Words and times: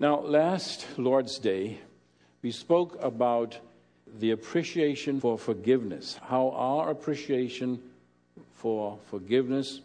Now, 0.00 0.20
last 0.20 0.86
Lord's 0.96 1.38
Day, 1.38 1.76
we 2.40 2.52
spoke 2.52 2.96
about 3.02 3.58
the 4.18 4.30
appreciation 4.30 5.20
for 5.20 5.36
forgiveness, 5.36 6.18
how 6.22 6.52
our 6.52 6.90
appreciation 6.90 7.82
for 8.54 8.98
forgiveness, 9.10 9.82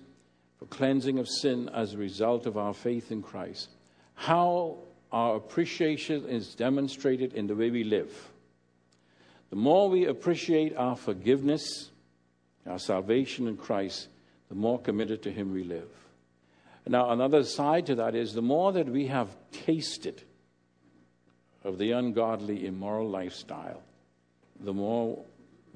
for 0.58 0.68
cleansing 0.68 1.20
of 1.20 1.28
sin 1.28 1.70
as 1.74 1.94
a 1.94 1.98
result 1.98 2.46
of 2.46 2.58
our 2.58 2.74
faith 2.74 3.12
in 3.12 3.22
Christ, 3.22 3.68
how 4.14 4.78
our 5.12 5.36
appreciation 5.36 6.26
is 6.30 6.56
demonstrated 6.56 7.34
in 7.34 7.48
the 7.48 7.56
way 7.56 7.70
we 7.70 7.84
live. 7.84 8.32
The 9.50 9.58
more 9.58 9.90
we 9.90 10.06
appreciate 10.06 10.78
our 10.78 10.96
forgiveness, 10.96 11.90
our 12.66 12.80
salvation 12.80 13.50
in 13.50 13.58
Christ, 13.58 14.08
the 14.48 14.56
more 14.56 14.80
committed 14.80 15.24
to 15.24 15.32
Him 15.32 15.52
we 15.52 15.66
live. 15.66 15.90
Now, 16.88 17.10
another 17.12 17.44
side 17.44 17.88
to 17.88 17.96
that 17.96 18.14
is 18.14 18.34
the 18.34 18.42
more 18.42 18.72
that 18.74 18.88
we 18.88 19.08
have 19.08 19.36
tasted 19.52 20.22
of 21.64 21.80
the 21.80 21.92
ungodly, 21.92 22.68
immoral 22.68 23.10
lifestyle, 23.10 23.82
the 24.60 24.74
more 24.74 25.18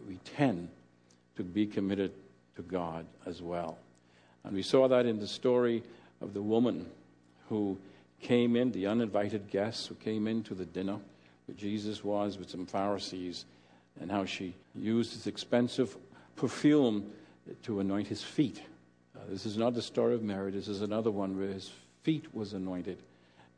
we 0.08 0.18
tend 0.18 0.70
to 1.36 1.44
be 1.44 1.66
committed 1.66 2.12
to 2.56 2.62
God 2.62 3.06
as 3.26 3.42
well. 3.42 3.78
And 4.44 4.54
we 4.54 4.62
saw 4.62 4.88
that 4.88 5.06
in 5.06 5.20
the 5.20 5.28
story 5.28 5.84
of 6.22 6.34
the 6.34 6.42
woman 6.42 6.86
who 7.50 7.78
came 8.22 8.56
in, 8.56 8.72
the 8.72 8.86
uninvited 8.86 9.50
guest 9.50 9.88
who 9.88 9.96
came 9.96 10.28
into 10.28 10.54
the 10.54 10.66
dinner 10.66 11.00
where 11.46 11.58
Jesus 11.58 12.04
was 12.04 12.38
with 12.38 12.50
some 12.52 12.68
Pharisees, 12.68 13.46
and 14.00 14.12
how 14.12 14.26
she 14.26 14.54
used 14.76 15.16
this 15.16 15.26
expensive 15.26 15.98
perfume 16.36 17.12
to 17.64 17.80
anoint 17.80 18.08
his 18.08 18.22
feet. 18.22 18.62
Uh, 19.20 19.24
this 19.30 19.46
is 19.46 19.58
not 19.58 19.74
the 19.74 19.82
story 19.82 20.14
of 20.16 20.24
Mary, 20.24 20.52
this 20.52 20.68
is 20.68 20.82
another 20.82 21.12
one 21.12 21.38
where 21.38 21.50
his 21.50 21.72
feet 22.04 22.34
was 22.34 22.54
anointed, 22.54 22.98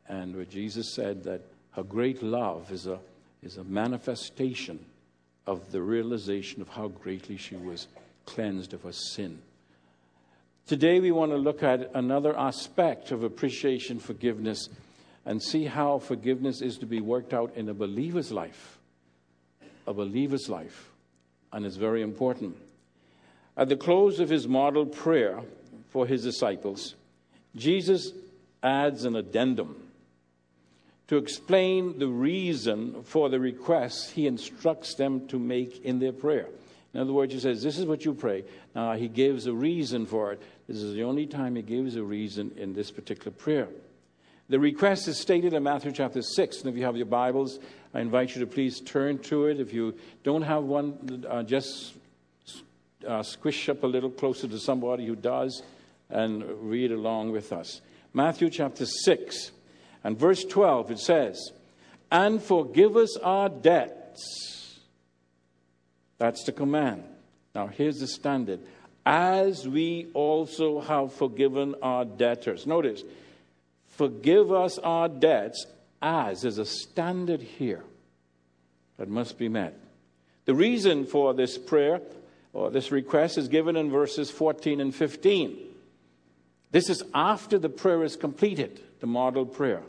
and 0.08 0.34
where 0.34 0.44
Jesus 0.44 0.94
said 0.94 1.22
that 1.24 1.42
her 1.72 1.82
great 1.82 2.22
love 2.22 2.70
is 2.72 2.86
a, 2.86 2.98
is 3.42 3.56
a 3.56 3.64
manifestation 3.64 4.78
of 5.46 5.72
the 5.72 5.80
realization 5.80 6.60
of 6.60 6.68
how 6.68 6.88
greatly 6.88 7.36
she 7.36 7.56
was 7.56 7.86
cleansed 8.26 8.74
of 8.74 8.82
her 8.82 8.92
sin. 8.92 9.40
Today, 10.66 11.00
we 11.00 11.10
want 11.10 11.32
to 11.32 11.38
look 11.38 11.62
at 11.62 11.90
another 11.94 12.38
aspect 12.38 13.10
of 13.10 13.24
appreciation, 13.24 13.98
forgiveness, 13.98 14.68
and 15.24 15.42
see 15.42 15.64
how 15.64 15.98
forgiveness 15.98 16.62
is 16.62 16.78
to 16.78 16.86
be 16.86 17.00
worked 17.00 17.34
out 17.34 17.54
in 17.56 17.68
a 17.68 17.74
believer's 17.74 18.30
life. 18.30 18.78
A 19.86 19.92
believer's 19.92 20.48
life. 20.48 20.90
And 21.52 21.66
it's 21.66 21.76
very 21.76 22.02
important. 22.02 22.56
At 23.56 23.68
the 23.68 23.76
close 23.76 24.20
of 24.20 24.28
his 24.28 24.48
model 24.48 24.86
prayer 24.86 25.40
for 25.90 26.06
his 26.06 26.22
disciples, 26.22 26.94
Jesus 27.54 28.12
adds 28.62 29.04
an 29.04 29.16
addendum 29.16 29.76
to 31.08 31.16
explain 31.16 31.98
the 31.98 32.08
reason 32.08 33.02
for 33.02 33.28
the 33.28 33.38
requests 33.38 34.10
he 34.10 34.26
instructs 34.26 34.94
them 34.94 35.26
to 35.28 35.38
make 35.38 35.84
in 35.84 35.98
their 35.98 36.12
prayer. 36.12 36.48
In 36.94 37.00
other 37.00 37.12
words, 37.12 37.32
he 37.32 37.40
says, 37.40 37.62
This 37.62 37.78
is 37.78 37.86
what 37.86 38.04
you 38.04 38.14
pray. 38.14 38.44
Now, 38.74 38.94
he 38.94 39.08
gives 39.08 39.46
a 39.46 39.52
reason 39.52 40.06
for 40.06 40.32
it. 40.32 40.42
This 40.68 40.78
is 40.78 40.94
the 40.94 41.02
only 41.02 41.26
time 41.26 41.56
he 41.56 41.62
gives 41.62 41.96
a 41.96 42.02
reason 42.02 42.52
in 42.56 42.72
this 42.72 42.90
particular 42.90 43.32
prayer. 43.32 43.68
The 44.48 44.58
request 44.58 45.08
is 45.08 45.18
stated 45.18 45.54
in 45.54 45.62
Matthew 45.62 45.92
chapter 45.92 46.20
6. 46.20 46.60
And 46.60 46.70
if 46.70 46.76
you 46.76 46.84
have 46.84 46.96
your 46.96 47.06
Bibles, 47.06 47.58
I 47.94 48.00
invite 48.00 48.34
you 48.34 48.40
to 48.40 48.46
please 48.46 48.80
turn 48.80 49.18
to 49.20 49.46
it. 49.46 49.60
If 49.60 49.72
you 49.72 49.94
don't 50.22 50.42
have 50.42 50.64
one, 50.64 51.24
uh, 51.28 51.42
just 51.42 51.94
uh, 53.06 53.22
squish 53.22 53.68
up 53.68 53.82
a 53.82 53.86
little 53.86 54.10
closer 54.10 54.48
to 54.48 54.58
somebody 54.58 55.06
who 55.06 55.16
does 55.16 55.62
and 56.10 56.44
read 56.60 56.92
along 56.92 57.32
with 57.32 57.52
us. 57.52 57.80
Matthew 58.12 58.50
chapter 58.50 58.86
6 58.86 59.50
and 60.04 60.18
verse 60.18 60.44
12, 60.44 60.90
it 60.90 60.98
says, 60.98 61.52
And 62.10 62.42
forgive 62.42 62.96
us 62.96 63.16
our 63.18 63.48
debts 63.48 64.52
that's 66.22 66.44
the 66.44 66.52
command. 66.52 67.02
Now, 67.52 67.66
here's 67.66 67.98
the 67.98 68.06
standard 68.06 68.60
as 69.04 69.66
we 69.66 70.06
also 70.14 70.80
have 70.80 71.12
forgiven 71.12 71.74
our 71.82 72.04
debtors. 72.04 72.64
Notice, 72.64 73.02
forgive 73.88 74.52
us 74.52 74.78
our 74.78 75.08
debts 75.08 75.66
as 76.00 76.44
is 76.44 76.58
a 76.58 76.64
standard 76.64 77.40
here 77.40 77.82
that 78.98 79.08
must 79.08 79.36
be 79.36 79.48
met. 79.48 79.76
The 80.44 80.54
reason 80.54 81.06
for 81.06 81.34
this 81.34 81.58
prayer 81.58 82.00
or 82.52 82.70
this 82.70 82.92
request 82.92 83.38
is 83.38 83.48
given 83.48 83.76
in 83.76 83.90
verses 83.90 84.30
14 84.30 84.80
and 84.80 84.94
15. 84.94 85.58
This 86.70 86.88
is 86.88 87.02
after 87.14 87.58
the 87.58 87.68
prayer 87.68 88.02
is 88.02 88.16
completed, 88.16 88.80
the 89.00 89.06
model 89.06 89.46
prayer. 89.46 89.82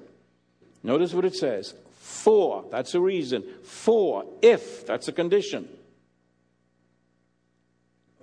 Notice 0.83 1.13
what 1.13 1.25
it 1.25 1.35
says 1.35 1.73
for, 1.99 2.65
that's 2.69 2.93
a 2.95 2.99
reason. 2.99 3.43
For, 3.63 4.25
if, 4.41 4.85
that's 4.85 5.07
a 5.07 5.13
condition 5.13 5.67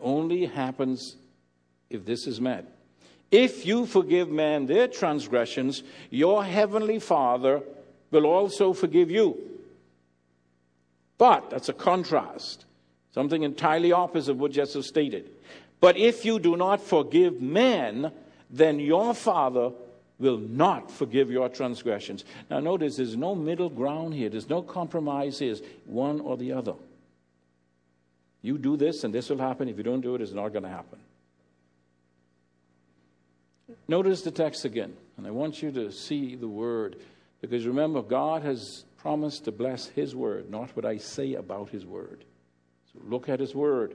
only 0.02 0.46
happens 0.46 1.16
if 1.88 2.04
this 2.04 2.26
is 2.26 2.40
met. 2.40 2.66
If 3.30 3.64
you 3.64 3.86
forgive 3.86 4.28
men 4.28 4.66
their 4.66 4.88
transgressions, 4.88 5.82
your 6.10 6.44
heavenly 6.44 6.98
Father 6.98 7.62
will 8.10 8.26
also 8.26 8.72
forgive 8.72 9.10
you. 9.10 9.38
But 11.16 11.50
that's 11.50 11.68
a 11.68 11.74
contrast, 11.74 12.64
something 13.12 13.42
entirely 13.42 13.92
opposite 13.92 14.32
of 14.32 14.40
what 14.40 14.52
Jesus 14.52 14.86
stated. 14.86 15.30
But 15.80 15.96
if 15.96 16.24
you 16.24 16.38
do 16.38 16.56
not 16.56 16.80
forgive 16.80 17.40
men, 17.40 18.12
then 18.50 18.78
your 18.78 19.14
Father 19.14 19.72
will 20.18 20.38
not 20.38 20.90
forgive 20.90 21.30
your 21.30 21.48
transgressions. 21.48 22.24
Now, 22.50 22.60
notice 22.60 22.96
there's 22.96 23.16
no 23.16 23.34
middle 23.34 23.70
ground 23.70 24.14
here, 24.14 24.28
there's 24.28 24.50
no 24.50 24.62
compromise 24.62 25.38
here, 25.38 25.56
one 25.86 26.20
or 26.20 26.36
the 26.36 26.52
other. 26.52 26.74
You 28.42 28.58
do 28.58 28.76
this, 28.76 29.04
and 29.04 29.14
this 29.14 29.30
will 29.30 29.38
happen. 29.38 29.68
If 29.68 29.76
you 29.76 29.82
don't 29.82 30.00
do 30.00 30.14
it, 30.14 30.20
it's 30.20 30.32
not 30.32 30.48
going 30.50 30.62
to 30.62 30.68
happen. 30.68 30.98
Notice 33.88 34.22
the 34.22 34.30
text 34.30 34.64
again, 34.64 34.94
and 35.16 35.26
I 35.26 35.30
want 35.30 35.62
you 35.62 35.70
to 35.72 35.90
see 35.90 36.34
the 36.34 36.48
word, 36.48 36.96
because 37.40 37.66
remember, 37.66 38.02
God 38.02 38.42
has 38.42 38.84
promised 38.98 39.44
to 39.44 39.52
bless 39.52 39.86
His 39.86 40.14
word, 40.14 40.50
not 40.50 40.74
what 40.76 40.84
I 40.84 40.98
say 40.98 41.34
about 41.34 41.70
His 41.70 41.86
word. 41.86 42.24
So 42.92 43.00
look 43.08 43.28
at 43.28 43.40
His 43.40 43.54
word. 43.54 43.94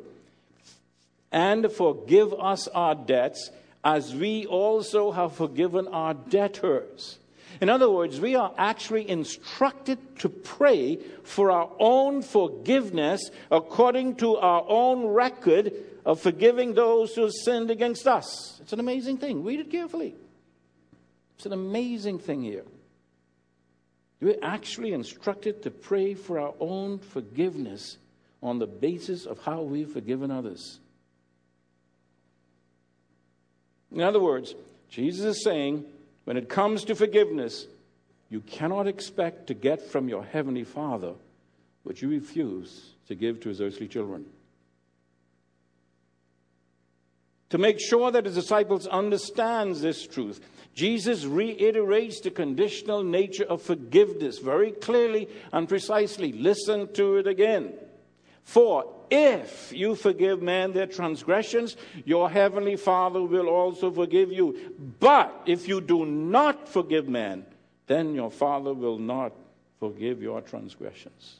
And 1.31 1.71
forgive 1.71 2.33
us 2.33 2.67
our 2.69 2.95
debts, 2.95 3.51
as 3.83 4.15
we 4.15 4.45
also 4.45 5.11
have 5.11 5.33
forgiven 5.33 5.87
our 5.87 6.13
debtors. 6.13 7.19
In 7.61 7.69
other 7.69 7.89
words, 7.89 8.19
we 8.19 8.35
are 8.35 8.53
actually 8.57 9.09
instructed 9.09 10.19
to 10.19 10.29
pray 10.29 10.97
for 11.23 11.51
our 11.51 11.69
own 11.79 12.21
forgiveness 12.21 13.29
according 13.51 14.15
to 14.17 14.37
our 14.37 14.65
own 14.67 15.05
record 15.05 15.73
of 16.05 16.19
forgiving 16.19 16.73
those 16.73 17.15
who 17.15 17.23
have 17.23 17.31
sinned 17.31 17.71
against 17.71 18.07
us. 18.07 18.59
It's 18.61 18.73
an 18.73 18.79
amazing 18.79 19.17
thing. 19.17 19.43
Read 19.43 19.59
it 19.59 19.71
carefully. 19.71 20.15
It's 21.37 21.45
an 21.45 21.53
amazing 21.53 22.19
thing 22.19 22.43
here. 22.43 22.65
We're 24.21 24.39
actually 24.41 24.93
instructed 24.93 25.63
to 25.63 25.71
pray 25.71 26.13
for 26.13 26.39
our 26.39 26.53
own 26.59 26.99
forgiveness 26.99 27.97
on 28.45 28.59
the 28.59 28.67
basis 28.67 29.25
of 29.25 29.39
how 29.39 29.61
we've 29.61 29.89
forgiven 29.89 30.29
others. 30.29 30.79
In 33.91 34.01
other 34.01 34.19
words, 34.19 34.53
Jesus 34.89 35.37
is 35.37 35.43
saying, 35.43 35.83
when 36.25 36.37
it 36.37 36.47
comes 36.47 36.83
to 36.85 36.95
forgiveness, 36.95 37.65
you 38.29 38.41
cannot 38.41 38.87
expect 38.87 39.47
to 39.47 39.53
get 39.53 39.81
from 39.81 40.07
your 40.07 40.23
heavenly 40.23 40.63
Father 40.63 41.13
what 41.83 42.01
you 42.01 42.09
refuse 42.09 42.93
to 43.07 43.15
give 43.15 43.39
to 43.41 43.49
his 43.49 43.61
earthly 43.61 43.87
children. 43.87 44.25
To 47.49 47.57
make 47.57 47.79
sure 47.79 48.11
that 48.11 48.25
his 48.25 48.35
disciples 48.35 48.87
understands 48.87 49.81
this 49.81 50.05
truth, 50.05 50.39
Jesus 50.73 51.25
reiterates 51.25 52.19
the 52.19 52.31
conditional 52.31 53.03
nature 53.03 53.45
of 53.45 53.61
forgiveness 53.61 54.39
very 54.39 54.71
clearly 54.71 55.29
and 55.53 55.69
precisely. 55.69 56.33
Listen 56.33 56.91
to 56.93 57.17
it 57.17 57.27
again. 57.27 57.73
For 58.45 58.85
if 59.09 59.73
you 59.73 59.95
forgive 59.95 60.41
men 60.41 60.71
their 60.71 60.87
transgressions, 60.87 61.75
your 62.05 62.29
heavenly 62.29 62.75
Father 62.75 63.21
will 63.21 63.49
also 63.49 63.91
forgive 63.91 64.31
you. 64.31 64.55
But 64.99 65.41
if 65.45 65.67
you 65.67 65.81
do 65.81 66.05
not 66.05 66.69
forgive 66.69 67.09
men, 67.09 67.45
then 67.87 68.13
your 68.13 68.31
Father 68.31 68.73
will 68.73 68.99
not 68.99 69.33
forgive 69.79 70.21
your 70.21 70.41
transgressions. 70.41 71.37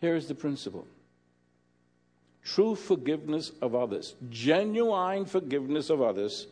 Here's 0.00 0.28
the 0.28 0.34
principle 0.34 0.86
true 2.44 2.74
forgiveness 2.74 3.52
of 3.60 3.74
others, 3.74 4.14
genuine 4.30 5.24
forgiveness 5.24 5.90
of 5.90 6.00
others, 6.00 6.46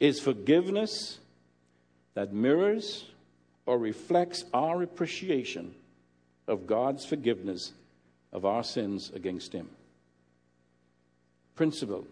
is 0.00 0.20
forgiveness 0.20 1.18
that 2.14 2.32
mirrors 2.32 3.04
or 3.66 3.78
reflects 3.78 4.44
our 4.52 4.82
appreciation 4.82 5.74
of 6.48 6.66
God's 6.66 7.04
forgiveness 7.04 7.72
of 8.32 8.44
our 8.44 8.64
sins 8.64 9.10
against 9.14 9.52
Him. 9.52 9.68
Principle 11.54 12.06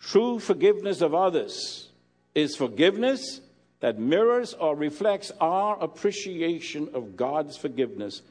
True 0.00 0.38
forgiveness 0.38 1.02
of 1.02 1.14
others 1.14 1.88
is 2.34 2.56
forgiveness 2.56 3.40
that 3.80 3.98
mirrors 3.98 4.54
or 4.54 4.74
reflects 4.76 5.32
our 5.40 5.78
appreciation 5.82 6.88
of 6.94 7.16
God's 7.16 7.56
forgiveness 7.56 8.22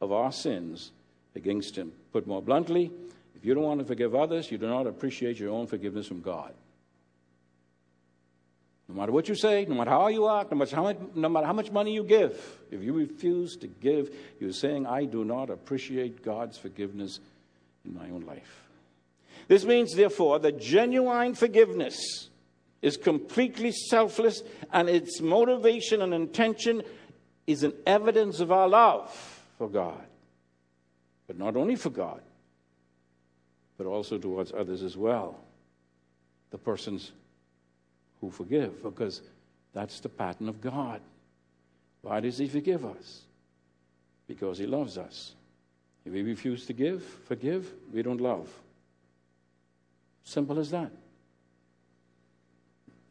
of 0.00 0.12
our 0.12 0.32
sins 0.32 0.90
against 1.34 1.76
Him. 1.76 1.92
Put 2.12 2.26
more 2.26 2.42
bluntly, 2.42 2.90
if 3.36 3.44
you 3.44 3.54
don't 3.54 3.64
want 3.64 3.80
to 3.80 3.86
forgive 3.86 4.14
others, 4.14 4.50
you 4.50 4.58
do 4.58 4.68
not 4.68 4.86
appreciate 4.86 5.38
your 5.38 5.50
own 5.50 5.66
forgiveness 5.66 6.06
from 6.06 6.20
God. 6.20 6.52
No 8.88 8.96
matter 8.96 9.12
what 9.12 9.28
you 9.28 9.34
say, 9.34 9.64
no 9.66 9.74
matter 9.74 9.90
how 9.90 10.08
you 10.08 10.28
act, 10.28 10.50
no 10.50 10.58
matter 10.58 10.76
how 10.76 10.82
much, 10.82 10.98
no 11.14 11.28
matter 11.28 11.46
how 11.46 11.52
much 11.52 11.70
money 11.70 11.94
you 11.94 12.04
give, 12.04 12.58
if 12.70 12.82
you 12.82 12.92
refuse 12.92 13.56
to 13.56 13.66
give, 13.66 14.14
you're 14.40 14.52
saying, 14.52 14.86
I 14.86 15.04
do 15.04 15.24
not 15.24 15.50
appreciate 15.50 16.22
God's 16.22 16.58
forgiveness 16.58 17.20
in 17.84 17.94
my 17.94 18.10
own 18.10 18.22
life. 18.26 18.68
This 19.48 19.64
means, 19.64 19.94
therefore, 19.94 20.38
that 20.40 20.60
genuine 20.60 21.34
forgiveness 21.34 22.28
is 22.80 22.96
completely 22.96 23.72
selfless, 23.72 24.42
and 24.72 24.88
its 24.88 25.20
motivation 25.20 26.02
and 26.02 26.12
intention 26.12 26.82
is 27.46 27.62
an 27.62 27.72
evidence 27.86 28.40
of 28.40 28.50
our 28.50 28.68
love 28.68 29.10
for 29.58 29.68
God. 29.68 30.04
But 31.26 31.38
not 31.38 31.56
only 31.56 31.76
for 31.76 31.90
God, 31.90 32.20
but 33.78 33.86
also 33.86 34.18
towards 34.18 34.52
others 34.52 34.82
as 34.82 34.96
well. 34.96 35.40
The 36.50 36.58
persons 36.58 37.12
who 38.22 38.30
forgive, 38.30 38.82
because 38.82 39.20
that's 39.74 40.00
the 40.00 40.08
pattern 40.08 40.48
of 40.48 40.62
God. 40.62 41.02
Why 42.00 42.20
does 42.20 42.38
He 42.38 42.48
forgive 42.48 42.86
us? 42.86 43.22
Because 44.26 44.58
He 44.58 44.66
loves 44.66 44.96
us. 44.96 45.34
If 46.06 46.12
we 46.12 46.22
refuse 46.22 46.64
to 46.66 46.72
give, 46.72 47.04
forgive, 47.26 47.70
we 47.92 48.02
don't 48.02 48.20
love. 48.20 48.48
Simple 50.24 50.58
as 50.58 50.70
that. 50.70 50.90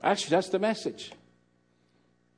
Actually, 0.02 0.30
that's 0.32 0.50
the 0.50 0.60
message. 0.60 1.12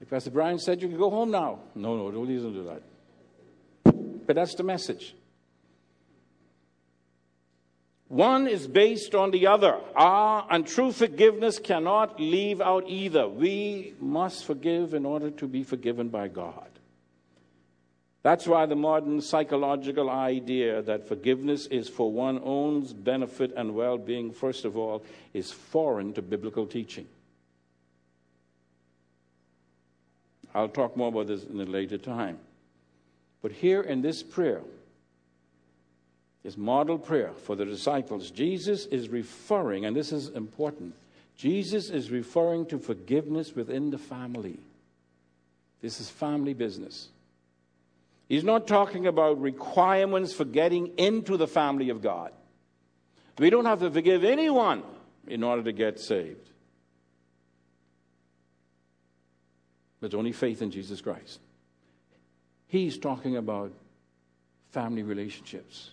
If 0.01 0.09
Pastor 0.09 0.31
Brian 0.31 0.59
said 0.59 0.81
you 0.81 0.89
can 0.89 0.97
go 0.97 1.09
home 1.09 1.31
now, 1.31 1.59
no, 1.75 1.95
no, 1.95 2.11
don't 2.11 2.27
listen 2.27 2.53
to 2.53 2.63
that. 2.63 4.25
But 4.25 4.35
that's 4.35 4.55
the 4.55 4.63
message. 4.63 5.15
One 8.13 8.47
is 8.47 8.67
based 8.67 9.15
on 9.15 9.31
the 9.31 9.47
other. 9.47 9.81
Ah, 9.95 10.45
and 10.51 10.67
true 10.67 10.91
forgiveness 10.91 11.57
cannot 11.57 12.19
leave 12.19 12.61
out 12.61 12.83
either. 12.87 13.27
We 13.27 13.95
must 13.99 14.45
forgive 14.45 14.93
in 14.93 15.03
order 15.03 15.31
to 15.31 15.47
be 15.47 15.63
forgiven 15.63 16.09
by 16.09 16.27
God. 16.27 16.69
That's 18.21 18.45
why 18.45 18.67
the 18.67 18.75
modern 18.75 19.19
psychological 19.19 20.11
idea 20.11 20.83
that 20.83 21.07
forgiveness 21.07 21.65
is 21.65 21.89
for 21.89 22.11
one's 22.11 22.41
own 22.43 22.83
benefit 23.03 23.51
and 23.57 23.73
well 23.73 23.97
being, 23.97 24.31
first 24.31 24.63
of 24.63 24.77
all, 24.77 25.03
is 25.33 25.51
foreign 25.51 26.13
to 26.13 26.21
biblical 26.21 26.67
teaching. 26.67 27.07
I'll 30.53 30.69
talk 30.69 30.95
more 30.95 31.07
about 31.07 31.25
this 31.25 31.45
in 31.45 31.59
a 31.59 31.65
later 31.65 31.97
time. 31.97 32.37
But 33.41 33.53
here 33.53 33.81
in 33.81 34.03
this 34.03 34.21
prayer, 34.21 34.61
this 36.43 36.57
model 36.57 36.97
prayer 36.97 37.31
for 37.31 37.55
the 37.55 37.65
disciples, 37.65 38.29
Jesus 38.29 38.85
is 38.87 39.09
referring, 39.09 39.85
and 39.85 39.95
this 39.95 40.11
is 40.11 40.29
important, 40.29 40.93
Jesus 41.37 41.89
is 41.89 42.11
referring 42.11 42.65
to 42.67 42.77
forgiveness 42.77 43.55
within 43.55 43.89
the 43.89 43.97
family. 43.97 44.59
This 45.81 45.99
is 45.99 46.09
family 46.09 46.53
business. 46.53 47.09
He's 48.27 48.43
not 48.43 48.67
talking 48.67 49.07
about 49.07 49.41
requirements 49.41 50.33
for 50.33 50.45
getting 50.45 50.97
into 50.97 51.37
the 51.37 51.47
family 51.47 51.89
of 51.89 52.01
God. 52.01 52.31
We 53.37 53.49
don't 53.49 53.65
have 53.65 53.79
to 53.79 53.91
forgive 53.91 54.23
anyone 54.23 54.83
in 55.27 55.43
order 55.43 55.63
to 55.63 55.71
get 55.71 55.99
saved. 55.99 56.49
There's 59.99 60.13
only 60.13 60.33
faith 60.33 60.61
in 60.61 60.69
Jesus 60.69 60.99
Christ. 60.99 61.39
He's 62.67 62.97
talking 62.97 63.37
about 63.37 63.71
family 64.71 65.03
relationships. 65.03 65.91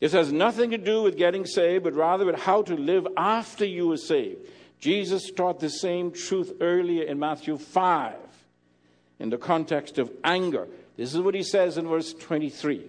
This 0.00 0.12
has 0.12 0.32
nothing 0.32 0.70
to 0.70 0.78
do 0.78 1.02
with 1.02 1.16
getting 1.16 1.46
saved, 1.46 1.84
but 1.84 1.94
rather 1.94 2.26
with 2.26 2.40
how 2.40 2.62
to 2.62 2.74
live 2.74 3.06
after 3.16 3.64
you 3.64 3.90
are 3.92 3.96
saved. 3.96 4.46
Jesus 4.78 5.30
taught 5.30 5.60
the 5.60 5.70
same 5.70 6.12
truth 6.12 6.52
earlier 6.60 7.04
in 7.04 7.18
Matthew 7.18 7.56
5 7.56 8.14
in 9.18 9.30
the 9.30 9.38
context 9.38 9.98
of 9.98 10.10
anger. 10.22 10.68
This 10.96 11.14
is 11.14 11.20
what 11.20 11.34
he 11.34 11.42
says 11.42 11.78
in 11.78 11.88
verse 11.88 12.12
23. 12.12 12.82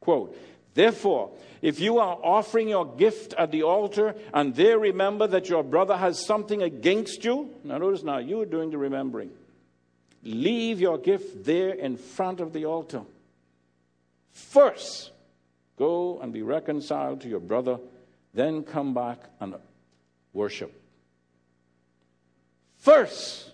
Quote, 0.00 0.36
Therefore, 0.74 1.30
if 1.62 1.80
you 1.80 1.98
are 1.98 2.18
offering 2.22 2.68
your 2.68 2.86
gift 2.86 3.34
at 3.38 3.50
the 3.50 3.62
altar 3.62 4.14
and 4.32 4.54
there 4.54 4.78
remember 4.78 5.26
that 5.26 5.48
your 5.48 5.64
brother 5.64 5.96
has 5.96 6.24
something 6.24 6.62
against 6.62 7.24
you, 7.24 7.50
now 7.64 7.78
notice 7.78 8.02
now, 8.02 8.18
you 8.18 8.40
are 8.40 8.46
doing 8.46 8.70
the 8.70 8.78
remembering. 8.78 9.30
Leave 10.22 10.80
your 10.80 10.98
gift 10.98 11.44
there 11.44 11.70
in 11.70 11.96
front 11.96 12.40
of 12.40 12.52
the 12.52 12.64
altar. 12.64 13.02
First, 14.32 15.10
go 15.76 16.20
and 16.20 16.32
be 16.32 16.42
reconciled 16.42 17.20
to 17.22 17.28
your 17.28 17.40
brother, 17.40 17.78
then 18.32 18.62
come 18.62 18.94
back 18.94 19.18
and 19.40 19.54
worship. 20.32 20.72
First, 22.78 23.50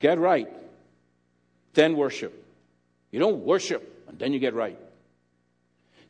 get 0.00 0.18
right, 0.18 0.48
then 1.74 1.96
worship. 1.96 2.44
You 3.10 3.20
don't 3.20 3.44
worship 3.44 4.04
and 4.08 4.18
then 4.18 4.32
you 4.32 4.38
get 4.38 4.54
right. 4.54 4.78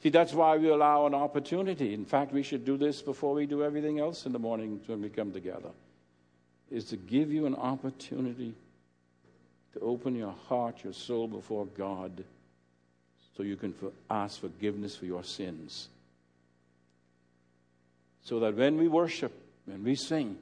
See, 0.02 0.08
that's 0.08 0.32
why 0.32 0.56
we 0.56 0.70
allow 0.70 1.06
an 1.06 1.14
opportunity. 1.14 1.92
In 1.92 2.06
fact, 2.06 2.32
we 2.32 2.42
should 2.42 2.64
do 2.64 2.78
this 2.78 3.02
before 3.02 3.34
we 3.34 3.44
do 3.44 3.62
everything 3.62 4.00
else 4.00 4.24
in 4.24 4.32
the 4.32 4.38
morning 4.38 4.80
when 4.86 5.02
we 5.02 5.10
come 5.10 5.32
together, 5.32 5.68
is 6.70 6.86
to 6.86 6.96
give 6.96 7.30
you 7.30 7.44
an 7.44 7.54
opportunity 7.54 8.54
to 9.74 9.80
open 9.80 10.14
your 10.14 10.34
heart, 10.48 10.82
your 10.82 10.94
soul 10.94 11.28
before 11.28 11.66
God 11.66 12.24
so 13.40 13.44
you 13.44 13.56
can 13.56 13.74
ask 14.10 14.38
forgiveness 14.38 14.96
for 14.96 15.06
your 15.06 15.24
sins. 15.24 15.88
So 18.22 18.38
that 18.40 18.54
when 18.54 18.76
we 18.76 18.86
worship, 18.86 19.32
when 19.64 19.82
we 19.82 19.94
sing, 19.94 20.36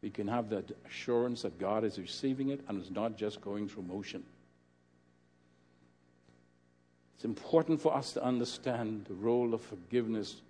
we 0.00 0.08
can 0.08 0.28
have 0.28 0.48
that 0.48 0.64
assurance 0.88 1.42
that 1.42 1.58
God 1.58 1.84
is 1.84 1.98
receiving 1.98 2.48
it 2.48 2.60
and 2.68 2.80
is 2.80 2.90
not 2.90 3.18
just 3.18 3.42
going 3.42 3.68
through 3.68 3.82
motion. 3.82 4.22
It's 7.16 7.26
important 7.26 7.82
for 7.82 7.94
us 7.94 8.12
to 8.12 8.24
understand 8.24 9.04
the 9.08 9.14
role 9.14 9.52
of 9.52 9.60
forgiveness 9.60 10.40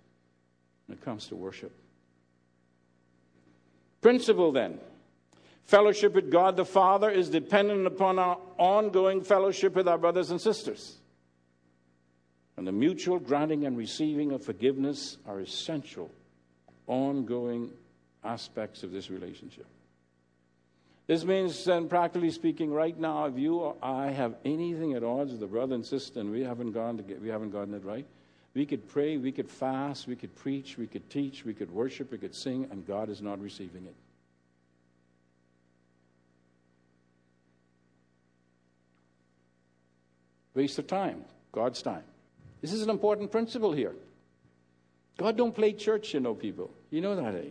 when 0.87 0.97
it 0.97 1.03
comes 1.03 1.27
to 1.27 1.35
worship. 1.35 1.73
Principle 3.99 4.53
then 4.53 4.79
fellowship 5.65 6.13
with 6.13 6.31
God 6.31 6.55
the 6.55 6.63
Father 6.63 7.09
is 7.09 7.27
dependent 7.27 7.85
upon 7.87 8.19
our 8.19 8.37
ongoing 8.57 9.21
fellowship 9.21 9.75
with 9.75 9.89
our 9.89 9.97
brothers 9.97 10.31
and 10.31 10.39
sisters. 10.39 10.99
And 12.55 12.67
the 12.67 12.71
mutual 12.71 13.19
granting 13.19 13.65
and 13.65 13.77
receiving 13.77 14.31
of 14.31 14.43
forgiveness 14.43 15.17
are 15.25 15.39
essential, 15.39 16.11
ongoing 16.87 17.71
aspects 18.23 18.83
of 18.83 18.91
this 18.91 19.09
relationship. 19.09 19.65
This 21.07 21.25
means, 21.25 21.65
then, 21.65 21.89
practically 21.89 22.31
speaking, 22.31 22.71
right 22.71 22.97
now, 22.97 23.25
if 23.25 23.37
you 23.37 23.57
or 23.57 23.75
I 23.83 24.11
have 24.11 24.35
anything 24.45 24.93
at 24.93 25.03
odds 25.03 25.33
with 25.33 25.43
a 25.43 25.47
brother 25.47 25.75
and 25.75 25.85
sister 25.85 26.21
and 26.21 26.31
we 26.31 26.41
haven't, 26.41 26.71
gone 26.71 26.97
to 26.97 27.03
get, 27.03 27.21
we 27.21 27.27
haven't 27.27 27.49
gotten 27.49 27.73
it 27.73 27.83
right, 27.83 28.05
we 28.53 28.65
could 28.65 28.87
pray, 28.87 29.17
we 29.17 29.31
could 29.31 29.49
fast, 29.49 30.07
we 30.07 30.15
could 30.15 30.33
preach, 30.35 30.77
we 30.77 30.87
could 30.87 31.09
teach, 31.09 31.43
we 31.43 31.53
could 31.53 31.71
worship, 31.71 32.11
we 32.11 32.17
could 32.17 32.35
sing, 32.35 32.67
and 32.71 32.87
God 32.87 33.09
is 33.09 33.21
not 33.21 33.41
receiving 33.41 33.85
it. 33.85 33.95
Waste 40.53 40.77
of 40.77 40.87
time, 40.87 41.25
God's 41.51 41.81
time. 41.81 42.03
This 42.63 42.71
is 42.71 42.81
an 42.81 42.89
important 42.89 43.29
principle 43.29 43.73
here. 43.73 43.91
God 45.17 45.35
don't 45.35 45.53
play 45.53 45.73
church, 45.73 46.13
you 46.13 46.21
know, 46.21 46.33
people. 46.33 46.71
You 46.91 47.01
know 47.01 47.13
that, 47.17 47.35
eh? 47.35 47.49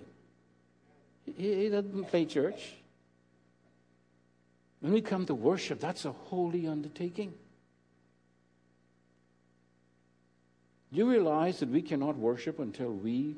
He, 1.37 1.55
he 1.65 1.69
doesn't 1.69 2.09
play 2.09 2.25
church. 2.25 2.73
When 4.81 4.91
we 4.91 5.03
come 5.03 5.27
to 5.27 5.35
worship, 5.35 5.81
that's 5.81 6.07
a 6.07 6.13
holy 6.13 6.67
undertaking. 6.67 7.35
Do 10.91 10.99
you 10.99 11.11
realize 11.11 11.61
that 11.61 11.69
we 11.69 11.83
cannot 11.83 12.17
worship 12.17 12.59
until 12.59 12.91
we 12.91 13.37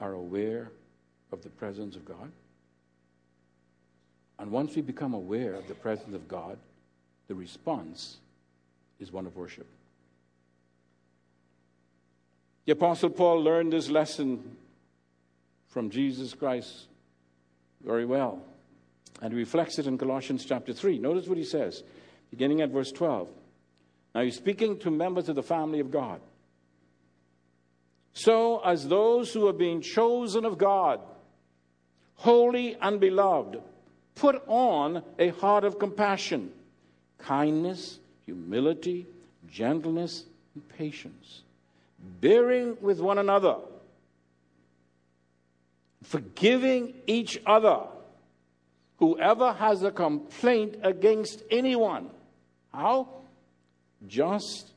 are 0.00 0.14
aware 0.14 0.70
of 1.32 1.42
the 1.42 1.50
presence 1.50 1.96
of 1.96 2.06
God? 2.06 2.32
And 4.38 4.50
once 4.50 4.74
we 4.74 4.80
become 4.80 5.12
aware 5.12 5.52
of 5.52 5.68
the 5.68 5.74
presence 5.74 6.14
of 6.14 6.26
God, 6.28 6.56
the 7.28 7.34
response 7.34 8.16
is 8.98 9.12
one 9.12 9.26
of 9.26 9.36
worship. 9.36 9.66
The 12.64 12.72
Apostle 12.72 13.10
Paul 13.10 13.42
learned 13.42 13.72
this 13.72 13.90
lesson 13.90 14.56
from 15.68 15.90
Jesus 15.90 16.34
Christ 16.34 16.86
very 17.84 18.04
well. 18.04 18.42
And 19.20 19.34
reflects 19.34 19.78
it 19.78 19.86
in 19.86 19.98
Colossians 19.98 20.44
chapter 20.44 20.72
3. 20.72 20.98
Notice 20.98 21.28
what 21.28 21.38
he 21.38 21.44
says, 21.44 21.84
beginning 22.30 22.60
at 22.60 22.70
verse 22.70 22.90
12. 22.90 23.28
Now 24.14 24.22
he's 24.22 24.36
speaking 24.36 24.78
to 24.80 24.90
members 24.90 25.28
of 25.28 25.36
the 25.36 25.42
family 25.42 25.80
of 25.80 25.90
God. 25.90 26.20
So, 28.14 28.60
as 28.60 28.88
those 28.88 29.32
who 29.32 29.46
are 29.48 29.52
being 29.52 29.80
chosen 29.80 30.44
of 30.44 30.58
God, 30.58 31.00
holy 32.22 32.76
and 32.80 33.00
beloved. 33.00 33.60
Put 34.14 34.42
on 34.46 35.02
a 35.18 35.30
heart 35.30 35.64
of 35.64 35.78
compassion, 35.78 36.52
kindness, 37.18 37.98
humility, 38.24 39.06
gentleness, 39.50 40.24
and 40.54 40.68
patience, 40.68 41.42
bearing 42.02 42.76
with 42.80 43.00
one 43.00 43.18
another, 43.18 43.56
forgiving 46.02 46.94
each 47.06 47.40
other. 47.46 47.80
Whoever 48.98 49.52
has 49.52 49.82
a 49.82 49.90
complaint 49.90 50.76
against 50.82 51.42
anyone, 51.50 52.10
how? 52.72 53.08
Just 54.06 54.70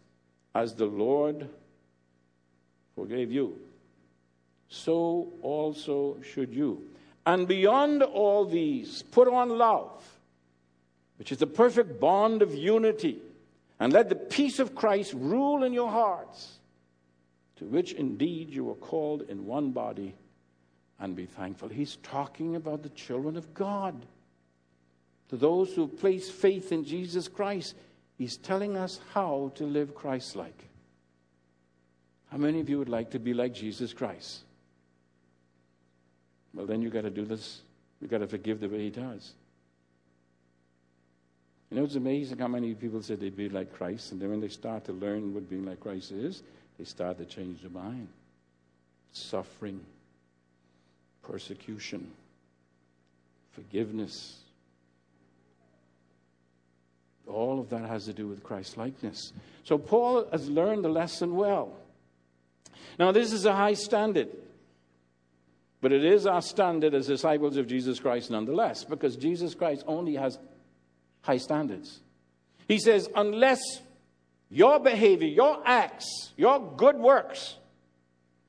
as 0.53 0.73
the 0.73 0.85
Lord 0.85 1.49
forgave 2.95 3.31
you, 3.31 3.59
so 4.69 5.33
also 5.41 6.17
should 6.21 6.53
you. 6.53 6.81
And 7.25 7.47
beyond 7.47 8.03
all 8.03 8.45
these, 8.45 9.03
put 9.03 9.27
on 9.27 9.49
love, 9.49 10.03
which 11.17 11.31
is 11.31 11.39
the 11.39 11.47
perfect 11.47 11.99
bond 11.99 12.41
of 12.41 12.53
unity, 12.53 13.19
and 13.79 13.91
let 13.91 14.09
the 14.09 14.15
peace 14.15 14.59
of 14.59 14.75
Christ 14.75 15.13
rule 15.13 15.63
in 15.63 15.73
your 15.73 15.89
hearts, 15.89 16.59
to 17.57 17.65
which 17.65 17.93
indeed 17.93 18.49
you 18.49 18.69
are 18.69 18.75
called 18.75 19.23
in 19.29 19.45
one 19.45 19.71
body, 19.71 20.15
and 20.99 21.15
be 21.15 21.25
thankful. 21.25 21.69
He's 21.69 21.97
talking 21.97 22.55
about 22.55 22.83
the 22.83 22.89
children 22.89 23.35
of 23.37 23.53
God. 23.53 24.05
To 25.29 25.37
those 25.37 25.73
who 25.73 25.87
place 25.87 26.29
faith 26.29 26.71
in 26.71 26.85
Jesus 26.85 27.27
Christ, 27.27 27.75
he's 28.17 28.37
telling 28.37 28.77
us 28.77 28.99
how 29.13 29.51
to 29.55 29.65
live 29.65 29.95
Christ 29.95 30.35
like. 30.35 30.65
How 32.31 32.37
many 32.37 32.59
of 32.59 32.69
you 32.69 32.79
would 32.79 32.89
like 32.89 33.11
to 33.11 33.19
be 33.19 33.33
like 33.33 33.53
Jesus 33.53 33.93
Christ? 33.93 34.41
Well, 36.53 36.65
then 36.65 36.81
you've 36.81 36.93
got 36.93 37.01
to 37.01 37.09
do 37.09 37.25
this. 37.25 37.61
You've 37.99 38.11
got 38.11 38.19
to 38.19 38.27
forgive 38.27 38.59
the 38.59 38.69
way 38.69 38.79
he 38.79 38.89
does. 38.89 39.33
You 41.69 41.77
know, 41.77 41.83
it's 41.83 41.95
amazing 41.95 42.37
how 42.37 42.47
many 42.47 42.73
people 42.73 43.01
say 43.01 43.15
they'd 43.15 43.35
be 43.35 43.49
like 43.49 43.73
Christ, 43.73 44.11
and 44.11 44.21
then 44.21 44.29
when 44.29 44.39
they 44.39 44.47
start 44.47 44.85
to 44.85 44.93
learn 44.93 45.33
what 45.33 45.49
being 45.49 45.65
like 45.65 45.79
Christ 45.79 46.11
is, 46.11 46.43
they 46.77 46.85
start 46.85 47.17
to 47.17 47.25
change 47.25 47.61
their 47.61 47.71
mind. 47.71 48.07
Suffering, 49.13 49.79
persecution, 51.23 52.11
forgiveness. 53.51 54.39
All 57.27 57.59
of 57.59 57.69
that 57.69 57.85
has 57.87 58.05
to 58.05 58.13
do 58.13 58.27
with 58.27 58.43
Christ 58.43 58.77
likeness. 58.77 59.33
So 59.63 59.77
Paul 59.77 60.27
has 60.31 60.49
learned 60.49 60.83
the 60.83 60.89
lesson 60.89 61.35
well. 61.35 61.73
Now, 62.99 63.11
this 63.11 63.31
is 63.31 63.45
a 63.45 63.53
high 63.53 63.73
standard. 63.73 64.29
But 65.81 65.91
it 65.91 66.03
is 66.03 66.25
our 66.25 66.41
standard 66.41 66.93
as 66.93 67.07
disciples 67.07 67.57
of 67.57 67.67
Jesus 67.67 67.99
Christ 67.99 68.31
nonetheless, 68.31 68.83
because 68.83 69.15
Jesus 69.15 69.53
Christ 69.53 69.83
only 69.85 70.15
has 70.15 70.39
high 71.21 71.37
standards. 71.37 71.99
He 72.67 72.79
says, 72.79 73.07
unless 73.15 73.61
your 74.49 74.79
behavior, 74.79 75.27
your 75.27 75.61
acts, 75.65 76.31
your 76.37 76.59
good 76.75 76.97
works 76.97 77.55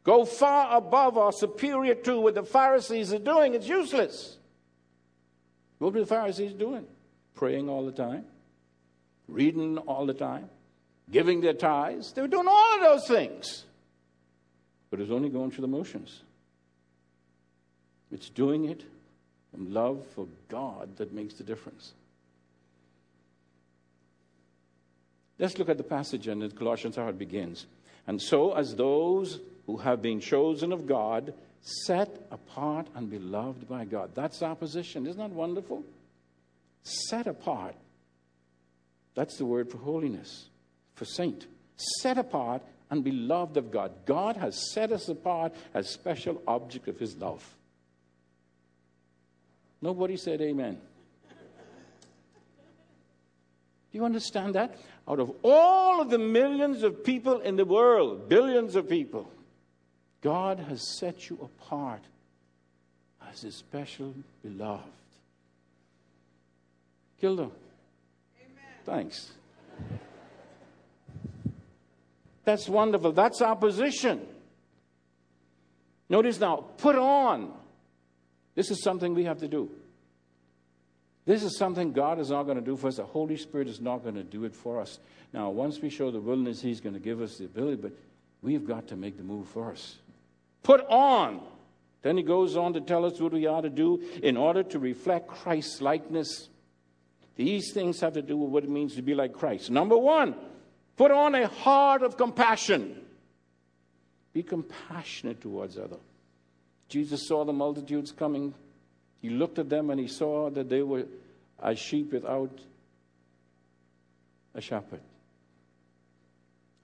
go 0.06 0.24
far 0.24 0.76
above 0.76 1.16
or 1.16 1.32
superior 1.32 1.96
to 1.96 2.20
what 2.20 2.36
the 2.36 2.44
Pharisees 2.44 3.12
are 3.12 3.18
doing, 3.18 3.54
it's 3.54 3.66
useless. 3.66 4.38
What 5.78 5.92
were 5.92 6.00
the 6.00 6.06
Pharisees 6.06 6.52
doing? 6.52 6.86
Praying 7.34 7.68
all 7.68 7.84
the 7.84 7.92
time, 7.92 8.24
reading 9.26 9.78
all 9.78 10.06
the 10.06 10.14
time, 10.14 10.48
giving 11.10 11.40
their 11.40 11.54
tithes. 11.54 12.12
They 12.12 12.22
were 12.22 12.28
doing 12.28 12.46
all 12.48 12.74
of 12.76 12.80
those 12.80 13.08
things. 13.08 13.64
But 14.90 15.00
it 15.00 15.02
was 15.02 15.10
only 15.10 15.28
going 15.28 15.50
through 15.50 15.62
the 15.62 15.68
motions. 15.68 16.22
It's 18.12 18.30
doing 18.30 18.66
it 18.66 18.84
from 19.50 19.74
love 19.74 20.06
for 20.14 20.28
God 20.48 20.96
that 20.98 21.12
makes 21.12 21.34
the 21.34 21.42
difference. 21.42 21.94
Let's 25.38 25.58
look 25.58 25.68
at 25.68 25.76
the 25.76 25.82
passage 25.82 26.28
in 26.28 26.50
Colossians 26.52 26.96
how 26.96 27.08
it 27.08 27.18
begins. 27.18 27.66
And 28.06 28.20
so, 28.20 28.52
as 28.54 28.74
those 28.74 29.40
who 29.66 29.76
have 29.78 30.00
been 30.00 30.20
chosen 30.20 30.72
of 30.72 30.86
God, 30.86 31.34
set 31.60 32.26
apart 32.30 32.86
and 32.94 33.10
beloved 33.10 33.68
by 33.68 33.84
God. 33.84 34.12
That's 34.14 34.40
our 34.42 34.54
position. 34.54 35.06
Isn't 35.06 35.18
that 35.18 35.30
wonderful? 35.30 35.82
Set 36.82 37.26
apart. 37.26 37.74
That's 39.14 39.36
the 39.36 39.44
word 39.44 39.70
for 39.70 39.78
holiness, 39.78 40.46
for 40.94 41.04
saint. 41.04 41.46
Set 42.00 42.16
apart 42.16 42.62
and 42.90 43.02
beloved 43.02 43.56
of 43.56 43.70
God. 43.70 43.92
God 44.04 44.36
has 44.36 44.72
set 44.72 44.92
us 44.92 45.08
apart 45.08 45.52
as 45.74 45.88
special 45.90 46.40
object 46.46 46.86
of 46.86 46.98
his 46.98 47.16
love. 47.16 47.44
Nobody 49.82 50.16
said 50.16 50.40
amen. 50.40 50.78
Do 51.28 51.34
you 53.96 54.04
understand 54.04 54.54
that? 54.54 54.76
Out 55.08 55.20
of 55.20 55.32
all 55.42 56.00
of 56.00 56.10
the 56.10 56.18
millions 56.18 56.82
of 56.82 57.04
people 57.04 57.40
in 57.40 57.56
the 57.56 57.64
world, 57.64 58.28
billions 58.28 58.76
of 58.76 58.88
people, 58.88 59.30
God 60.20 60.58
has 60.58 60.98
set 60.98 61.28
you 61.28 61.38
apart 61.42 62.02
as 63.30 63.42
his 63.42 63.56
special 63.56 64.14
beloved. 64.42 64.84
Gilda. 67.20 67.42
Amen. 67.42 67.52
Thanks. 68.84 69.32
That's 72.44 72.68
wonderful. 72.68 73.12
That's 73.12 73.40
our 73.42 73.56
position. 73.56 74.20
Notice 76.08 76.38
now, 76.38 76.64
put 76.78 76.96
on 76.96 77.52
this 78.56 78.70
is 78.70 78.82
something 78.82 79.14
we 79.14 79.24
have 79.24 79.38
to 79.38 79.48
do. 79.48 79.70
This 81.26 81.42
is 81.42 81.58
something 81.58 81.92
God 81.92 82.20
is 82.20 82.30
not 82.30 82.44
going 82.44 82.56
to 82.56 82.64
do 82.64 82.76
for 82.76 82.86
us. 82.86 82.96
The 82.96 83.04
Holy 83.04 83.36
Spirit 83.36 83.68
is 83.68 83.80
not 83.80 84.04
going 84.04 84.14
to 84.14 84.22
do 84.22 84.44
it 84.44 84.54
for 84.54 84.80
us. 84.80 85.00
Now, 85.32 85.50
once 85.50 85.80
we 85.80 85.90
show 85.90 86.12
the 86.12 86.20
willingness, 86.20 86.62
He's 86.62 86.80
going 86.80 86.94
to 86.94 87.00
give 87.00 87.20
us 87.20 87.36
the 87.36 87.46
ability, 87.46 87.82
but 87.82 87.92
we've 88.42 88.66
got 88.66 88.88
to 88.88 88.96
make 88.96 89.16
the 89.16 89.24
move 89.24 89.48
first. 89.48 89.96
Put 90.62 90.86
on. 90.88 91.40
Then 92.02 92.16
He 92.16 92.22
goes 92.22 92.56
on 92.56 92.74
to 92.74 92.80
tell 92.80 93.04
us 93.04 93.20
what 93.20 93.32
we 93.32 93.46
ought 93.46 93.62
to 93.62 93.70
do 93.70 94.00
in 94.22 94.36
order 94.36 94.62
to 94.62 94.78
reflect 94.78 95.26
Christ's 95.26 95.80
likeness. 95.80 96.48
These 97.34 97.72
things 97.72 98.00
have 98.00 98.12
to 98.14 98.22
do 98.22 98.36
with 98.36 98.50
what 98.50 98.62
it 98.62 98.70
means 98.70 98.94
to 98.94 99.02
be 99.02 99.14
like 99.14 99.32
Christ. 99.32 99.68
Number 99.68 99.98
one, 99.98 100.36
put 100.96 101.10
on 101.10 101.34
a 101.34 101.48
heart 101.48 102.02
of 102.02 102.16
compassion. 102.16 103.02
Be 104.32 104.44
compassionate 104.44 105.40
towards 105.40 105.76
others. 105.76 105.98
Jesus 106.88 107.26
saw 107.26 107.44
the 107.44 107.52
multitudes 107.52 108.12
coming. 108.12 108.54
He 109.26 109.32
looked 109.32 109.58
at 109.58 109.68
them 109.68 109.90
and 109.90 109.98
he 109.98 110.06
saw 110.06 110.50
that 110.50 110.68
they 110.68 110.82
were 110.82 111.04
as 111.60 111.80
sheep 111.80 112.12
without 112.12 112.56
a 114.54 114.60
shepherd. 114.60 115.00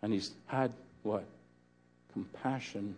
And 0.03 0.13
he's 0.13 0.33
had 0.47 0.73
what? 1.05 1.25
Compassion 2.13 2.97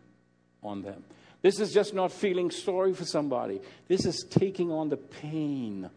on 0.62 0.80
them. 0.80 1.04
This 1.42 1.60
is 1.60 1.74
just 1.74 1.92
not 1.92 2.10
feeling 2.10 2.50
sorry 2.50 2.94
for 2.94 3.04
somebody. 3.04 3.60
This 3.86 4.06
is 4.06 4.24
taking 4.30 4.72
on 4.72 4.88
the 4.88 4.96
pain, 4.96 5.90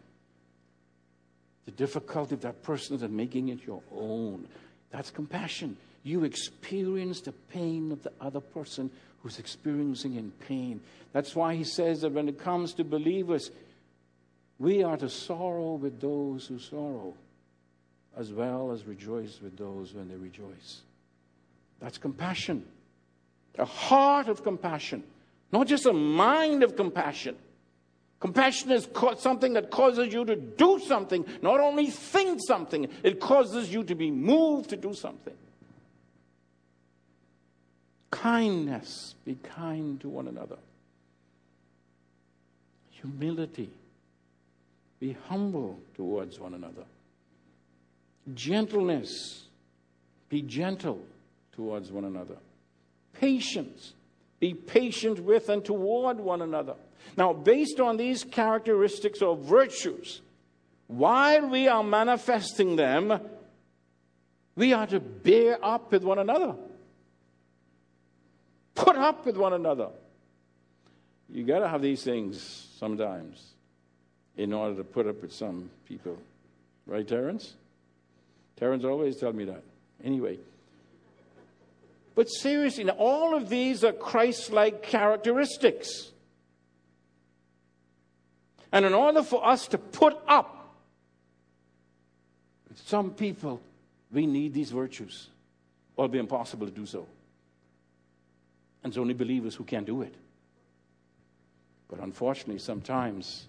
the 1.64 1.70
difficulty 1.70 2.34
of 2.34 2.42
that 2.42 2.62
person 2.62 3.02
and 3.02 3.16
making 3.16 3.48
it 3.48 3.60
your 3.66 3.80
own. 3.90 4.46
That's 4.90 5.10
compassion. 5.10 5.78
You 6.02 6.24
experience 6.24 7.22
the 7.22 7.32
pain 7.32 7.92
of 7.92 8.02
the 8.02 8.12
other 8.20 8.40
person 8.40 8.90
who's 9.28 9.38
experiencing 9.38 10.14
in 10.14 10.30
pain. 10.48 10.80
That's 11.12 11.36
why 11.36 11.54
he 11.54 11.64
says 11.64 12.00
that 12.00 12.12
when 12.12 12.30
it 12.30 12.38
comes 12.38 12.72
to 12.74 12.84
believers, 12.84 13.50
we 14.58 14.82
are 14.82 14.96
to 14.96 15.10
sorrow 15.10 15.74
with 15.74 16.00
those 16.00 16.46
who 16.46 16.58
sorrow, 16.58 17.12
as 18.16 18.32
well 18.32 18.72
as 18.72 18.86
rejoice 18.86 19.38
with 19.42 19.58
those 19.58 19.92
when 19.92 20.08
they 20.08 20.14
rejoice. 20.14 20.80
That's 21.78 21.98
compassion. 21.98 22.64
A 23.58 23.66
heart 23.66 24.28
of 24.28 24.42
compassion, 24.42 25.04
not 25.52 25.66
just 25.66 25.84
a 25.84 25.92
mind 25.92 26.62
of 26.62 26.74
compassion. 26.74 27.36
Compassion 28.20 28.72
is 28.72 28.88
something 29.18 29.52
that 29.52 29.70
causes 29.70 30.10
you 30.10 30.24
to 30.24 30.36
do 30.36 30.80
something, 30.86 31.26
not 31.42 31.60
only 31.60 31.88
think 31.88 32.40
something, 32.46 32.88
it 33.02 33.20
causes 33.20 33.70
you 33.70 33.84
to 33.84 33.94
be 33.94 34.10
moved 34.10 34.70
to 34.70 34.76
do 34.76 34.94
something. 34.94 35.34
Kindness, 38.10 39.14
be 39.24 39.36
kind 39.36 40.00
to 40.00 40.08
one 40.08 40.28
another. 40.28 40.56
Humility, 42.90 43.70
be 44.98 45.16
humble 45.28 45.78
towards 45.94 46.40
one 46.40 46.54
another. 46.54 46.84
Gentleness, 48.34 49.44
be 50.28 50.42
gentle 50.42 51.00
towards 51.52 51.92
one 51.92 52.04
another. 52.04 52.36
Patience, 53.12 53.92
be 54.40 54.54
patient 54.54 55.20
with 55.20 55.48
and 55.48 55.64
toward 55.64 56.18
one 56.18 56.42
another. 56.42 56.74
Now, 57.16 57.32
based 57.32 57.80
on 57.80 57.96
these 57.96 58.24
characteristics 58.24 59.22
or 59.22 59.36
virtues, 59.36 60.20
while 60.86 61.48
we 61.48 61.68
are 61.68 61.84
manifesting 61.84 62.76
them, 62.76 63.20
we 64.56 64.72
are 64.72 64.86
to 64.86 64.98
bear 64.98 65.64
up 65.64 65.92
with 65.92 66.02
one 66.02 66.18
another. 66.18 66.54
Put 68.78 68.96
up 68.96 69.26
with 69.26 69.36
one 69.36 69.54
another. 69.54 69.88
You 71.28 71.42
got 71.42 71.58
to 71.58 71.68
have 71.68 71.82
these 71.82 72.04
things 72.04 72.40
sometimes 72.78 73.44
in 74.36 74.52
order 74.52 74.76
to 74.76 74.84
put 74.84 75.08
up 75.08 75.20
with 75.20 75.32
some 75.32 75.68
people. 75.88 76.16
Right, 76.86 77.06
Terence? 77.06 77.54
Terence 78.56 78.84
always 78.84 79.16
tell 79.16 79.32
me 79.32 79.46
that. 79.46 79.64
Anyway. 80.04 80.38
But 82.14 82.28
seriously, 82.28 82.88
all 82.88 83.34
of 83.34 83.48
these 83.48 83.82
are 83.82 83.92
Christ 83.92 84.52
like 84.52 84.84
characteristics. 84.84 86.12
And 88.70 88.84
in 88.84 88.94
order 88.94 89.24
for 89.24 89.44
us 89.44 89.66
to 89.68 89.78
put 89.78 90.16
up 90.28 90.72
with 92.68 92.78
some 92.86 93.10
people, 93.10 93.60
we 94.12 94.24
need 94.24 94.54
these 94.54 94.70
virtues. 94.70 95.26
Or 95.96 96.04
it'll 96.04 96.12
be 96.12 96.20
impossible 96.20 96.68
to 96.68 96.72
do 96.72 96.86
so. 96.86 97.08
And 98.88 98.94
it's 98.94 98.98
only 98.98 99.12
believers 99.12 99.54
who 99.54 99.64
can 99.64 99.84
do 99.84 100.00
it. 100.00 100.14
But 101.90 102.00
unfortunately, 102.00 102.58
sometimes 102.58 103.46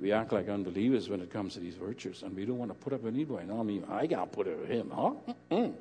we 0.00 0.12
act 0.12 0.32
like 0.32 0.48
unbelievers 0.48 1.10
when 1.10 1.20
it 1.20 1.30
comes 1.30 1.52
to 1.54 1.60
these 1.60 1.74
virtues, 1.74 2.22
and 2.22 2.34
we 2.34 2.46
don't 2.46 2.56
want 2.56 2.70
to 2.70 2.74
put 2.74 2.94
up 2.94 3.02
with 3.02 3.12
anybody. 3.12 3.46
No, 3.48 3.60
I 3.60 3.64
mean, 3.64 3.84
I 3.90 4.06
can't 4.06 4.32
put 4.32 4.48
up 4.48 4.60
with 4.60 4.70
him, 4.70 4.90
huh? 4.90 5.12
Mm-mm. 5.50 5.74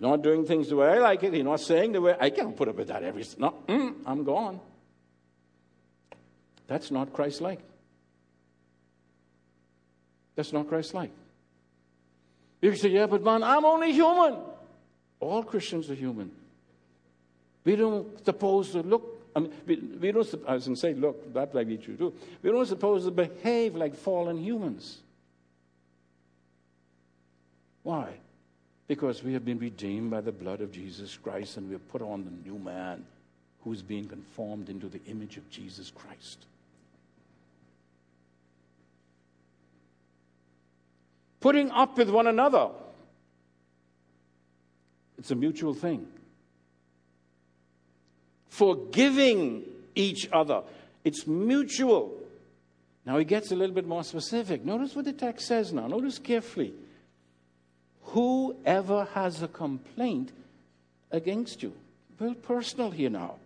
Not 0.00 0.22
doing 0.22 0.46
things 0.46 0.70
the 0.70 0.76
way 0.76 0.88
I 0.88 0.98
like 1.00 1.22
it. 1.22 1.34
He's 1.34 1.44
not 1.44 1.60
saying 1.60 1.92
the 1.92 2.00
way 2.00 2.16
I 2.18 2.30
can't 2.30 2.56
put 2.56 2.68
up 2.68 2.76
with 2.76 2.88
that 2.88 3.02
every. 3.02 3.26
No, 3.36 3.54
mm, 3.68 3.94
I'm 4.06 4.24
gone. 4.24 4.58
That's 6.66 6.90
not 6.90 7.12
Christ-like. 7.12 7.60
That's 10.34 10.54
not 10.54 10.66
Christ-like. 10.66 11.10
You 12.62 12.74
say, 12.74 12.88
yeah, 12.88 13.04
but 13.04 13.22
man, 13.22 13.42
I'm 13.42 13.66
only 13.66 13.92
human. 13.92 14.38
All 15.22 15.44
Christians 15.44 15.88
are 15.88 15.94
human. 15.94 16.32
We 17.64 17.76
don't 17.76 18.24
suppose 18.24 18.72
to 18.72 18.82
look, 18.82 19.22
I 19.36 19.40
mean, 19.40 19.52
we, 19.64 19.76
we 19.76 20.10
don't, 20.10 20.26
I 20.48 20.54
was 20.54 20.64
going 20.66 20.74
to 20.74 20.80
say, 20.80 20.94
look, 20.94 21.32
that 21.32 21.54
be 21.54 21.76
true 21.76 21.96
too. 21.96 22.12
We 22.42 22.50
don't 22.50 22.66
suppose 22.66 23.04
to 23.04 23.12
behave 23.12 23.76
like 23.76 23.94
fallen 23.94 24.36
humans. 24.36 24.98
Why? 27.84 28.14
Because 28.88 29.22
we 29.22 29.32
have 29.34 29.44
been 29.44 29.60
redeemed 29.60 30.10
by 30.10 30.22
the 30.22 30.32
blood 30.32 30.60
of 30.60 30.72
Jesus 30.72 31.16
Christ 31.16 31.56
and 31.56 31.68
we 31.68 31.74
have 31.74 31.88
put 31.88 32.02
on 32.02 32.24
the 32.24 32.50
new 32.50 32.58
man 32.58 33.04
who 33.62 33.72
is 33.72 33.80
being 33.80 34.08
conformed 34.08 34.68
into 34.68 34.88
the 34.88 35.00
image 35.06 35.36
of 35.36 35.48
Jesus 35.50 35.92
Christ. 35.94 36.46
Putting 41.38 41.70
up 41.70 41.96
with 41.96 42.10
one 42.10 42.26
another 42.26 42.70
it's 45.22 45.30
a 45.30 45.36
mutual 45.36 45.72
thing. 45.72 46.04
Forgiving 48.48 49.62
each 49.94 50.28
other. 50.32 50.62
It's 51.04 51.28
mutual. 51.28 52.12
Now 53.06 53.18
he 53.18 53.24
gets 53.24 53.52
a 53.52 53.54
little 53.54 53.72
bit 53.72 53.86
more 53.86 54.02
specific. 54.02 54.64
Notice 54.64 54.96
what 54.96 55.04
the 55.04 55.12
text 55.12 55.46
says 55.46 55.72
now. 55.72 55.86
Notice 55.86 56.18
carefully. 56.18 56.74
Whoever 58.06 59.04
has 59.14 59.44
a 59.44 59.48
complaint 59.48 60.32
against 61.12 61.62
you. 61.62 61.72
Very 62.18 62.34
personal 62.34 62.90
here 62.90 63.10
now. 63.10 63.36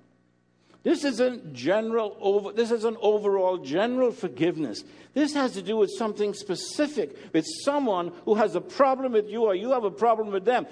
This 0.82 1.04
isn't 1.04 1.52
general 1.52 2.16
over, 2.20 2.52
this 2.52 2.70
is 2.70 2.84
an 2.84 2.96
overall 3.02 3.58
general 3.58 4.12
forgiveness. 4.12 4.82
This 5.12 5.34
has 5.34 5.52
to 5.52 5.62
do 5.62 5.76
with 5.76 5.90
something 5.90 6.32
specific, 6.32 7.34
with 7.34 7.44
someone 7.64 8.12
who 8.24 8.36
has 8.36 8.54
a 8.54 8.62
problem 8.62 9.12
with 9.12 9.28
you 9.28 9.42
or 9.42 9.54
you 9.54 9.72
have 9.72 9.84
a 9.84 9.90
problem 9.90 10.30
with 10.30 10.46
them. 10.46 10.66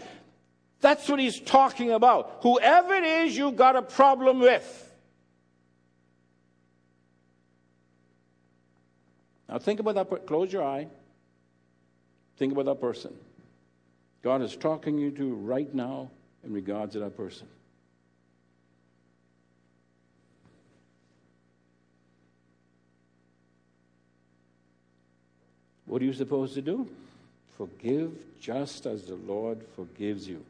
That's 0.85 1.09
what 1.09 1.19
he's 1.19 1.41
talking 1.41 1.93
about. 1.93 2.41
Whoever 2.43 2.93
it 2.93 3.05
is 3.05 3.35
you've 3.35 3.57
got 3.57 3.75
a 3.75 3.81
problem 3.81 4.39
with. 4.39 4.93
Now 9.49 9.59
think 9.59 9.81
about 9.81 9.95
that. 9.95 10.27
Close 10.27 10.53
your 10.53 10.63
eye. 10.63 10.89
Think 12.37 12.53
about 12.53 12.67
that 12.67 12.83
person. 12.83 13.15
God 14.21 14.43
is 14.43 14.57
talking 14.57 14.99
to 14.99 15.03
you 15.03 15.11
to 15.13 15.35
right 15.37 15.75
now 15.75 16.11
in 16.45 16.53
regards 16.53 16.93
to 16.93 16.99
that 16.99 17.17
person. 17.17 17.47
What 25.87 26.03
are 26.03 26.05
you 26.05 26.13
supposed 26.13 26.53
to 26.57 26.61
do? 26.61 26.87
Forgive 27.57 28.13
just 28.39 28.85
as 28.85 29.05
the 29.05 29.15
Lord 29.15 29.63
forgives 29.77 30.29
you 30.29 30.45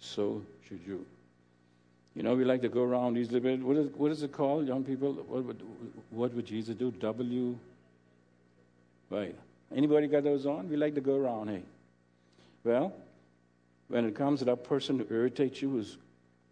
so 0.00 0.42
should 0.68 0.80
you. 0.86 1.04
You 2.14 2.22
know, 2.22 2.34
we 2.34 2.44
like 2.44 2.62
to 2.62 2.68
go 2.68 2.82
around 2.82 3.14
these 3.14 3.30
little. 3.30 3.56
What 3.58 3.76
is, 3.76 3.88
what 3.94 4.10
is 4.10 4.22
it 4.22 4.32
called, 4.32 4.66
young 4.66 4.84
people? 4.84 5.12
What 5.12 5.44
would, 5.44 5.62
what 6.10 6.34
would 6.34 6.46
Jesus 6.46 6.74
do? 6.74 6.90
W. 6.90 7.58
Right. 9.10 9.34
Anybody 9.74 10.06
got 10.06 10.24
those 10.24 10.46
on? 10.46 10.68
We 10.68 10.76
like 10.76 10.94
to 10.94 11.00
go 11.00 11.16
around, 11.16 11.48
hey. 11.48 11.62
Well, 12.64 12.92
when 13.88 14.04
it 14.04 14.14
comes 14.14 14.40
to 14.40 14.44
that 14.46 14.64
person 14.64 14.98
who 14.98 15.06
irritates 15.14 15.60
you, 15.60 15.70
who's 15.70 15.98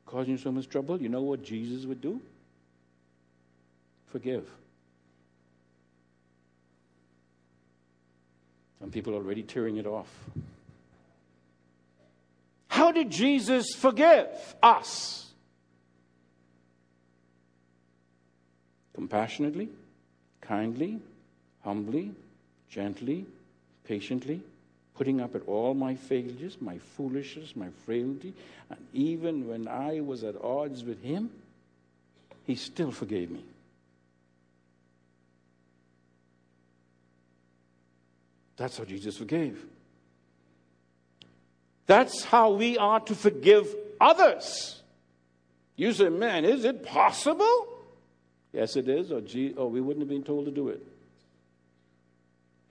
causing 0.07 0.33
you 0.33 0.39
so 0.39 0.53
much 0.53 0.69
trouble, 0.69 1.01
you 1.01 1.09
know 1.09 1.23
what 1.23 1.43
Jesus 1.43 1.87
would 1.87 2.01
do? 2.01 2.21
Forgive. 4.13 4.49
Some 8.81 8.91
people 8.91 9.15
are 9.15 9.17
already 9.17 9.43
tearing 9.43 9.79
it 9.79 9.87
off. 9.87 10.09
How 12.75 12.91
did 12.91 13.09
Jesus 13.09 13.73
forgive 13.73 14.27
us? 14.61 15.31
Compassionately, 18.95 19.69
kindly, 20.41 20.99
humbly, 21.63 22.11
gently, 22.69 23.27
patiently, 23.85 24.41
putting 24.97 25.21
up 25.21 25.35
with 25.35 25.47
all 25.47 25.75
my 25.75 25.95
failures, 25.95 26.57
my 26.61 26.79
foolishness, 26.79 27.55
my 27.55 27.69
frailty, 27.87 28.35
and 28.69 28.81
even 28.93 29.47
when 29.47 29.69
I 29.69 30.01
was 30.01 30.25
at 30.25 30.35
odds 30.43 30.83
with 30.83 31.01
Him, 31.01 31.31
He 32.45 32.57
still 32.57 32.91
forgave 32.91 33.31
me. 33.31 33.45
That's 38.57 38.79
how 38.79 38.85
Jesus 38.85 39.17
forgave. 39.17 39.65
That's 41.87 42.25
how 42.25 42.53
we 42.53 42.79
are 42.79 43.01
to 43.01 43.15
forgive 43.15 43.75
others. 44.01 44.83
You 45.77 45.93
say, 45.93 46.09
man, 46.09 46.45
is 46.45 46.65
it 46.65 46.85
possible? 46.85 47.69
Yes, 48.53 48.77
it 48.77 48.89
is, 48.89 49.11
or, 49.11 49.23
or 49.57 49.69
we 49.69 49.81
wouldn't 49.81 50.03
have 50.03 50.09
been 50.09 50.23
told 50.23 50.47
to 50.47 50.51
do 50.51 50.69
it. 50.69 50.81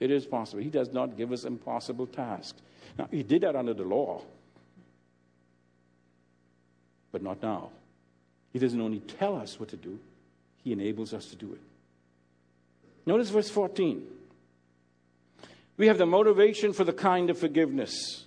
It 0.00 0.10
is 0.10 0.26
possible. 0.26 0.62
He 0.62 0.70
does 0.70 0.92
not 0.92 1.16
give 1.16 1.32
us 1.32 1.44
impossible 1.44 2.06
tasks. 2.06 2.60
Now, 2.98 3.08
he 3.10 3.22
did 3.22 3.42
that 3.42 3.56
under 3.56 3.74
the 3.74 3.84
law, 3.84 4.22
but 7.12 7.22
not 7.22 7.42
now. 7.42 7.70
He 8.52 8.58
doesn't 8.58 8.80
only 8.80 9.00
tell 9.00 9.36
us 9.36 9.58
what 9.58 9.68
to 9.70 9.76
do, 9.76 9.98
he 10.62 10.72
enables 10.72 11.12
us 11.12 11.26
to 11.26 11.36
do 11.36 11.52
it. 11.52 11.60
Notice 13.06 13.30
verse 13.30 13.50
14. 13.50 14.06
We 15.76 15.88
have 15.88 15.98
the 15.98 16.06
motivation 16.06 16.72
for 16.72 16.84
the 16.84 16.92
kind 16.92 17.30
of 17.30 17.38
forgiveness 17.38 18.23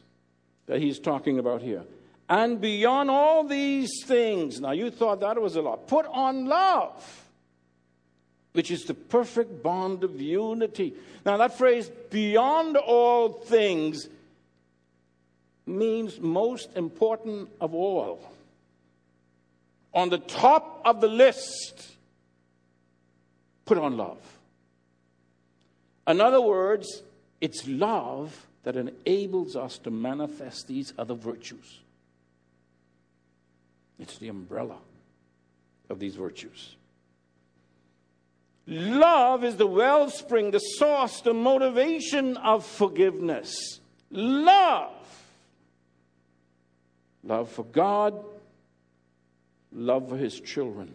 that 0.68 0.82
he's 0.82 1.00
talking 1.00 1.40
about 1.40 1.62
here. 1.62 1.84
And 2.30 2.60
beyond 2.60 3.10
all 3.10 3.46
these 3.46 4.04
things, 4.06 4.60
now 4.60 4.72
you 4.72 4.92
thought 4.92 5.22
that 5.22 5.42
was 5.42 5.56
a 5.56 5.62
lot, 5.62 5.88
put 5.88 6.06
on 6.06 6.46
love, 6.46 7.26
which 8.52 8.70
is 8.70 8.84
the 8.84 8.94
perfect 8.94 9.64
bond 9.64 10.04
of 10.04 10.20
unity. 10.20 10.94
Now, 11.26 11.38
that 11.38 11.58
phrase, 11.58 11.90
beyond 12.10 12.76
all 12.78 13.30
things, 13.30 14.08
means 15.66 16.20
most 16.20 16.70
important 16.76 17.50
of 17.60 17.74
all. 17.74 18.20
On 19.94 20.10
the 20.10 20.18
top 20.18 20.82
of 20.86 21.02
the 21.02 21.08
list, 21.08 21.96
put 23.66 23.78
on 23.78 23.98
love. 23.98 24.20
In 26.08 26.22
other 26.22 26.42
words, 26.42 27.04
it's 27.42 27.68
love 27.68 28.48
that 28.68 28.76
enables 28.76 29.56
us 29.56 29.78
to 29.78 29.90
manifest 29.90 30.68
these 30.68 30.92
other 30.98 31.14
virtues. 31.14 31.80
It's 33.98 34.18
the 34.18 34.28
umbrella 34.28 34.76
of 35.90 36.00
these 36.00 36.16
virtues. 36.16 36.76
Love 38.68 39.46
is 39.46 39.56
the 39.56 39.66
wellspring, 39.66 40.52
the 40.52 40.60
source, 40.60 41.22
the 41.22 41.34
motivation 41.34 42.36
of 42.36 42.66
forgiveness. 42.66 43.80
Love. 44.12 44.92
Love 47.24 47.50
for 47.50 47.64
God, 47.64 48.22
love 49.72 50.10
for 50.10 50.18
His 50.18 50.42
children. 50.42 50.94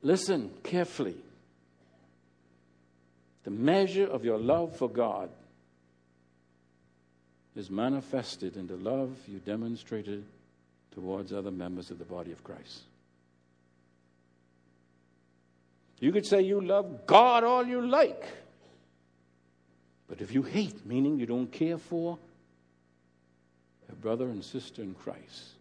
Listen 0.00 0.50
carefully. 0.62 1.16
The 3.44 3.50
measure 3.50 4.06
of 4.06 4.24
your 4.24 4.38
love 4.38 4.74
for 4.74 4.88
God 4.88 5.28
is 7.56 7.70
manifested 7.70 8.56
in 8.56 8.66
the 8.66 8.76
love 8.76 9.16
you 9.26 9.38
demonstrated 9.38 10.24
towards 10.92 11.32
other 11.32 11.50
members 11.50 11.90
of 11.90 11.98
the 11.98 12.04
body 12.04 12.30
of 12.30 12.44
Christ. 12.44 12.82
You 15.98 16.12
could 16.12 16.26
say 16.26 16.42
you 16.42 16.60
love 16.60 17.06
God 17.06 17.42
all 17.42 17.66
you 17.66 17.86
like. 17.86 18.24
But 20.08 20.20
if 20.20 20.32
you 20.32 20.42
hate, 20.42 20.86
meaning 20.86 21.18
you 21.18 21.26
don't 21.26 21.50
care 21.50 21.78
for 21.78 22.18
a 23.90 23.94
brother 23.94 24.26
and 24.26 24.44
sister 24.44 24.82
in 24.82 24.94
Christ, 24.94 25.54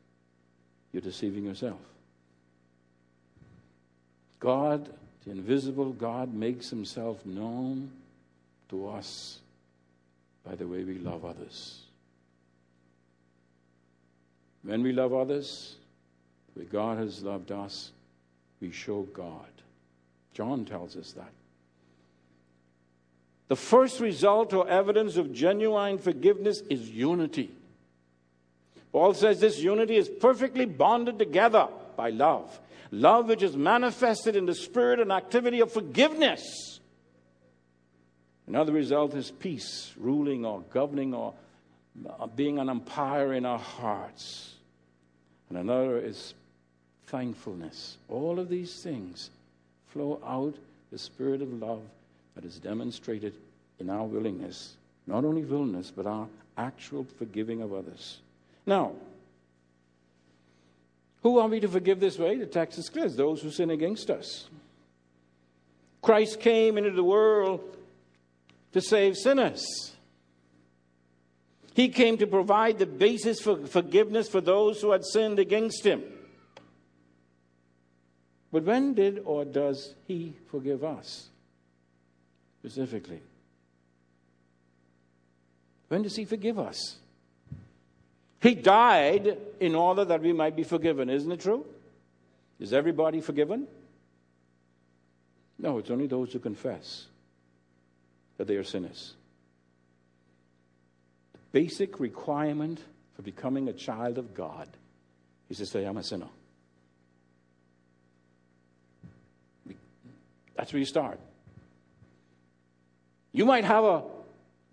you're 0.91 1.01
deceiving 1.01 1.45
yourself. 1.45 1.79
God, 4.39 4.89
the 5.23 5.31
invisible 5.31 5.93
God, 5.93 6.33
makes 6.33 6.69
himself 6.69 7.25
known 7.25 7.89
to 8.69 8.89
us 8.89 9.39
by 10.45 10.55
the 10.55 10.67
way 10.67 10.83
we 10.83 10.99
love 10.99 11.25
others. 11.25 11.84
When 14.65 14.81
we 14.81 14.93
love 14.93 15.13
others, 15.13 15.75
where 16.55 16.65
God 16.65 16.97
has 16.97 17.21
loved 17.23 17.51
us, 17.51 17.91
we 18.59 18.71
show 18.71 19.03
God. 19.03 19.45
John 20.33 20.65
tells 20.65 20.97
us 20.97 21.11
that. 21.11 21.31
The 23.47 23.55
first 23.55 23.99
result 23.99 24.53
or 24.53 24.67
evidence 24.67 25.17
of 25.17 25.31
genuine 25.31 25.99
forgiveness 25.99 26.63
is 26.67 26.89
unity. 26.89 27.51
Paul 28.91 29.13
says 29.13 29.39
this 29.39 29.59
unity 29.59 29.97
is 29.97 30.09
perfectly 30.09 30.65
bonded 30.65 31.19
together 31.19 31.67
by 31.95 32.09
love. 32.09 32.59
Love 32.91 33.27
which 33.27 33.43
is 33.43 33.55
manifested 33.55 34.35
in 34.35 34.47
the 34.47 34.55
spirit 34.55 34.99
and 34.99 35.11
activity 35.11 35.59
of 35.59 35.71
forgiveness. 35.71 36.79
Another 38.47 38.71
result 38.71 39.13
is 39.13 39.29
peace, 39.29 39.93
ruling 39.97 40.43
or 40.43 40.61
governing 40.71 41.13
or 41.13 41.35
being 42.35 42.57
an 42.57 42.69
umpire 42.69 43.33
in 43.33 43.45
our 43.45 43.59
hearts. 43.59 44.54
And 45.49 45.57
another 45.57 45.97
is 45.97 46.33
thankfulness. 47.07 47.97
All 48.09 48.39
of 48.39 48.49
these 48.49 48.81
things 48.81 49.29
flow 49.87 50.19
out 50.25 50.55
the 50.91 50.97
spirit 50.97 51.41
of 51.41 51.61
love 51.61 51.81
that 52.35 52.45
is 52.45 52.57
demonstrated 52.59 53.33
in 53.79 53.89
our 53.89 54.05
willingness, 54.05 54.75
not 55.07 55.23
only 55.23 55.43
willingness, 55.43 55.91
but 55.91 56.05
our 56.05 56.27
actual 56.57 57.05
forgiving 57.17 57.61
of 57.61 57.73
others. 57.73 58.19
Now, 58.65 58.93
who 61.21 61.39
are 61.39 61.47
we 61.47 61.59
to 61.59 61.67
forgive 61.67 61.99
this 61.99 62.19
way? 62.19 62.37
The 62.37 62.45
text 62.45 62.77
is 62.77 62.89
clear 62.89 63.09
those 63.09 63.41
who 63.41 63.51
sin 63.51 63.71
against 63.71 64.09
us. 64.09 64.47
Christ 66.01 66.39
came 66.39 66.77
into 66.77 66.91
the 66.91 67.03
world 67.03 67.61
to 68.73 68.81
save 68.81 69.17
sinners. 69.17 69.94
He 71.75 71.89
came 71.89 72.17
to 72.19 72.25
provide 72.25 72.79
the 72.79 72.85
basis 72.85 73.41
for 73.41 73.67
forgiveness 73.67 74.29
for 74.29 74.39
those 74.39 74.81
who 74.81 74.91
had 74.91 75.03
sinned 75.03 75.39
against 75.39 75.85
him. 75.85 76.03
But 78.49 78.63
when 78.63 78.93
did 78.93 79.21
or 79.25 79.43
does 79.43 79.93
he 80.07 80.33
forgive 80.49 80.85
us? 80.85 81.27
Specifically. 82.59 83.19
When 85.89 86.01
does 86.01 86.15
he 86.15 86.23
forgive 86.23 86.57
us? 86.57 86.95
He 88.41 88.55
died 88.55 89.37
in 89.59 89.75
order 89.75 90.05
that 90.05 90.21
we 90.21 90.31
might 90.31 90.55
be 90.55 90.63
forgiven. 90.63 91.09
Isn't 91.09 91.31
it 91.33 91.41
true? 91.41 91.65
Is 92.57 92.71
everybody 92.71 93.19
forgiven? 93.19 93.67
No, 95.59 95.79
it's 95.79 95.91
only 95.91 96.07
those 96.07 96.31
who 96.31 96.39
confess 96.39 97.07
that 98.37 98.47
they 98.47 98.55
are 98.55 98.63
sinners. 98.63 99.15
Basic 101.55 102.01
requirement 102.01 102.81
for 103.15 103.21
becoming 103.21 103.69
a 103.69 103.71
child 103.71 104.17
of 104.17 104.33
God 104.33 104.67
is 105.49 105.59
to 105.59 105.65
say, 105.65 105.85
I'm 105.85 105.95
a 105.95 106.03
sinner. 106.03 106.27
That's 110.57 110.73
where 110.73 110.81
you 110.81 110.85
start. 110.85 111.17
You 113.31 113.45
might 113.45 113.63
have 113.63 113.85
a 113.85 114.03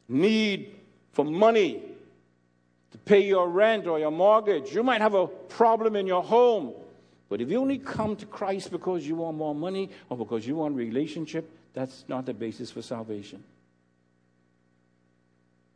need 0.09 0.75
for 1.13 1.25
money 1.25 1.81
to 2.91 2.99
pay 2.99 3.29
your 3.29 3.49
rent 3.49 3.87
or 3.87 4.01
your 4.01 4.11
mortgage. 4.11 4.75
You 4.75 4.83
might 4.83 5.03
have 5.03 5.15
a 5.15 5.29
problem 5.29 5.95
in 5.95 6.09
your 6.09 6.25
home. 6.25 6.73
But 7.29 7.41
if 7.41 7.49
you 7.49 7.61
only 7.61 7.79
come 7.79 8.17
to 8.17 8.27
Christ 8.27 8.73
because 8.73 9.07
you 9.07 9.15
want 9.15 9.37
more 9.37 9.55
money 9.55 9.89
or 10.09 10.17
because 10.17 10.45
you 10.45 10.57
want 10.57 10.75
a 10.75 10.79
relationship, 10.79 11.49
that's 11.75 12.05
not 12.09 12.27
the 12.27 12.35
basis 12.35 12.73
for 12.73 12.83
salvation. 12.83 13.45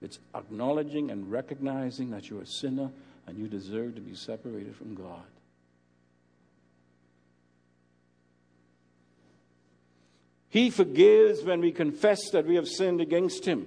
It's 0.03 0.19
acknowledging 0.35 1.11
and 1.11 1.31
recognizing 1.31 2.11
that 2.11 2.29
you're 2.29 2.43
a 2.43 2.47
sinner 2.47 2.91
and 3.27 3.39
you 3.39 3.49
deserve 3.49 3.95
to 3.95 4.01
be 4.01 4.15
separated 4.15 4.77
from 4.77 4.95
God. 4.95 5.25
He 10.49 10.71
forgives 10.71 11.43
when 11.43 11.61
we 11.61 11.73
confess 11.73 12.31
that 12.31 12.47
we 12.47 12.55
have 12.55 12.69
sinned 12.69 13.01
against 13.01 13.45
Him. 13.45 13.67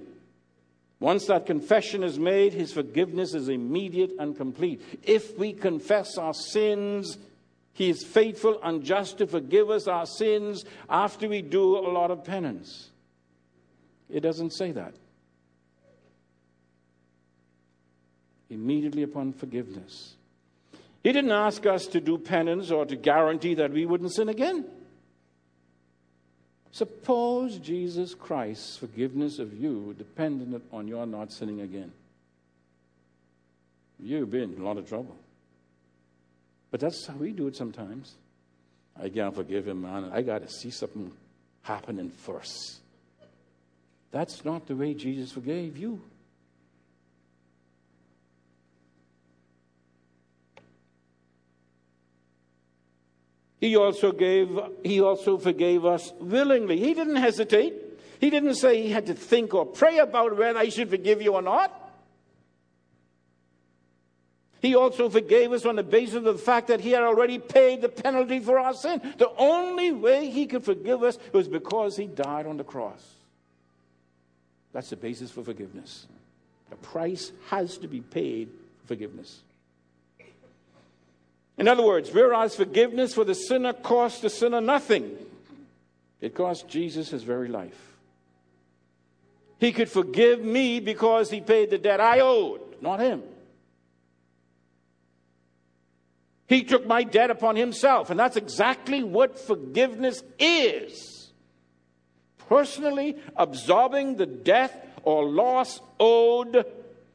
Once 0.98 1.26
that 1.26 1.46
confession 1.46 2.02
is 2.02 2.18
made, 2.18 2.52
His 2.52 2.72
forgiveness 2.72 3.34
is 3.34 3.48
immediate 3.48 4.12
and 4.18 4.36
complete. 4.36 4.82
If 5.02 5.38
we 5.38 5.52
confess 5.52 6.18
our 6.18 6.34
sins, 6.34 7.16
He 7.74 7.90
is 7.90 8.02
faithful 8.02 8.58
and 8.62 8.82
just 8.82 9.18
to 9.18 9.26
forgive 9.26 9.70
us 9.70 9.86
our 9.86 10.06
sins 10.06 10.64
after 10.88 11.28
we 11.28 11.42
do 11.42 11.76
a 11.76 11.92
lot 11.92 12.10
of 12.10 12.24
penance. 12.24 12.90
It 14.08 14.20
doesn't 14.20 14.52
say 14.52 14.72
that. 14.72 14.94
Immediately 18.50 19.04
upon 19.04 19.32
forgiveness. 19.32 20.14
He 21.02 21.12
didn't 21.12 21.30
ask 21.30 21.64
us 21.64 21.86
to 21.86 22.00
do 22.00 22.18
penance 22.18 22.70
or 22.70 22.84
to 22.84 22.96
guarantee 22.96 23.54
that 23.54 23.70
we 23.72 23.86
wouldn't 23.86 24.12
sin 24.12 24.28
again. 24.28 24.66
Suppose 26.72 27.58
Jesus 27.58 28.14
Christ's 28.14 28.76
forgiveness 28.76 29.38
of 29.38 29.54
you 29.58 29.94
depended 29.96 30.60
on 30.72 30.86
your 30.86 31.06
not 31.06 31.32
sinning 31.32 31.60
again. 31.62 31.92
You've 33.98 34.30
been 34.30 34.54
in 34.54 34.60
a 34.60 34.64
lot 34.64 34.76
of 34.76 34.88
trouble. 34.88 35.16
But 36.70 36.80
that's 36.80 37.06
how 37.06 37.14
we 37.14 37.32
do 37.32 37.48
it 37.48 37.56
sometimes. 37.56 38.14
I 39.00 39.08
can't 39.08 39.34
forgive 39.34 39.66
him, 39.66 39.82
man. 39.82 40.10
I 40.12 40.22
got 40.22 40.42
to 40.42 40.48
see 40.48 40.70
something 40.70 41.10
happening 41.62 42.10
first. 42.10 42.78
That's 44.10 44.44
not 44.44 44.66
the 44.66 44.76
way 44.76 44.94
Jesus 44.94 45.32
forgave 45.32 45.76
you. 45.76 46.00
He 53.60 53.76
also 53.76 54.12
gave, 54.12 54.58
he 54.82 55.00
also 55.00 55.36
forgave 55.36 55.84
us 55.84 56.12
willingly. 56.18 56.78
He 56.78 56.94
didn't 56.94 57.16
hesitate. 57.16 57.74
He 58.18 58.30
didn't 58.30 58.54
say 58.54 58.82
he 58.82 58.90
had 58.90 59.06
to 59.06 59.14
think 59.14 59.54
or 59.54 59.66
pray 59.66 59.98
about 59.98 60.36
whether 60.36 60.58
I 60.58 60.70
should 60.70 60.88
forgive 60.88 61.20
you 61.20 61.34
or 61.34 61.42
not. 61.42 61.76
He 64.62 64.74
also 64.74 65.08
forgave 65.08 65.52
us 65.52 65.64
on 65.64 65.76
the 65.76 65.82
basis 65.82 66.16
of 66.16 66.24
the 66.24 66.34
fact 66.34 66.68
that 66.68 66.80
he 66.80 66.90
had 66.90 67.02
already 67.02 67.38
paid 67.38 67.80
the 67.80 67.88
penalty 67.88 68.40
for 68.40 68.58
our 68.58 68.74
sin. 68.74 69.00
The 69.16 69.30
only 69.38 69.90
way 69.90 70.28
he 70.30 70.46
could 70.46 70.64
forgive 70.64 71.02
us 71.02 71.18
was 71.32 71.48
because 71.48 71.96
he 71.96 72.06
died 72.06 72.46
on 72.46 72.58
the 72.58 72.64
cross. 72.64 73.02
That's 74.72 74.90
the 74.90 74.96
basis 74.96 75.30
for 75.30 75.42
forgiveness. 75.42 76.06
The 76.68 76.76
price 76.76 77.32
has 77.48 77.78
to 77.78 77.88
be 77.88 78.00
paid 78.00 78.48
for 78.82 78.88
forgiveness. 78.88 79.40
In 81.60 81.68
other 81.68 81.82
words, 81.82 82.10
whereas 82.10 82.56
forgiveness 82.56 83.12
for 83.12 83.22
the 83.22 83.34
sinner 83.34 83.74
cost 83.74 84.22
the 84.22 84.30
sinner 84.30 84.62
nothing, 84.62 85.14
it 86.18 86.34
cost 86.34 86.66
Jesus 86.66 87.10
his 87.10 87.22
very 87.22 87.48
life. 87.48 87.78
He 89.58 89.70
could 89.70 89.90
forgive 89.90 90.42
me 90.42 90.80
because 90.80 91.30
he 91.30 91.42
paid 91.42 91.68
the 91.68 91.76
debt 91.76 92.00
I 92.00 92.20
owed, 92.20 92.62
not 92.80 92.98
him. 92.98 93.22
He 96.46 96.64
took 96.64 96.86
my 96.86 97.02
debt 97.02 97.30
upon 97.30 97.56
himself, 97.56 98.08
and 98.08 98.18
that's 98.18 98.38
exactly 98.38 99.02
what 99.02 99.38
forgiveness 99.38 100.22
is. 100.38 101.30
Personally 102.48 103.18
absorbing 103.36 104.16
the 104.16 104.24
death 104.24 104.74
or 105.02 105.28
loss 105.28 105.78
owed 106.00 106.64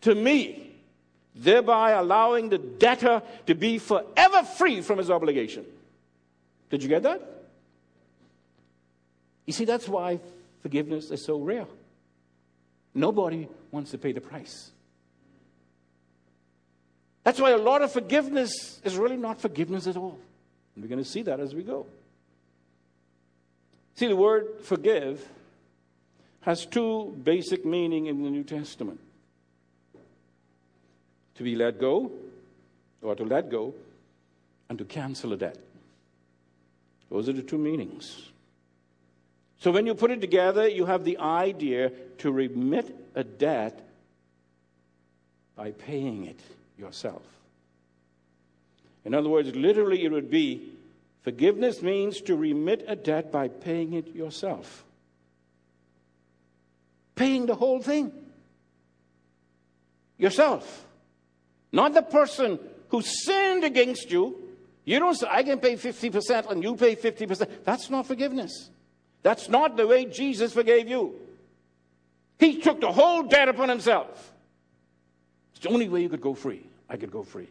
to 0.01 0.13
me 0.13 0.64
thereby 1.35 1.91
allowing 1.91 2.49
the 2.49 2.57
debtor 2.57 3.21
to 3.45 3.55
be 3.55 3.77
forever 3.77 4.43
free 4.43 4.81
from 4.81 4.97
his 4.97 5.11
obligation. 5.11 5.65
Did 6.69 6.81
you 6.81 6.89
get 6.89 7.03
that? 7.03 7.21
You 9.45 9.53
see, 9.53 9.65
that's 9.65 9.87
why 9.87 10.19
forgiveness 10.61 11.11
is 11.11 11.23
so 11.23 11.37
rare. 11.39 11.67
Nobody 12.93 13.47
wants 13.71 13.91
to 13.91 13.97
pay 13.97 14.13
the 14.13 14.21
price. 14.21 14.71
That's 17.23 17.39
why 17.39 17.51
a 17.51 17.57
lot 17.57 17.81
of 17.81 17.91
forgiveness 17.91 18.79
is 18.83 18.97
really 18.97 19.17
not 19.17 19.41
forgiveness 19.41 19.87
at 19.87 19.97
all. 19.97 20.17
And 20.75 20.83
we're 20.83 20.89
going 20.89 21.03
to 21.03 21.09
see 21.09 21.23
that 21.23 21.39
as 21.39 21.53
we 21.53 21.63
go. 21.63 21.85
See, 23.95 24.07
the 24.07 24.15
word 24.15 24.47
forgive 24.61 25.27
has 26.41 26.65
two 26.65 27.17
basic 27.23 27.65
meaning 27.65 28.05
in 28.05 28.23
the 28.23 28.29
New 28.29 28.43
Testament 28.43 28.99
to 31.35 31.43
be 31.43 31.55
let 31.55 31.79
go, 31.79 32.11
or 33.01 33.15
to 33.15 33.23
let 33.23 33.49
go, 33.49 33.73
and 34.69 34.77
to 34.79 34.85
cancel 34.85 35.33
a 35.33 35.37
debt. 35.37 35.57
Those 37.09 37.29
are 37.29 37.33
the 37.33 37.43
two 37.43 37.57
meanings. 37.57 38.31
So 39.59 39.71
when 39.71 39.85
you 39.85 39.95
put 39.95 40.11
it 40.11 40.21
together, 40.21 40.67
you 40.67 40.85
have 40.85 41.03
the 41.03 41.17
idea 41.17 41.91
to 42.19 42.31
remit 42.31 42.95
a 43.15 43.23
debt 43.23 43.81
by 45.55 45.71
paying 45.71 46.25
it 46.25 46.39
yourself. 46.77 47.23
In 49.05 49.13
other 49.13 49.29
words, 49.29 49.55
literally, 49.55 50.03
it 50.03 50.11
would 50.11 50.29
be 50.29 50.73
forgiveness 51.21 51.81
means 51.81 52.21
to 52.21 52.35
remit 52.35 52.83
a 52.87 52.95
debt 52.95 53.31
by 53.31 53.47
paying 53.47 53.93
it 53.93 54.13
yourself. 54.13 54.83
Paying 57.15 57.45
the 57.45 57.55
whole 57.55 57.81
thing. 57.81 58.11
Yourself. 60.17 60.85
Not 61.75 61.93
the 61.93 62.03
person 62.03 62.57
who 62.87 63.01
sinned 63.01 63.65
against 63.65 64.09
you. 64.09 64.41
You 64.85 64.97
don't 64.97 65.13
say, 65.13 65.27
I 65.29 65.43
can 65.43 65.59
pay 65.59 65.73
50% 65.73 66.49
and 66.49 66.63
you 66.63 66.77
pay 66.77 66.95
50%. 66.95 67.65
That's 67.65 67.89
not 67.89 68.07
forgiveness. 68.07 68.69
That's 69.23 69.49
not 69.49 69.75
the 69.75 69.85
way 69.85 70.05
Jesus 70.05 70.53
forgave 70.53 70.87
you. 70.87 71.15
He 72.39 72.61
took 72.61 72.79
the 72.79 72.93
whole 72.93 73.23
debt 73.23 73.49
upon 73.49 73.67
himself. 73.67 74.33
It's 75.51 75.63
the 75.63 75.69
only 75.69 75.89
way 75.89 76.01
you 76.01 76.07
could 76.07 76.21
go 76.21 76.33
free. 76.33 76.65
I 76.89 76.95
could 76.95 77.11
go 77.11 77.23
free. 77.23 77.49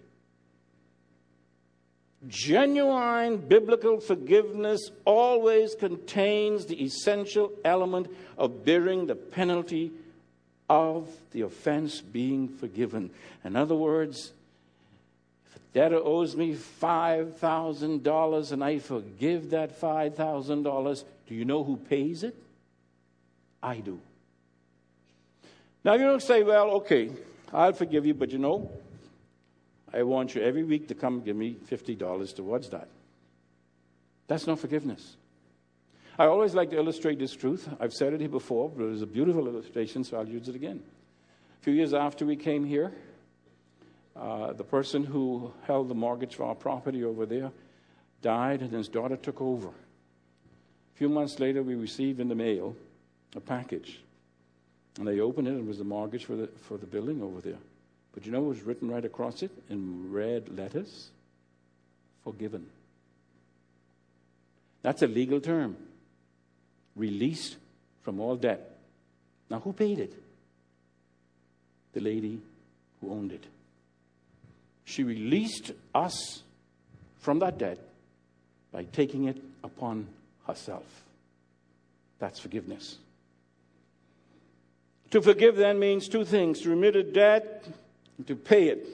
Genuine 2.27 3.37
biblical 3.37 4.01
forgiveness 4.01 4.91
always 5.05 5.75
contains 5.75 6.65
the 6.65 6.83
essential 6.83 7.53
element 7.63 8.07
of 8.39 8.65
bearing 8.65 9.05
the 9.05 9.17
penalty 9.17 9.93
of 10.69 11.09
the 11.33 11.43
offense 11.43 12.01
being 12.01 12.49
forgiven. 12.49 13.11
In 13.45 13.57
other 13.57 13.75
words, 13.75 14.33
if 15.47 15.57
a 15.57 15.59
debtor 15.75 16.01
owes 16.03 16.37
me 16.37 16.55
$5,000 16.55 18.53
and 18.53 18.65
I 18.65 18.79
forgive 18.79 19.51
that 19.51 19.81
$5,000, 19.81 21.05
do 21.29 21.35
you 21.35 21.45
know 21.45 21.65
who 21.65 21.77
pays 21.77 22.23
it? 22.23 22.37
I 23.63 23.77
do. 23.77 24.01
Now, 25.85 25.95
you 25.95 26.05
don't 26.05 26.23
say, 26.23 26.43
well, 26.43 26.71
okay, 26.73 27.11
I'll 27.53 27.73
forgive 27.73 28.07
you, 28.07 28.15
but 28.15 28.31
you 28.31 28.39
know, 28.39 28.71
I 29.93 30.03
want 30.03 30.35
you 30.35 30.43
every 30.43 30.65
week 30.65 30.89
to 30.89 30.95
come 30.95 31.21
give 31.21 31.37
me 31.37 31.57
$50 31.71 32.35
towards 32.35 32.71
that. 32.71 32.89
That's 34.27 34.47
not 34.47 34.59
forgiveness. 34.59 35.17
I 36.17 36.27
always 36.27 36.55
like 36.55 36.71
to 36.71 36.77
illustrate 36.77 37.19
this 37.19 37.35
truth. 37.35 37.69
I've 37.81 37.93
said 37.93 38.13
it 38.13 38.21
here 38.21 38.29
before, 38.29 38.71
but 38.71 38.85
it 38.85 38.89
was 38.89 39.03
a 39.03 39.07
beautiful 39.07 39.49
illustration, 39.49 40.05
so 40.05 40.17
I'll 40.17 40.29
use 40.29 40.49
it 40.49 40.55
again. 40.55 40.81
A 41.61 41.65
few 41.65 41.73
years 41.73 41.93
after 41.93 42.25
we 42.25 42.37
came 42.37 42.65
here, 42.65 42.93
uh, 44.15 44.53
the 44.53 44.63
person 44.63 45.03
who 45.03 45.53
held 45.67 45.89
the 45.89 45.95
mortgage 45.95 46.37
for 46.37 46.45
our 46.45 46.55
property 46.55 47.03
over 47.03 47.27
there 47.27 47.51
died, 48.23 48.61
and 48.61 48.71
his 48.73 48.87
daughter 48.89 49.17
took 49.17 49.41
over. 49.41 49.69
A 49.69 50.97
few 50.97 51.09
months 51.09 51.41
later, 51.41 51.65
we 51.65 51.75
received 51.75 52.21
in 52.21 52.29
the 52.29 52.37
mail 52.37 52.77
a 53.35 53.41
package. 53.41 53.99
And 54.99 55.09
they 55.09 55.19
opened 55.19 55.49
it, 55.49 55.53
and 55.53 55.61
it 55.61 55.67
was 55.67 55.79
the 55.79 55.85
mortgage 55.85 56.27
for 56.27 56.37
the, 56.37 56.47
for 56.63 56.79
the 56.79 56.87
building 56.87 57.23
over 57.23 57.41
there. 57.41 57.59
But 58.13 58.25
you 58.25 58.31
know 58.31 58.41
what 58.41 58.51
was 58.51 58.63
written 58.63 58.89
right 58.89 59.05
across 59.05 59.43
it 59.43 59.51
in 59.69 60.13
red 60.13 60.57
letters? 60.57 61.09
Forgiven. 62.23 62.67
That's 64.83 65.03
a 65.03 65.09
legal 65.09 65.41
term. 65.41 65.77
Released 66.97 67.57
from 68.03 68.21
all 68.21 68.37
debt. 68.37 68.71
Now, 69.51 69.61
who 69.61 69.73
paid 69.73 69.99
it? 69.99 70.13
The 71.93 72.01
lady 72.01 72.41
who 73.01 73.11
owned 73.11 73.33
it. 73.33 73.45
She 74.85 75.03
released 75.03 75.73
us 75.95 76.43
from 77.21 77.39
that 77.39 77.59
debt 77.59 77.79
by 78.73 78.85
taking 78.85 79.25
it 79.25 79.39
upon 79.63 80.07
herself. 80.47 80.85
That's 82.19 82.39
forgiveness. 82.39 82.99
To 85.11 85.23
forgive 85.23 85.57
then 85.57 85.79
means 85.79 86.09
two 86.09 86.25
things 86.25 86.61
to 86.63 86.71
remit 86.71 86.97
a 86.97 87.03
debt 87.03 87.65
and 88.19 88.27
to 88.27 88.37
pay 88.37 88.69
it. 88.69 88.87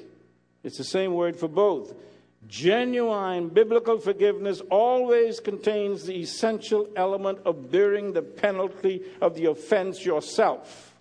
It's 0.63 0.79
the 0.79 0.85
same 0.85 1.15
word 1.15 1.37
for 1.37 1.49
both. 1.49 1.95
Genuine 2.47 3.49
biblical 3.49 3.99
forgiveness 3.99 4.63
always 4.71 5.41
contains 5.41 6.05
the 6.05 6.17
essential 6.17 6.89
element 6.97 7.39
of 7.45 7.71
bearing 7.71 8.13
the 8.13 8.23
penalty 8.23 9.03
of 9.21 9.35
the 9.35 9.47
offense 9.47 10.05
yourself. 10.05 10.95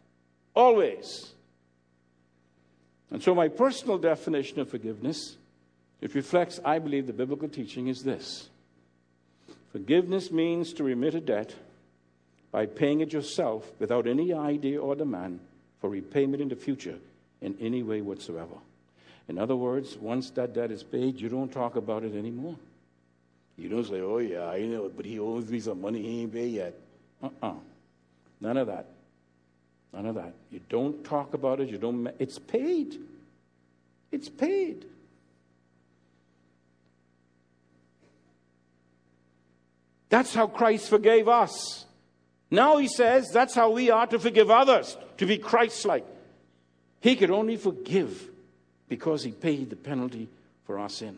Always. 0.54 1.34
And 3.12 3.24
so, 3.24 3.34
my 3.34 3.48
personal 3.48 3.98
definition 3.98 4.60
of 4.60 4.70
forgiveness, 4.70 5.38
it 6.02 6.14
reflects, 6.14 6.60
I 6.64 6.80
believe, 6.80 7.08
the 7.08 7.14
biblical 7.14 7.48
teaching 7.48 7.88
is 7.88 8.04
this 8.04 8.50
Forgiveness 9.72 10.32
means 10.32 10.74
to 10.74 10.84
remit 10.84 11.16
a 11.16 11.22
debt 11.22 11.56
by 12.52 12.66
paying 12.66 13.02
it 13.02 13.14
yourself 13.14 13.72
without 13.80 14.08
any 14.08 14.34
idea 14.34 14.82
or 14.82 14.96
demand 14.96 15.40
for 15.80 15.90
repayment 15.90 16.42
in 16.42 16.50
the 16.50 16.56
future 16.56 16.98
in 17.42 17.56
any 17.62 17.84
way 17.84 18.02
whatsoever. 18.02 18.56
In 19.30 19.38
other 19.38 19.56
words, 19.56 19.96
once 19.96 20.32
that 20.32 20.54
debt 20.54 20.72
is 20.72 20.82
paid, 20.82 21.22
you 21.22 21.30
don't 21.30 21.52
talk 21.52 21.76
about 21.76 22.04
it 22.04 22.16
anymore. 22.16 22.56
You 23.58 23.70
don't 23.70 23.86
say, 23.86 24.02
oh, 24.02 24.18
yeah, 24.18 24.48
I 24.48 24.62
know, 24.62 24.90
but 24.90 25.06
he 25.06 25.20
owes 25.20 25.48
me 25.48 25.60
some 25.60 25.80
money 25.80 26.02
he 26.02 26.22
ain't 26.24 26.34
paid 26.34 26.52
yet. 26.52 26.74
Uh 27.22 27.30
uh 27.42 27.54
None 28.42 28.58
of 28.58 28.68
that. 28.68 28.88
None 29.94 30.06
of 30.06 30.16
that. 30.16 30.34
You 30.50 30.62
don't 30.70 31.04
talk 31.04 31.34
about 31.34 31.60
it. 31.60 31.70
You 31.70 31.78
don't. 31.78 32.04
Ma- 32.04 32.12
it's 32.18 32.40
paid. 32.40 32.98
It's 34.12 34.30
paid. 34.30 34.86
That's 40.10 40.34
how 40.34 40.48
Christ 40.48 40.90
forgave 40.90 41.28
us. 41.28 41.86
Now 42.50 42.78
he 42.78 42.88
says 42.88 43.30
that's 43.32 43.54
how 43.54 43.72
we 43.72 43.92
are 43.92 44.08
to 44.08 44.18
forgive 44.18 44.50
others, 44.50 44.98
to 45.18 45.26
be 45.26 45.38
Christ 45.38 45.86
like. 45.86 46.06
He 47.02 47.16
could 47.16 47.30
only 47.30 47.58
forgive 47.58 48.30
because 48.90 49.24
he 49.24 49.32
paid 49.32 49.70
the 49.70 49.76
penalty 49.76 50.28
for 50.66 50.80
our 50.80 50.90
sin. 50.90 51.18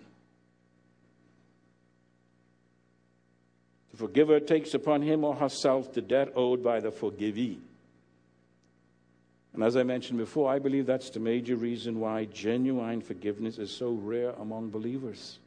The 3.91 3.97
forgiver 3.97 4.39
takes 4.39 4.73
upon 4.73 5.01
him 5.01 5.23
or 5.23 5.35
herself 5.35 5.93
the 5.93 6.01
debt 6.01 6.33
owed 6.35 6.63
by 6.63 6.81
the 6.81 6.91
forgivee. 6.91 7.59
And 9.53 9.63
as 9.63 9.75
I 9.75 9.83
mentioned 9.83 10.19
before, 10.19 10.49
I 10.49 10.59
believe 10.59 10.85
that's 10.85 11.09
the 11.09 11.19
major 11.19 11.55
reason 11.55 11.99
why 11.99 12.25
genuine 12.25 13.01
forgiveness 13.01 13.57
is 13.57 13.71
so 13.71 13.91
rare 13.91 14.31
among 14.31 14.69
believers. 14.69 15.39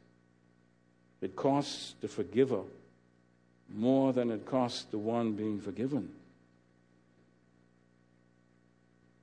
It 1.21 1.35
costs 1.35 1.95
the 2.01 2.07
forgiver 2.07 2.61
more 3.73 4.13
than 4.13 4.29
it 4.29 4.45
costs 4.45 4.83
the 4.83 4.99
one 4.99 5.33
being 5.33 5.59
forgiven. 5.59 6.09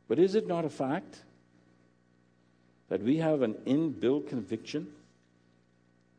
But 0.09 0.19
is 0.19 0.35
it 0.35 0.49
not 0.49 0.65
a 0.65 0.69
fact 0.69 1.23
that 2.93 3.03
we 3.03 3.17
have 3.17 3.41
an 3.41 3.55
inbuilt 3.67 4.29
conviction 4.29 4.87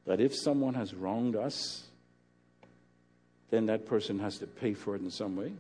that 0.08 0.20
if 0.20 0.36
someone 0.36 0.74
has 0.74 0.92
wronged 0.92 1.36
us, 1.36 1.84
then 3.52 3.68
that 3.68 3.86
person 3.86 4.18
has 4.18 4.40
to 4.40 4.48
pay 4.48 4.74
for 4.74 4.96
it 4.96 5.02
in 5.04 5.12
some 5.12 5.36
way? 5.36 5.52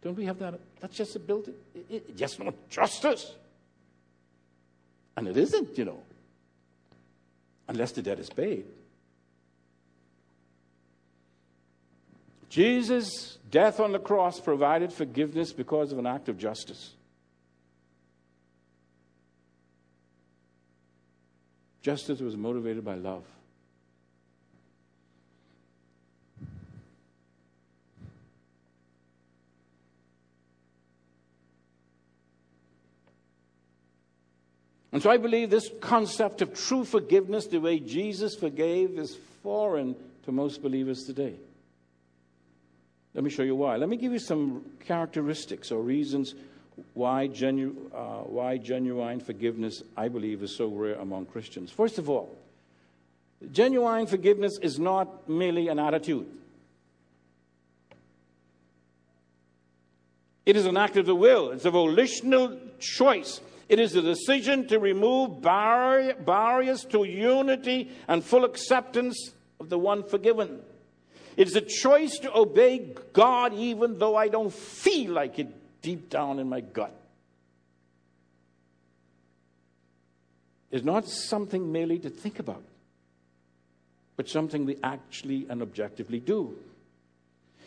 Don't 0.00 0.16
we 0.16 0.24
have 0.24 0.38
that? 0.38 0.58
That's 0.80 0.96
just 0.96 1.14
a 1.14 1.18
built, 1.18 1.46
it, 1.48 1.84
it, 1.90 2.16
just 2.16 2.42
not 2.42 2.54
justice. 2.70 3.34
And 5.14 5.28
it 5.28 5.36
isn't, 5.36 5.76
you 5.76 5.84
know, 5.84 6.00
unless 7.68 7.92
the 7.92 8.00
debt 8.00 8.18
is 8.18 8.30
paid. 8.30 8.64
Jesus' 12.48 13.36
death 13.50 13.78
on 13.78 13.92
the 13.92 13.98
cross 13.98 14.40
provided 14.40 14.90
forgiveness 14.90 15.52
because 15.52 15.92
of 15.92 15.98
an 15.98 16.06
act 16.06 16.30
of 16.30 16.38
justice. 16.38 16.94
Justice 21.82 22.20
was 22.20 22.36
motivated 22.36 22.84
by 22.84 22.94
love. 22.94 23.24
And 34.92 35.02
so 35.02 35.10
I 35.10 35.16
believe 35.18 35.50
this 35.50 35.70
concept 35.80 36.42
of 36.42 36.52
true 36.52 36.84
forgiveness, 36.84 37.46
the 37.46 37.58
way 37.58 37.78
Jesus 37.78 38.34
forgave, 38.34 38.98
is 38.98 39.16
foreign 39.42 39.94
to 40.24 40.32
most 40.32 40.62
believers 40.62 41.04
today. 41.04 41.34
Let 43.14 43.24
me 43.24 43.30
show 43.30 43.42
you 43.42 43.56
why. 43.56 43.76
Let 43.76 43.88
me 43.88 43.96
give 43.96 44.12
you 44.12 44.18
some 44.18 44.64
characteristics 44.84 45.70
or 45.70 45.80
reasons 45.80 46.34
why, 46.94 47.26
genu- 47.26 47.90
uh, 47.94 48.22
why 48.22 48.58
genuine 48.58 49.20
forgiveness, 49.20 49.82
I 49.96 50.08
believe, 50.08 50.42
is 50.42 50.56
so 50.56 50.68
rare 50.68 50.94
among 50.94 51.26
Christians. 51.26 51.70
First 51.70 51.98
of 51.98 52.08
all, 52.08 52.36
genuine 53.52 54.06
forgiveness 54.06 54.58
is 54.60 54.78
not 54.78 55.28
merely 55.28 55.68
an 55.68 55.78
attitude, 55.78 56.26
it 60.46 60.56
is 60.56 60.66
an 60.66 60.76
act 60.76 60.96
of 60.96 61.06
the 61.06 61.14
will, 61.14 61.50
it's 61.50 61.64
a 61.64 61.70
volitional 61.70 62.58
choice. 62.78 63.40
It 63.68 63.78
is 63.78 63.94
a 63.94 64.02
decision 64.02 64.66
to 64.66 64.80
remove 64.80 65.40
barriers 65.40 66.84
to 66.86 67.04
unity 67.04 67.92
and 68.08 68.24
full 68.24 68.44
acceptance 68.44 69.30
of 69.60 69.68
the 69.68 69.78
one 69.78 70.02
forgiven. 70.02 70.58
It's 71.36 71.54
a 71.54 71.60
choice 71.60 72.18
to 72.18 72.36
obey 72.36 72.94
God 73.12 73.54
even 73.54 73.96
though 73.98 74.16
I 74.16 74.26
don't 74.26 74.52
feel 74.52 75.12
like 75.12 75.38
it 75.38 75.46
deep 75.82 76.10
down 76.10 76.38
in 76.38 76.48
my 76.48 76.60
gut. 76.60 76.94
is 80.70 80.84
not 80.84 81.08
something 81.08 81.72
merely 81.72 81.98
to 81.98 82.10
think 82.10 82.38
about, 82.38 82.62
but 84.16 84.28
something 84.28 84.66
we 84.66 84.76
actually 84.82 85.46
and 85.48 85.62
objectively 85.62 86.20
do. 86.20 86.56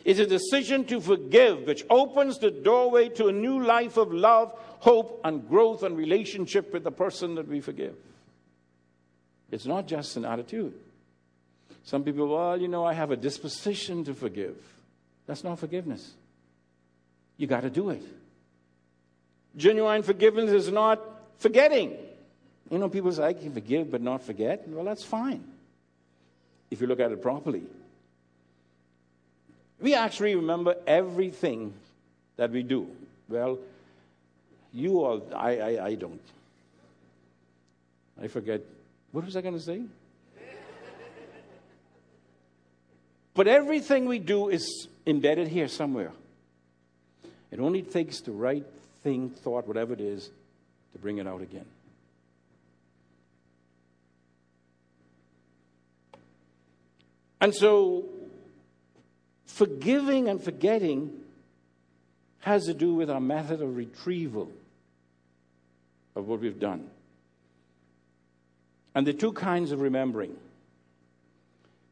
It's 0.05 0.19
a 0.19 0.25
decision 0.25 0.85
to 0.85 0.99
forgive, 0.99 1.65
which 1.65 1.85
opens 1.89 2.39
the 2.39 2.51
doorway 2.51 3.09
to 3.09 3.27
a 3.27 3.31
new 3.31 3.63
life 3.63 3.97
of 3.97 4.13
love, 4.13 4.53
hope, 4.79 5.21
and 5.23 5.47
growth 5.47 5.83
and 5.83 5.97
relationship 5.97 6.73
with 6.73 6.83
the 6.83 6.91
person 6.91 7.35
that 7.35 7.47
we 7.47 7.61
forgive. 7.61 7.95
It's 9.51 9.65
not 9.65 9.87
just 9.87 10.17
an 10.17 10.25
attitude. 10.25 10.73
Some 11.85 12.03
people, 12.03 12.27
well, 12.27 12.59
you 12.59 12.67
know, 12.67 12.85
I 12.85 12.93
have 12.93 13.11
a 13.11 13.15
disposition 13.15 14.03
to 14.05 14.13
forgive. 14.13 14.55
That's 15.25 15.43
not 15.43 15.59
forgiveness. 15.59 16.13
You 17.37 17.47
got 17.47 17.61
to 17.61 17.69
do 17.69 17.89
it. 17.89 18.03
Genuine 19.55 20.03
forgiveness 20.03 20.51
is 20.51 20.71
not 20.71 20.99
forgetting. 21.37 21.97
You 22.69 22.77
know, 22.77 22.89
people 22.89 23.11
say, 23.11 23.23
I 23.23 23.33
can 23.33 23.53
forgive 23.53 23.91
but 23.91 24.01
not 24.01 24.23
forget. 24.23 24.67
Well, 24.67 24.85
that's 24.85 25.03
fine 25.03 25.43
if 26.71 26.81
you 26.81 26.87
look 26.87 26.99
at 26.99 27.11
it 27.11 27.21
properly. 27.21 27.63
We 29.79 29.93
actually 29.93 30.35
remember 30.35 30.75
everything 30.87 31.73
that 32.37 32.49
we 32.49 32.63
do. 32.63 32.87
Well, 33.29 33.59
you 34.71 35.03
all, 35.03 35.21
I, 35.35 35.57
I, 35.57 35.85
I 35.85 35.95
don't. 35.95 36.21
I 38.21 38.27
forget. 38.27 38.61
What 39.11 39.25
was 39.25 39.35
I 39.35 39.41
going 39.41 39.53
to 39.53 39.59
say? 39.59 39.83
but 43.33 43.47
everything 43.47 44.05
we 44.05 44.19
do 44.19 44.49
is 44.49 44.87
embedded 45.05 45.47
here 45.47 45.67
somewhere. 45.67 46.11
It 47.53 47.59
only 47.59 47.83
takes 47.83 48.19
the 48.19 48.31
right 48.31 48.65
thing, 49.03 49.29
thought, 49.29 49.67
whatever 49.67 49.93
it 49.93 50.01
is, 50.01 50.29
to 50.91 50.99
bring 50.99 51.19
it 51.19 51.27
out 51.27 51.41
again. 51.41 51.65
And 57.39 57.53
so 57.53 58.05
Forgiving 59.53 60.29
and 60.29 60.43
forgetting 60.43 61.11
has 62.39 62.65
to 62.65 62.73
do 62.73 62.95
with 62.95 63.11
our 63.11 63.19
method 63.19 63.61
of 63.61 63.77
retrieval 63.77 64.49
of 66.15 66.27
what 66.27 66.39
we've 66.39 66.59
done. 66.59 66.89
And 68.95 69.05
the 69.05 69.13
two 69.13 69.31
kinds 69.31 69.71
of 69.71 69.79
remembering. 69.79 70.35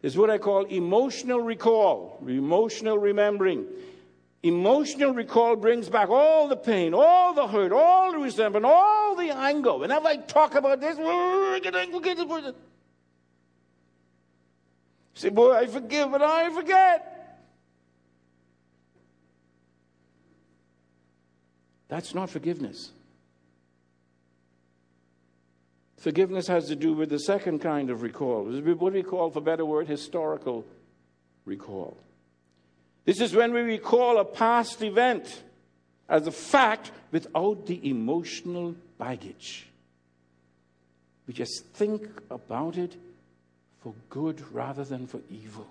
is 0.02 0.18
what 0.18 0.32
I 0.32 0.40
call 0.40 0.64
emotional 0.66 1.40
recall, 1.40 2.20
emotional 2.28 2.98
remembering. 2.98 3.68
Emotional 4.44 5.14
recall 5.14 5.56
brings 5.56 5.88
back 5.88 6.10
all 6.10 6.48
the 6.48 6.56
pain, 6.56 6.96
all 6.96 7.34
the 7.34 7.48
hurt, 7.48 7.72
all 7.72 8.12
the 8.12 8.18
resentment, 8.18 8.66
all 8.66 9.16
the 9.16 9.30
anger. 9.30 9.78
Whenever 9.78 10.08
I 10.08 10.18
talk 10.18 10.56
about 10.56 10.82
this. 10.82 10.98
Say, 15.14 15.30
boy, 15.30 15.54
I 15.54 15.68
forgive, 15.68 16.10
but 16.10 16.24
I 16.24 16.50
forget. 16.50 17.38
That's 21.88 22.16
not 22.16 22.32
forgiveness. 22.32 22.90
Forgiveness 25.98 26.48
has 26.48 26.68
to 26.70 26.76
do 26.76 26.94
with 26.94 27.10
the 27.10 27.20
second 27.20 27.60
kind 27.60 27.92
of 27.92 28.02
recall. 28.02 28.46
What 28.46 28.94
we 28.94 29.04
call, 29.04 29.30
for 29.30 29.42
better 29.42 29.66
word, 29.66 29.88
historical 29.88 30.66
recall. 31.46 31.96
This 33.06 33.20
is 33.20 33.36
when 33.36 33.54
we 33.54 33.62
recall 33.62 34.20
a 34.20 34.26
past 34.26 34.82
event 34.82 35.44
as 36.08 36.28
a 36.28 36.32
fact 36.32 36.92
without 37.12 37.66
the 37.66 37.90
emotional 37.90 38.76
baggage. 38.98 39.68
We 41.28 41.34
just 41.34 41.66
think 41.68 42.08
about 42.30 42.78
it 42.78 42.96
for 43.82 43.94
good 44.10 44.42
rather 44.54 44.84
than 44.84 45.08
for 45.08 45.20
evil. 45.30 45.68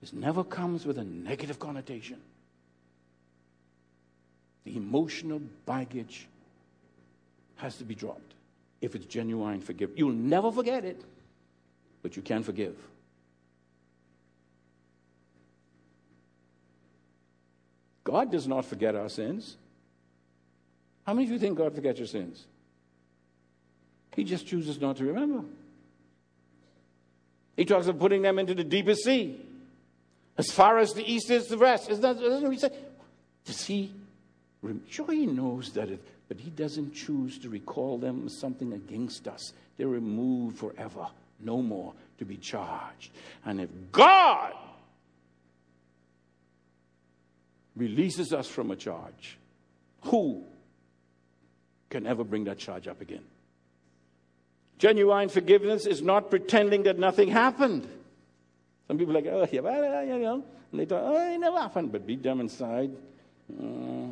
This 0.00 0.12
never 0.12 0.44
comes 0.44 0.84
with 0.84 0.98
a 0.98 1.04
negative 1.04 1.58
connotation 1.58 2.20
the 4.66 4.76
emotional 4.76 5.40
baggage 5.64 6.26
has 7.54 7.76
to 7.76 7.84
be 7.84 7.94
dropped 7.94 8.34
if 8.82 8.94
it's 8.96 9.06
genuine 9.06 9.60
forgiveness. 9.60 9.96
You'll 9.96 10.10
never 10.10 10.50
forget 10.50 10.84
it, 10.84 11.00
but 12.02 12.16
you 12.16 12.22
can 12.22 12.42
forgive. 12.42 12.74
God 18.06 18.30
does 18.30 18.46
not 18.46 18.64
forget 18.64 18.94
our 18.94 19.08
sins. 19.08 19.56
How 21.04 21.12
many 21.12 21.26
of 21.26 21.32
you 21.32 21.40
think 21.40 21.58
God 21.58 21.74
forgets 21.74 21.98
your 21.98 22.06
sins? 22.06 22.46
He 24.14 24.22
just 24.22 24.46
chooses 24.46 24.80
not 24.80 24.96
to 24.98 25.04
remember. 25.04 25.44
He 27.56 27.64
talks 27.64 27.88
of 27.88 27.98
putting 27.98 28.22
them 28.22 28.38
into 28.38 28.54
the 28.54 28.62
deepest 28.62 29.02
sea. 29.02 29.44
As 30.38 30.52
far 30.52 30.78
as 30.78 30.92
the 30.92 31.04
east 31.04 31.30
is 31.30 31.48
the 31.48 31.58
west. 31.58 31.90
Isn't 31.90 32.02
that, 32.02 32.20
doesn't 32.20 32.52
he 32.52 32.58
say? 32.58 32.70
Does 33.44 33.64
he 33.64 33.92
Sure, 34.88 35.12
he 35.12 35.26
knows 35.26 35.72
that, 35.72 35.90
it, 35.90 36.00
but 36.28 36.38
he 36.38 36.50
doesn't 36.50 36.94
choose 36.94 37.38
to 37.38 37.48
recall 37.48 37.98
them 37.98 38.26
as 38.26 38.38
something 38.38 38.72
against 38.72 39.28
us. 39.28 39.52
They're 39.76 39.86
removed 39.86 40.58
forever, 40.58 41.06
no 41.40 41.62
more 41.62 41.92
to 42.18 42.24
be 42.24 42.36
charged. 42.36 43.10
And 43.44 43.60
if 43.60 43.68
God 43.92 44.54
releases 47.76 48.32
us 48.32 48.48
from 48.48 48.70
a 48.70 48.76
charge, 48.76 49.38
who 50.02 50.44
can 51.90 52.06
ever 52.06 52.24
bring 52.24 52.44
that 52.44 52.58
charge 52.58 52.88
up 52.88 53.00
again? 53.00 53.24
Genuine 54.78 55.28
forgiveness 55.28 55.86
is 55.86 56.02
not 56.02 56.30
pretending 56.30 56.82
that 56.84 56.98
nothing 56.98 57.28
happened. 57.28 57.88
Some 58.88 58.98
people 58.98 59.16
are 59.16 59.20
like, 59.20 59.32
oh, 59.32 59.48
yeah, 59.50 59.60
well, 59.60 60.04
you 60.04 60.18
know, 60.18 60.44
and 60.70 60.80
they 60.80 60.84
thought, 60.84 61.02
oh, 61.04 61.34
it 61.34 61.38
never 61.38 61.58
happened, 61.58 61.92
but 61.92 62.06
beat 62.06 62.22
them 62.22 62.40
inside. 62.40 62.90
Uh, 63.50 64.08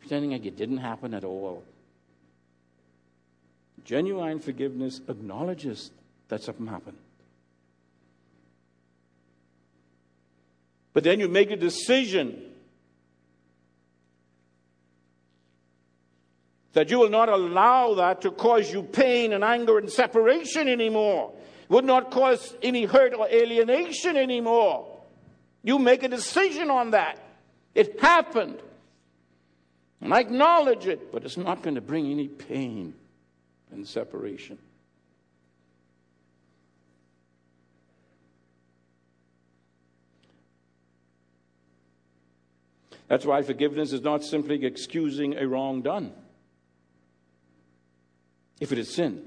pretending 0.00 0.32
like 0.32 0.46
it 0.46 0.56
didn't 0.56 0.78
happen 0.78 1.14
at 1.14 1.24
all. 1.24 1.62
Genuine 3.84 4.38
forgiveness 4.38 5.00
acknowledges 5.08 5.90
that 6.28 6.42
something 6.42 6.66
happened. 6.66 6.96
But 10.92 11.04
then 11.04 11.20
you 11.20 11.28
make 11.28 11.50
a 11.50 11.56
decision 11.56 12.49
that 16.72 16.90
you 16.90 16.98
will 16.98 17.10
not 17.10 17.28
allow 17.28 17.94
that 17.94 18.20
to 18.22 18.30
cause 18.30 18.72
you 18.72 18.82
pain 18.82 19.32
and 19.32 19.42
anger 19.42 19.78
and 19.78 19.90
separation 19.90 20.68
anymore. 20.68 21.32
Would 21.68 21.84
not 21.84 22.10
cause 22.10 22.54
any 22.62 22.84
hurt 22.84 23.14
or 23.14 23.28
alienation 23.28 24.16
anymore. 24.16 25.00
You 25.62 25.78
make 25.78 26.02
a 26.02 26.08
decision 26.08 26.70
on 26.70 26.92
that. 26.92 27.18
It 27.74 28.00
happened. 28.00 28.60
And 30.00 30.14
I 30.14 30.20
acknowledge 30.20 30.86
it, 30.86 31.12
but 31.12 31.24
it's 31.24 31.36
not 31.36 31.62
going 31.62 31.74
to 31.74 31.80
bring 31.80 32.10
any 32.10 32.28
pain 32.28 32.94
and 33.70 33.86
separation. 33.86 34.58
That's 43.08 43.26
why 43.26 43.42
forgiveness 43.42 43.92
is 43.92 44.02
not 44.02 44.22
simply 44.22 44.64
excusing 44.64 45.36
a 45.36 45.46
wrong 45.46 45.82
done, 45.82 46.12
if 48.60 48.72
it 48.72 48.78
is 48.78 48.94
sin. 48.94 49.22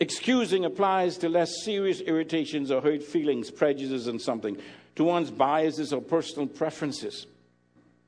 Excusing 0.00 0.64
applies 0.64 1.18
to 1.18 1.28
less 1.28 1.64
serious 1.64 2.00
irritations 2.00 2.70
or 2.70 2.80
hurt 2.80 3.02
feelings, 3.02 3.50
prejudices, 3.50 4.06
and 4.06 4.22
something, 4.22 4.56
to 4.94 5.04
one's 5.04 5.30
biases 5.30 5.92
or 5.92 6.00
personal 6.00 6.46
preferences. 6.46 7.26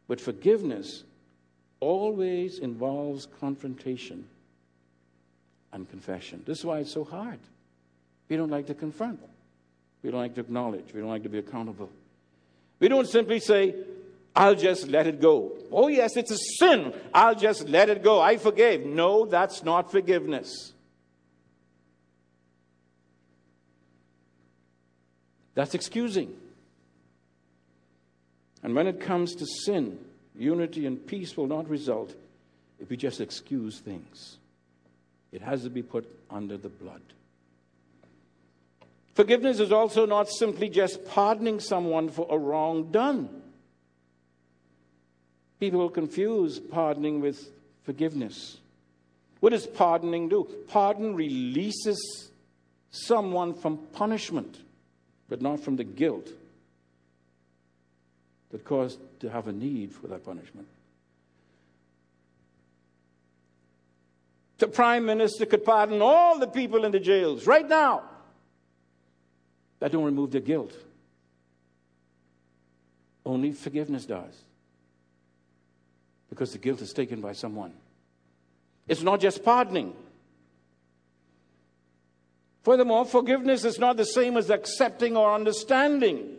But 0.06 0.20
forgiveness 0.20 1.02
always 1.80 2.58
involves 2.58 3.26
confrontation 3.40 4.24
and 5.72 5.88
confession. 5.90 6.42
This 6.46 6.60
is 6.60 6.64
why 6.64 6.78
it's 6.78 6.92
so 6.92 7.04
hard. 7.04 7.38
We 8.28 8.36
don't 8.36 8.50
like 8.50 8.66
to 8.66 8.74
confront, 8.74 9.20
we 10.02 10.10
don't 10.10 10.20
like 10.20 10.34
to 10.36 10.40
acknowledge, 10.40 10.92
we 10.94 11.00
don't 11.00 11.10
like 11.10 11.24
to 11.24 11.28
be 11.28 11.38
accountable. 11.38 11.90
We 12.78 12.88
don't 12.88 13.08
simply 13.08 13.40
say, 13.40 13.74
I'll 14.34 14.54
just 14.54 14.88
let 14.88 15.06
it 15.06 15.20
go. 15.20 15.56
Oh, 15.72 15.88
yes, 15.88 16.16
it's 16.16 16.30
a 16.30 16.38
sin. 16.58 16.94
I'll 17.12 17.34
just 17.34 17.68
let 17.68 17.88
it 17.88 18.02
go. 18.02 18.20
I 18.20 18.36
forgave. 18.36 18.86
No, 18.86 19.26
that's 19.26 19.62
not 19.62 19.90
forgiveness. 19.90 20.72
That's 25.54 25.74
excusing. 25.74 26.34
And 28.62 28.74
when 28.74 28.86
it 28.86 29.00
comes 29.00 29.34
to 29.36 29.46
sin, 29.64 29.98
unity 30.36 30.86
and 30.86 31.04
peace 31.04 31.36
will 31.36 31.46
not 31.46 31.68
result 31.68 32.14
if 32.78 32.88
we 32.88 32.96
just 32.96 33.20
excuse 33.20 33.78
things. 33.78 34.38
It 35.32 35.42
has 35.42 35.62
to 35.64 35.70
be 35.70 35.82
put 35.82 36.08
under 36.30 36.56
the 36.56 36.68
blood. 36.68 37.02
Forgiveness 39.14 39.60
is 39.60 39.72
also 39.72 40.06
not 40.06 40.28
simply 40.28 40.68
just 40.68 41.04
pardoning 41.04 41.60
someone 41.60 42.08
for 42.08 42.26
a 42.30 42.38
wrong 42.38 42.90
done. 42.90 43.39
People 45.60 45.90
confuse 45.90 46.58
pardoning 46.58 47.20
with 47.20 47.50
forgiveness. 47.84 48.56
What 49.40 49.50
does 49.50 49.66
pardoning 49.66 50.30
do? 50.30 50.48
Pardon 50.68 51.14
releases 51.14 52.30
someone 52.90 53.54
from 53.54 53.76
punishment, 53.92 54.58
but 55.28 55.42
not 55.42 55.60
from 55.60 55.76
the 55.76 55.84
guilt 55.84 56.28
that 58.50 58.64
caused 58.64 58.98
to 59.20 59.30
have 59.30 59.48
a 59.48 59.52
need 59.52 59.92
for 59.92 60.08
that 60.08 60.24
punishment. 60.24 60.66
The 64.58 64.66
prime 64.66 65.06
minister 65.06 65.46
could 65.46 65.64
pardon 65.64 66.02
all 66.02 66.38
the 66.38 66.46
people 66.46 66.84
in 66.84 66.92
the 66.92 67.00
jails 67.00 67.46
right 67.46 67.66
now. 67.66 68.02
That 69.78 69.92
don't 69.92 70.04
remove 70.04 70.32
their 70.32 70.40
guilt. 70.40 70.74
Only 73.24 73.52
forgiveness 73.52 74.04
does. 74.04 74.34
Because 76.30 76.52
the 76.52 76.58
guilt 76.58 76.80
is 76.80 76.92
taken 76.92 77.20
by 77.20 77.32
someone. 77.32 77.72
It's 78.88 79.02
not 79.02 79.20
just 79.20 79.44
pardoning. 79.44 79.94
Furthermore, 82.62 83.04
forgiveness 83.04 83.64
is 83.64 83.78
not 83.78 83.96
the 83.96 84.04
same 84.04 84.36
as 84.36 84.50
accepting 84.50 85.16
or 85.16 85.34
understanding. 85.34 86.36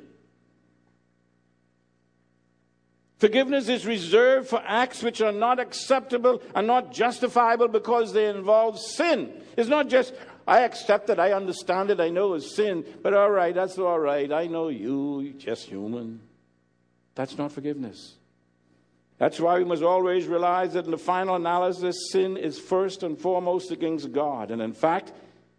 Forgiveness 3.18 3.70
is 3.70 3.86
reserved 3.86 4.50
for 4.50 4.62
acts 4.66 5.04
which 5.04 5.22
are 5.22 5.32
not 5.32 5.60
acceptable 5.60 6.42
and 6.56 6.66
not 6.66 6.92
justifiable 6.92 7.68
because 7.68 8.14
they 8.14 8.26
involve 8.26 8.80
sin. 8.80 9.32
It's 9.56 9.70
not 9.70 9.90
just, 9.90 10.14
I 10.48 10.62
accept 10.62 11.10
it, 11.12 11.20
I 11.20 11.34
understand 11.34 11.92
it, 11.92 12.00
I 12.00 12.10
know 12.10 12.34
it's 12.34 12.56
sin, 12.56 12.84
but 13.04 13.14
all 13.14 13.30
right, 13.30 13.54
that's 13.54 13.78
all 13.78 14.00
right. 14.00 14.32
I 14.32 14.48
know 14.48 14.70
you, 14.70 15.22
you're 15.22 15.34
just 15.34 15.68
human. 15.68 16.20
That's 17.14 17.38
not 17.38 17.52
forgiveness. 17.52 18.16
That's 19.22 19.40
why 19.40 19.60
we 19.60 19.66
must 19.66 19.84
always 19.84 20.26
realize 20.26 20.74
that 20.74 20.86
in 20.86 20.90
the 20.90 20.98
final 20.98 21.36
analysis, 21.36 22.10
sin 22.12 22.38
is 22.38 22.58
first 22.58 23.04
and 23.04 23.16
foremost 23.16 23.70
against 23.70 24.12
God. 24.12 24.50
And 24.50 24.64
in 24.64 24.74
fact, 24.74 25.12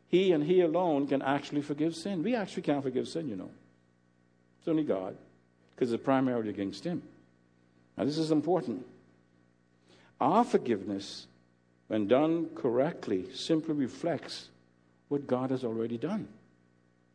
He 0.09 0.33
and 0.33 0.43
He 0.43 0.63
alone 0.63 1.07
can 1.07 1.23
actually 1.23 1.63
forgive 1.63 1.95
sin. 1.95 2.25
We 2.25 2.35
actually 2.35 2.65
can't 2.65 2.83
forgive 2.83 3.07
sin, 3.07 3.29
you 3.29 3.37
know. 3.37 3.51
It's 4.59 4.67
only 4.67 4.83
God, 4.83 5.17
because 5.71 5.93
it's 5.93 6.03
primarily 6.03 6.49
against 6.49 6.83
Him. 6.83 7.05
Now, 7.97 8.05
this 8.05 8.19
is 8.19 8.33
important. 8.33 8.85
Our 10.21 10.43
forgiveness, 10.43 11.29
when 11.87 12.09
done 12.09 12.49
correctly, 12.57 13.27
simply 13.33 13.75
reflects 13.75 14.49
what 15.07 15.29
God 15.29 15.53
has 15.53 15.63
already 15.63 15.99
done. 15.99 16.27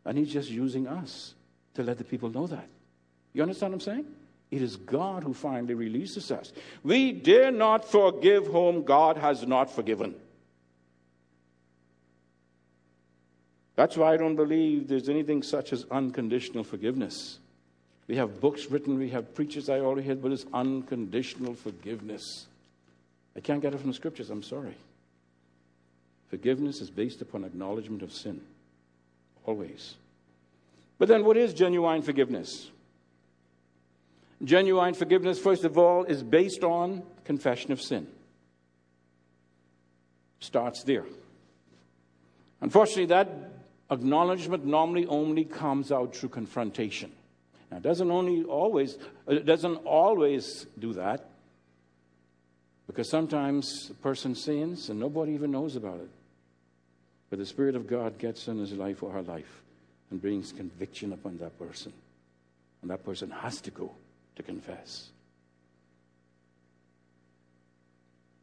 And 0.05 0.17
He's 0.17 0.31
just 0.31 0.49
using 0.49 0.87
us 0.87 1.33
to 1.73 1.83
let 1.83 1.97
the 1.97 2.05
people 2.05 2.29
know 2.29 2.47
that. 2.47 2.69
You 3.33 3.41
understand 3.41 3.73
what 3.73 3.81
I'm 3.81 3.81
saying? 3.81 4.05
It 4.49 4.61
is 4.61 4.77
God 4.77 5.23
who 5.23 5.33
finally 5.33 5.73
releases 5.73 6.31
us. 6.31 6.53
We 6.83 7.11
dare 7.11 7.51
not 7.51 7.83
forgive 7.83 8.47
whom 8.47 8.83
God 8.83 9.17
has 9.17 9.45
not 9.45 9.69
forgiven. 9.69 10.15
That's 13.75 13.97
why 13.97 14.13
I 14.13 14.17
don't 14.17 14.35
believe 14.35 14.87
there's 14.87 15.09
anything 15.09 15.43
such 15.43 15.71
as 15.71 15.85
unconditional 15.91 16.63
forgiveness. 16.63 17.39
We 18.07 18.15
have 18.15 18.39
books 18.39 18.71
written, 18.71 18.97
we 18.97 19.09
have 19.09 19.35
preachers 19.35 19.69
I 19.69 19.81
already 19.81 20.07
had, 20.07 20.21
but 20.21 20.31
it's 20.31 20.45
unconditional 20.53 21.53
forgiveness. 21.53 22.47
I 23.35 23.41
can't 23.41 23.61
get 23.61 23.73
it 23.73 23.79
from 23.79 23.89
the 23.89 23.95
scriptures, 23.95 24.29
I'm 24.29 24.43
sorry. 24.43 24.75
Forgiveness 26.29 26.81
is 26.81 26.89
based 26.89 27.21
upon 27.21 27.43
acknowledgement 27.43 28.01
of 28.01 28.11
sin, 28.11 28.41
always. 29.45 29.95
But 30.97 31.07
then, 31.07 31.23
what 31.23 31.37
is 31.37 31.53
genuine 31.53 32.01
forgiveness? 32.01 32.71
Genuine 34.43 34.93
forgiveness, 34.93 35.39
first 35.39 35.63
of 35.63 35.77
all, 35.77 36.03
is 36.03 36.21
based 36.21 36.63
on 36.63 37.03
confession 37.25 37.71
of 37.71 37.81
sin. 37.81 38.07
Starts 40.39 40.83
there. 40.83 41.05
Unfortunately, 42.61 43.07
that 43.07 43.29
acknowledgement 43.89 44.65
normally 44.65 45.07
only 45.07 45.43
comes 45.43 45.91
out 45.91 46.15
through 46.15 46.29
confrontation. 46.29 47.11
Now, 47.71 47.77
it 47.77 47.83
doesn't 47.83 48.11
only 48.11 48.43
always, 48.43 48.97
it 49.27 49.45
doesn't 49.45 49.77
always 49.77 50.67
do 50.77 50.93
that, 50.93 51.29
because 52.85 53.09
sometimes 53.09 53.89
a 53.89 53.93
person 53.95 54.35
sins 54.35 54.89
and 54.89 54.99
nobody 54.99 55.33
even 55.33 55.51
knows 55.51 55.75
about 55.75 55.99
it. 55.99 56.09
But 57.29 57.39
the 57.39 57.45
Spirit 57.45 57.75
of 57.75 57.87
God 57.87 58.19
gets 58.19 58.47
in 58.47 58.59
his 58.59 58.71
life 58.71 59.03
or 59.03 59.11
her 59.11 59.23
life 59.23 59.63
and 60.09 60.21
brings 60.21 60.53
conviction 60.53 61.11
upon 61.11 61.37
that 61.39 61.57
person. 61.59 61.91
And 62.81 62.91
that 62.91 63.03
person 63.03 63.31
has 63.31 63.59
to 63.61 63.71
go 63.71 63.91
to 64.37 64.43
confess. 64.43 65.09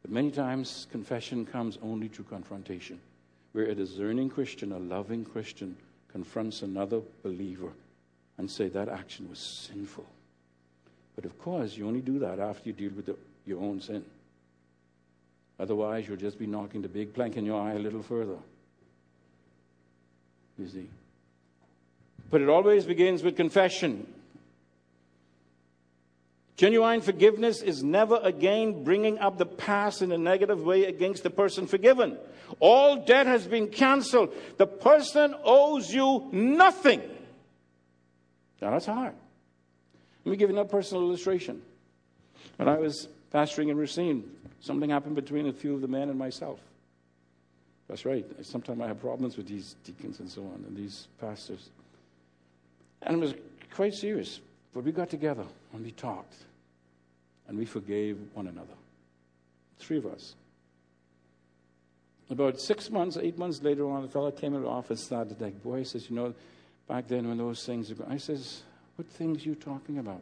But 0.01 0.11
many 0.11 0.29
times, 0.29 0.85
confession 0.91 1.45
comes 1.45 1.79
only 1.81 2.09
through 2.09 2.25
confrontation, 2.25 2.99
where 3.53 3.65
a 3.65 3.73
discerning 3.73 4.29
Christian, 4.29 4.71
a 4.71 4.77
loving 4.77 5.25
Christian, 5.25 5.75
confronts 6.11 6.61
another 6.61 7.01
believer 7.23 7.71
and 8.37 8.51
say 8.51 8.69
that 8.69 8.87
action 8.87 9.27
was 9.29 9.39
sinful. 9.39 10.05
But 11.15 11.25
of 11.25 11.39
course, 11.39 11.75
you 11.75 11.87
only 11.87 12.01
do 12.01 12.19
that 12.19 12.39
after 12.39 12.69
you 12.69 12.73
deal 12.73 12.91
with 12.91 13.07
the, 13.07 13.15
your 13.45 13.61
own 13.61 13.81
sin. 13.81 14.05
Otherwise, 15.59 16.07
you'll 16.07 16.17
just 16.17 16.37
be 16.37 16.45
knocking 16.45 16.81
the 16.81 16.89
big 16.89 17.13
plank 17.13 17.37
in 17.37 17.45
your 17.45 17.61
eye 17.61 17.73
a 17.73 17.79
little 17.79 18.03
further. 18.03 18.37
You 20.59 20.67
see? 20.67 20.89
But 22.29 22.41
it 22.41 22.49
always 22.49 22.85
begins 22.85 23.23
with 23.23 23.37
confession. 23.37 24.05
Genuine 26.57 27.01
forgiveness 27.01 27.61
is 27.61 27.83
never 27.83 28.19
again 28.23 28.83
bringing 28.83 29.19
up 29.19 29.37
the 29.37 29.45
past 29.45 30.01
in 30.01 30.11
a 30.11 30.17
negative 30.17 30.63
way 30.63 30.85
against 30.85 31.23
the 31.23 31.29
person 31.29 31.67
forgiven. 31.67 32.17
All 32.59 33.03
debt 33.05 33.27
has 33.27 33.45
been 33.45 33.67
canceled. 33.67 34.33
The 34.57 34.67
person 34.67 35.35
owes 35.43 35.93
you 35.93 36.29
nothing. 36.31 37.01
Now, 38.61 38.71
that's 38.71 38.85
hard. 38.85 39.13
Let 40.23 40.31
me 40.31 40.37
give 40.37 40.49
you 40.49 40.55
another 40.55 40.69
personal 40.69 41.03
illustration. 41.03 41.61
When 42.55 42.69
I 42.69 42.77
was 42.77 43.09
pastoring 43.33 43.69
in 43.69 43.77
Racine, 43.77 44.23
something 44.61 44.89
happened 44.89 45.15
between 45.15 45.47
a 45.47 45.53
few 45.53 45.75
of 45.75 45.81
the 45.81 45.87
men 45.89 46.09
and 46.09 46.17
myself. 46.17 46.59
That's 47.89 48.05
right. 48.05 48.25
Sometimes 48.41 48.81
I 48.81 48.87
have 48.87 49.01
problems 49.01 49.35
with 49.37 49.47
these 49.47 49.75
deacons 49.83 50.19
and 50.19 50.31
so 50.31 50.41
on, 50.41 50.63
and 50.67 50.75
these 50.75 51.07
pastors. 51.19 51.69
And 53.01 53.17
it 53.17 53.19
was 53.19 53.33
quite 53.73 53.93
serious. 53.93 54.39
But 54.75 54.83
we 54.83 54.91
got 54.91 55.09
together 55.09 55.45
and 55.73 55.85
we 55.85 55.91
talked, 55.91 56.35
and 57.47 57.57
we 57.57 57.65
forgave 57.65 58.19
one 58.33 58.47
another. 58.47 58.73
Three 59.79 59.97
of 59.97 60.05
us. 60.05 60.35
About 62.29 62.59
six 62.59 62.89
months, 62.89 63.17
eight 63.17 63.37
months 63.37 63.61
later 63.61 63.89
on, 63.89 64.03
a 64.03 64.07
fellow 64.09 64.31
came 64.31 64.53
in 64.53 64.63
the 64.63 64.67
office 64.67 64.99
and 64.99 65.05
started 65.05 65.41
like, 65.41 65.63
boy, 65.63 65.79
he 65.79 65.83
says, 65.85 66.09
you 66.09 66.15
know, 66.17 66.33
back 66.89 67.07
then 67.07 67.27
when 67.29 67.37
those 67.37 67.65
things 67.65 67.89
are 67.89 67.95
I 68.09 68.17
says, 68.17 68.63
What 68.97 69.07
things 69.07 69.45
are 69.45 69.49
you 69.49 69.55
talking 69.55 69.97
about? 69.97 70.21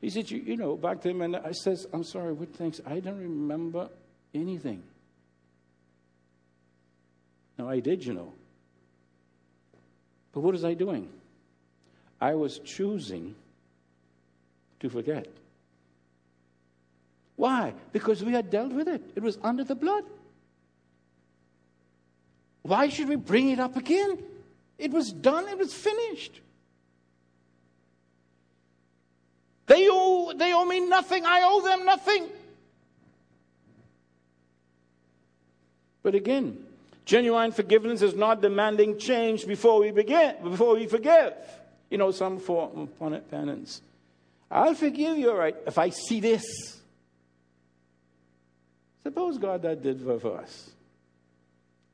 He 0.00 0.08
said, 0.08 0.30
you, 0.30 0.38
you 0.38 0.56
know, 0.56 0.74
back 0.76 1.02
then 1.02 1.20
and 1.20 1.36
I 1.36 1.52
says, 1.52 1.86
I'm 1.92 2.02
sorry, 2.02 2.32
what 2.32 2.54
things? 2.54 2.80
I 2.86 2.98
don't 2.98 3.20
remember 3.20 3.88
anything. 4.34 4.82
Now 7.58 7.68
I 7.68 7.78
did, 7.78 8.04
you 8.04 8.14
know. 8.14 8.32
But 10.32 10.40
what 10.40 10.52
was 10.52 10.64
I 10.64 10.74
doing? 10.74 11.08
I 12.20 12.34
was 12.34 12.58
choosing 12.58 13.34
to 14.80 14.88
forget. 14.88 15.26
Why? 17.36 17.74
Because 17.92 18.22
we 18.24 18.32
had 18.32 18.50
dealt 18.50 18.72
with 18.72 18.88
it. 18.88 19.02
It 19.14 19.22
was 19.22 19.38
under 19.42 19.64
the 19.64 19.74
blood. 19.74 20.04
Why 22.62 22.88
should 22.88 23.08
we 23.08 23.16
bring 23.16 23.50
it 23.50 23.58
up 23.58 23.76
again? 23.76 24.18
It 24.78 24.90
was 24.90 25.12
done, 25.12 25.48
it 25.48 25.58
was 25.58 25.74
finished. 25.74 26.40
They 29.66 29.88
owe, 29.90 30.32
they 30.36 30.52
owe 30.52 30.64
me 30.64 30.80
nothing, 30.80 31.24
I 31.24 31.42
owe 31.44 31.62
them 31.62 31.84
nothing. 31.84 32.28
But 36.02 36.14
again, 36.14 36.64
genuine 37.04 37.52
forgiveness 37.52 38.02
is 38.02 38.14
not 38.14 38.40
demanding 38.40 38.98
change 38.98 39.46
before 39.46 39.80
we 39.80 39.90
begin, 39.90 40.36
before 40.42 40.74
we 40.76 40.86
forgive. 40.86 41.34
You 41.90 41.98
know, 41.98 42.10
some 42.10 42.38
form 42.38 42.88
of 43.00 43.30
penance. 43.30 43.82
I'll 44.50 44.74
forgive 44.74 45.18
you, 45.18 45.30
all 45.30 45.36
right, 45.36 45.56
if 45.66 45.78
I 45.78 45.90
see 45.90 46.20
this. 46.20 46.44
Suppose 49.02 49.38
God 49.38 49.62
that 49.62 49.82
did 49.82 50.00
for 50.00 50.38
us. 50.38 50.70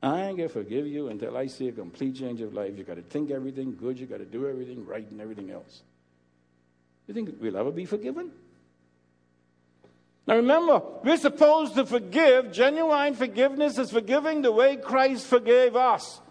I 0.01 0.27
ain't 0.27 0.37
gonna 0.37 0.49
forgive 0.49 0.87
you 0.87 1.09
until 1.09 1.35
I 1.35 1.47
see 1.47 1.67
a 1.67 1.71
complete 1.71 2.15
change 2.15 2.39
of 2.41 2.53
life. 2.53 2.77
You 2.77 2.83
got 2.83 2.95
to 2.95 3.01
think 3.01 3.31
everything 3.31 3.75
good. 3.75 3.99
You 3.99 4.05
got 4.05 4.19
to 4.19 4.25
do 4.25 4.47
everything 4.47 4.85
right 4.85 5.09
and 5.09 5.19
everything 5.19 5.51
else. 5.51 5.81
You 7.07 7.13
think 7.13 7.35
we'll 7.41 7.57
ever 7.57 7.71
be 7.71 7.85
forgiven? 7.85 8.31
Now 10.29 10.35
remember, 10.35 10.83
we're 11.03 11.17
supposed 11.17 11.73
to 11.73 11.87
forgive. 11.87 12.51
Genuine 12.51 13.15
forgiveness 13.15 13.79
is 13.79 13.89
forgiving 13.89 14.43
the 14.43 14.51
way 14.51 14.77
Christ 14.77 15.25
forgave 15.25 15.75
us. 15.75 16.21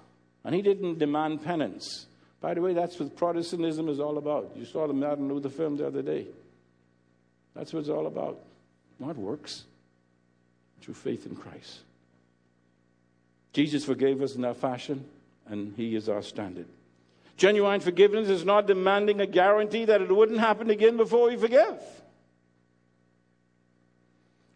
And 0.44 0.54
he 0.54 0.62
didn't 0.62 1.00
demand 1.00 1.42
penance. 1.42 2.06
By 2.40 2.54
the 2.54 2.60
way, 2.60 2.74
that's 2.74 2.96
what 3.00 3.16
Protestantism 3.16 3.88
is 3.88 3.98
all 3.98 4.16
about. 4.16 4.52
You 4.54 4.66
saw 4.66 4.86
the 4.86 4.92
Martin 4.92 5.26
Luther 5.26 5.48
film 5.48 5.78
the 5.78 5.88
other 5.88 6.02
day. 6.02 6.28
That's 7.56 7.72
what 7.72 7.80
it's 7.80 7.88
all 7.88 8.06
about. 8.06 8.38
Not 9.00 9.16
works, 9.16 9.64
through 10.80 10.94
faith 10.94 11.26
in 11.26 11.34
Christ. 11.34 11.80
Jesus 13.52 13.84
forgave 13.84 14.22
us 14.22 14.36
in 14.36 14.42
that 14.42 14.58
fashion, 14.58 15.06
and 15.48 15.74
he 15.76 15.96
is 15.96 16.08
our 16.08 16.22
standard. 16.22 16.66
Genuine 17.36 17.80
forgiveness 17.80 18.28
is 18.28 18.44
not 18.44 18.68
demanding 18.68 19.20
a 19.20 19.26
guarantee 19.26 19.86
that 19.86 20.00
it 20.00 20.14
wouldn't 20.14 20.38
happen 20.38 20.70
again 20.70 20.96
before 20.96 21.30
we 21.30 21.36
forgive. 21.36 21.82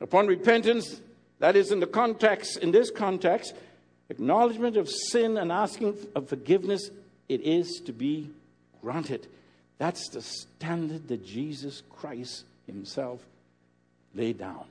Upon 0.02 0.26
repentance, 0.26 1.00
that 1.38 1.54
is 1.54 1.70
in 1.70 1.78
the 1.78 1.86
context, 1.86 2.56
in 2.58 2.72
this 2.72 2.90
context, 2.90 3.54
acknowledgement 4.08 4.76
of 4.76 4.88
sin 4.90 5.38
and 5.38 5.52
asking 5.52 5.96
of 6.16 6.28
forgiveness, 6.28 6.90
it 7.28 7.40
is 7.42 7.80
to 7.86 7.92
be 7.92 8.28
granted. 8.82 9.28
That's 9.78 10.08
the 10.08 10.20
standard 10.20 11.06
that 11.08 11.24
Jesus 11.24 11.82
Christ 11.88 12.44
himself 12.66 13.20
laid 14.12 14.38
down. 14.38 14.64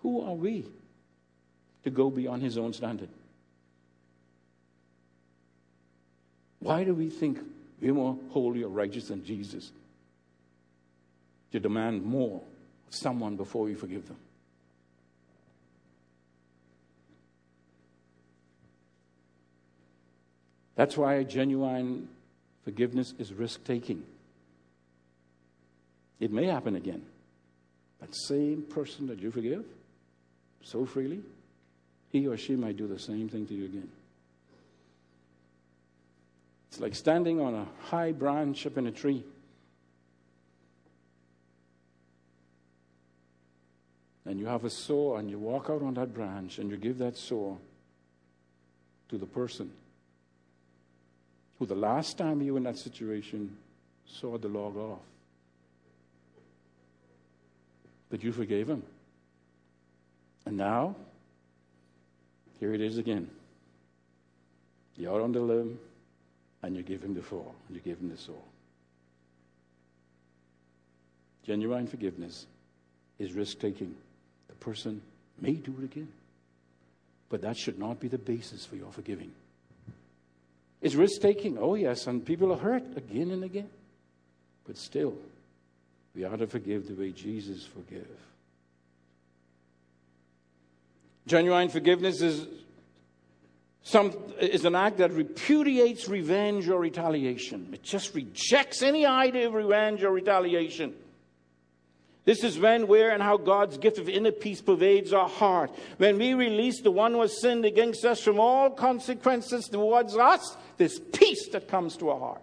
Who 0.00 0.22
are 0.22 0.34
we 0.34 0.64
to 1.84 1.90
go 1.90 2.10
beyond 2.10 2.42
his 2.42 2.56
own 2.56 2.72
standard? 2.72 3.10
Why 6.60 6.84
do 6.84 6.94
we 6.94 7.10
think 7.10 7.38
we're 7.80 7.92
more 7.92 8.16
holy 8.30 8.62
or 8.62 8.68
righteous 8.68 9.08
than 9.08 9.24
Jesus 9.24 9.72
to 11.50 11.60
demand 11.60 12.02
more 12.02 12.40
someone 12.94 13.36
before 13.36 13.68
you 13.68 13.76
forgive 13.76 14.06
them? 14.06 14.16
That's 20.74 20.96
why 20.96 21.22
genuine 21.22 22.08
forgiveness 22.64 23.14
is 23.18 23.32
risk 23.32 23.64
taking. 23.64 24.02
It 26.18 26.32
may 26.32 26.46
happen 26.46 26.76
again. 26.76 27.02
That 28.00 28.14
same 28.14 28.62
person 28.62 29.06
that 29.08 29.20
you 29.20 29.30
forgive 29.30 29.64
so 30.62 30.86
freely, 30.86 31.20
he 32.10 32.26
or 32.26 32.36
she 32.36 32.56
might 32.56 32.76
do 32.76 32.86
the 32.86 32.98
same 32.98 33.28
thing 33.28 33.46
to 33.46 33.54
you 33.54 33.64
again. 33.64 33.88
It's 36.68 36.80
like 36.80 36.94
standing 36.94 37.40
on 37.40 37.54
a 37.54 37.66
high 37.86 38.12
branch 38.12 38.66
up 38.66 38.78
in 38.78 38.86
a 38.86 38.90
tree. 38.90 39.24
And 44.24 44.38
you 44.38 44.46
have 44.46 44.64
a 44.64 44.70
saw, 44.70 45.16
and 45.16 45.28
you 45.28 45.38
walk 45.38 45.68
out 45.68 45.82
on 45.82 45.94
that 45.94 46.14
branch, 46.14 46.58
and 46.58 46.70
you 46.70 46.76
give 46.76 46.98
that 46.98 47.16
saw 47.16 47.56
to 49.08 49.18
the 49.18 49.26
person 49.26 49.70
who, 51.58 51.66
the 51.66 51.74
last 51.74 52.18
time 52.18 52.40
you 52.40 52.52
were 52.52 52.58
in 52.58 52.64
that 52.64 52.78
situation, 52.78 53.56
saw 54.06 54.38
the 54.38 54.48
log 54.48 54.76
off. 54.76 54.98
But 58.10 58.22
you 58.22 58.32
forgave 58.32 58.68
him. 58.68 58.82
And 60.44 60.56
now, 60.56 60.94
here 62.60 62.74
it 62.74 62.80
is 62.80 62.98
again. 62.98 63.28
You're 64.96 65.14
out 65.14 65.22
on 65.22 65.32
the 65.32 65.40
limb 65.40 65.78
and 66.62 66.76
you 66.76 66.82
give 66.82 67.02
him 67.02 67.14
the 67.14 67.22
fall, 67.22 67.54
and 67.66 67.76
you 67.76 67.82
give 67.82 67.98
him 67.98 68.08
the 68.08 68.16
soul. 68.16 68.44
Genuine 71.44 71.88
forgiveness 71.88 72.46
is 73.18 73.32
risk 73.32 73.58
taking. 73.58 73.94
Person 74.62 75.02
may 75.40 75.54
do 75.54 75.74
it 75.80 75.84
again, 75.84 76.08
but 77.28 77.42
that 77.42 77.56
should 77.56 77.80
not 77.80 77.98
be 77.98 78.06
the 78.06 78.16
basis 78.16 78.64
for 78.64 78.76
your 78.76 78.92
forgiving. 78.92 79.32
It's 80.80 80.94
risk 80.94 81.20
taking, 81.20 81.58
oh 81.58 81.74
yes, 81.74 82.06
and 82.06 82.24
people 82.24 82.52
are 82.52 82.58
hurt 82.58 82.84
again 82.96 83.32
and 83.32 83.42
again. 83.42 83.68
But 84.64 84.76
still, 84.76 85.14
we 86.14 86.24
ought 86.24 86.38
to 86.38 86.46
forgive 86.46 86.86
the 86.86 86.94
way 86.94 87.10
Jesus 87.10 87.66
forgave. 87.66 88.06
Genuine 91.26 91.68
forgiveness 91.68 92.22
is 92.22 92.46
some, 93.82 94.12
is 94.40 94.64
an 94.64 94.76
act 94.76 94.98
that 94.98 95.10
repudiates 95.10 96.08
revenge 96.08 96.68
or 96.68 96.78
retaliation. 96.78 97.70
It 97.72 97.82
just 97.82 98.14
rejects 98.14 98.80
any 98.82 99.06
idea 99.06 99.48
of 99.48 99.54
revenge 99.54 100.04
or 100.04 100.12
retaliation. 100.12 100.94
This 102.24 102.44
is 102.44 102.58
when, 102.58 102.86
where, 102.86 103.10
and 103.10 103.22
how 103.22 103.36
God's 103.36 103.78
gift 103.78 103.98
of 103.98 104.08
inner 104.08 104.30
peace 104.30 104.60
pervades 104.60 105.12
our 105.12 105.28
heart. 105.28 105.72
When 105.98 106.18
we 106.18 106.34
release 106.34 106.80
the 106.80 106.90
one 106.90 107.12
who 107.12 107.20
has 107.22 107.40
sinned 107.40 107.64
against 107.64 108.04
us 108.04 108.20
from 108.20 108.38
all 108.38 108.70
consequences 108.70 109.66
towards 109.66 110.16
us, 110.16 110.56
this 110.76 111.00
peace 111.00 111.48
that 111.48 111.68
comes 111.68 111.96
to 111.96 112.10
our 112.10 112.18
heart. 112.18 112.42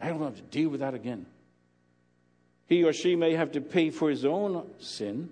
I 0.00 0.08
don't 0.08 0.22
have 0.22 0.36
to 0.36 0.42
deal 0.42 0.70
with 0.70 0.80
that 0.80 0.94
again. 0.94 1.26
He 2.66 2.84
or 2.84 2.92
she 2.92 3.14
may 3.16 3.34
have 3.34 3.52
to 3.52 3.60
pay 3.60 3.90
for 3.90 4.10
his 4.10 4.24
own 4.24 4.68
sin, 4.80 5.30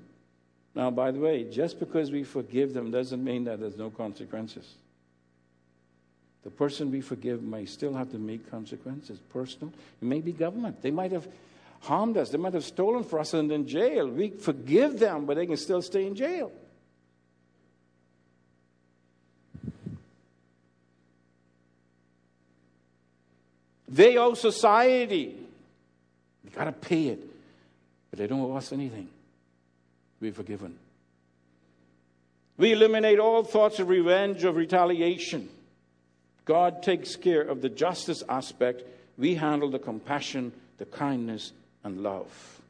now, 0.76 0.90
by 0.90 1.10
the 1.10 1.18
way, 1.18 1.44
just 1.44 1.80
because 1.80 2.10
we 2.10 2.22
forgive 2.22 2.74
them 2.74 2.90
doesn't 2.90 3.24
mean 3.24 3.44
that 3.44 3.60
there's 3.60 3.78
no 3.78 3.88
consequences. 3.88 4.74
The 6.44 6.50
person 6.50 6.92
we 6.92 7.00
forgive 7.00 7.42
may 7.42 7.64
still 7.64 7.94
have 7.94 8.12
to 8.12 8.18
make 8.18 8.50
consequences, 8.50 9.18
personal. 9.32 9.72
It 10.02 10.04
may 10.04 10.20
be 10.20 10.32
government. 10.32 10.82
They 10.82 10.90
might 10.90 11.12
have 11.12 11.26
harmed 11.86 12.16
us. 12.16 12.30
They 12.30 12.38
might 12.38 12.54
have 12.54 12.64
stolen 12.64 13.04
for 13.04 13.18
us 13.18 13.34
and 13.34 13.50
in 13.50 13.66
jail. 13.66 14.08
We 14.08 14.30
forgive 14.30 14.98
them, 14.98 15.26
but 15.26 15.36
they 15.36 15.46
can 15.46 15.56
still 15.56 15.82
stay 15.82 16.06
in 16.06 16.14
jail. 16.14 16.52
They 23.88 24.16
owe 24.16 24.34
society. 24.34 25.36
You 26.44 26.50
got 26.50 26.64
to 26.64 26.72
pay 26.72 27.08
it. 27.08 27.20
But 28.10 28.18
they 28.18 28.26
don't 28.26 28.40
owe 28.40 28.56
us 28.56 28.72
anything 28.72 29.08
be 30.20 30.30
forgiven. 30.30 30.76
We 32.56 32.72
eliminate 32.72 33.18
all 33.18 33.44
thoughts 33.44 33.78
of 33.78 33.88
revenge, 33.88 34.44
of 34.44 34.56
retaliation. 34.56 35.48
God 36.44 36.82
takes 36.82 37.16
care 37.16 37.42
of 37.42 37.60
the 37.60 37.68
justice 37.68 38.22
aspect. 38.28 38.82
We 39.18 39.34
handle 39.34 39.70
the 39.70 39.78
compassion, 39.78 40.52
the 40.78 40.86
kindness, 40.86 41.52
and 41.86 42.02
love. 42.02 42.60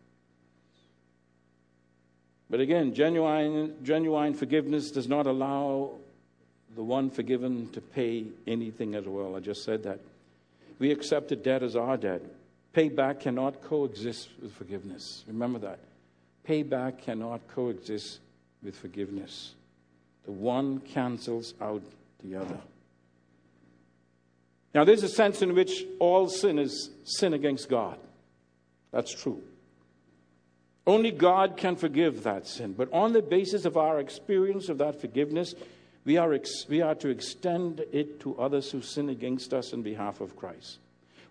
But 2.51 2.61
again, 2.61 2.95
genuine, 2.95 3.75
genuine 3.83 4.35
forgiveness 4.35 4.91
does 4.91 5.09
not 5.09 5.27
allow 5.27 5.93
the 6.77 6.83
one 6.83 7.09
forgiven 7.11 7.71
to 7.71 7.81
pay 7.81 8.27
anything 8.47 8.95
at 8.95 9.07
all. 9.07 9.35
I 9.35 9.41
just 9.41 9.65
said 9.65 9.83
that. 9.85 10.01
We 10.79 10.93
accept 10.93 11.33
a 11.33 11.37
debt 11.37 11.63
as 11.63 11.75
our 11.75 11.97
debt. 11.97 12.21
Payback 12.75 13.21
cannot 13.21 13.63
coexist 13.63 14.29
with 14.41 14.53
forgiveness. 14.53 15.25
Remember 15.27 15.59
that. 15.61 15.79
Payback 16.47 16.99
cannot 16.99 17.41
coexist 17.49 18.21
with 18.63 18.77
forgiveness. 18.77 19.55
The 20.27 20.33
one 20.33 20.81
cancels 20.81 21.55
out 21.61 21.83
the 22.23 22.37
other. 22.37 22.59
Now, 24.75 24.85
there's 24.85 25.03
a 25.03 25.09
sense 25.09 25.41
in 25.41 25.55
which 25.55 25.85
all 25.99 26.29
sin 26.29 26.59
is 26.59 26.91
sin 27.05 27.33
against 27.33 27.71
God. 27.71 27.99
That's 28.97 29.13
true. 29.13 29.43
Only 30.87 31.11
God 31.11 31.59
can 31.59 31.77
forgive 31.77 32.23
that 32.23 32.47
sin. 32.47 32.73
But 32.73 32.91
on 32.95 33.13
the 33.13 33.21
basis 33.21 33.67
of 33.67 33.77
our 33.77 34.01
experience 34.01 34.71
of 34.71 34.79
that 34.79 35.03
forgiveness, 35.03 35.55
we 36.07 36.17
are, 36.17 36.33
ex- 36.33 36.65
we 36.67 36.81
are 36.81 36.95
to 36.95 37.11
extend 37.11 37.85
it 37.93 38.21
to 38.21 38.39
others 38.39 38.71
who 38.71 38.81
sin 38.81 39.11
against 39.11 39.53
us 39.53 39.75
in 39.75 39.83
behalf 39.83 40.23
of 40.23 40.35
Christ. 40.35 40.79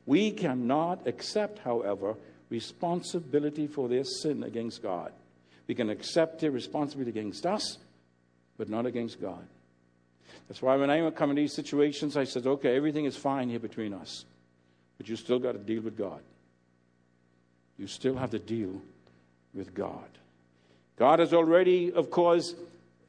We 0.06 0.30
cannot 0.30 1.08
accept, 1.08 1.58
however, 1.58 2.14
responsibility 2.52 3.66
for 3.66 3.90
their 3.90 4.04
sin 4.04 4.44
against 4.44 4.84
God. 4.84 5.12
We 5.66 5.74
can 5.74 5.90
accept 5.90 6.42
their 6.42 6.52
responsibility 6.52 7.18
against 7.18 7.48
us, 7.48 7.80
but 8.60 8.70
not 8.70 8.86
against 8.86 9.20
God. 9.20 9.44
That's 10.48 10.62
why 10.62 10.76
when 10.76 10.92
I 10.92 11.10
come 11.10 11.32
in 11.32 11.36
these 11.36 11.56
situations, 11.56 12.16
I 12.16 12.26
said, 12.26 12.46
okay, 12.46 12.76
everything 12.76 13.06
is 13.06 13.18
fine 13.18 13.50
here 13.50 13.58
between 13.58 13.92
us, 13.92 14.24
but 15.00 15.10
you 15.10 15.16
still 15.16 15.40
got 15.40 15.54
to 15.54 15.58
deal 15.58 15.82
with 15.82 15.98
God. 15.98 16.22
You 17.78 17.88
still 17.88 18.16
have 18.16 18.32
to 18.32 18.40
deal 18.40 18.82
with 19.54 19.74
God. 19.74 20.04
God 20.98 21.20
has 21.20 21.34
already, 21.34 21.92
of 21.92 22.10
course, 22.10 22.56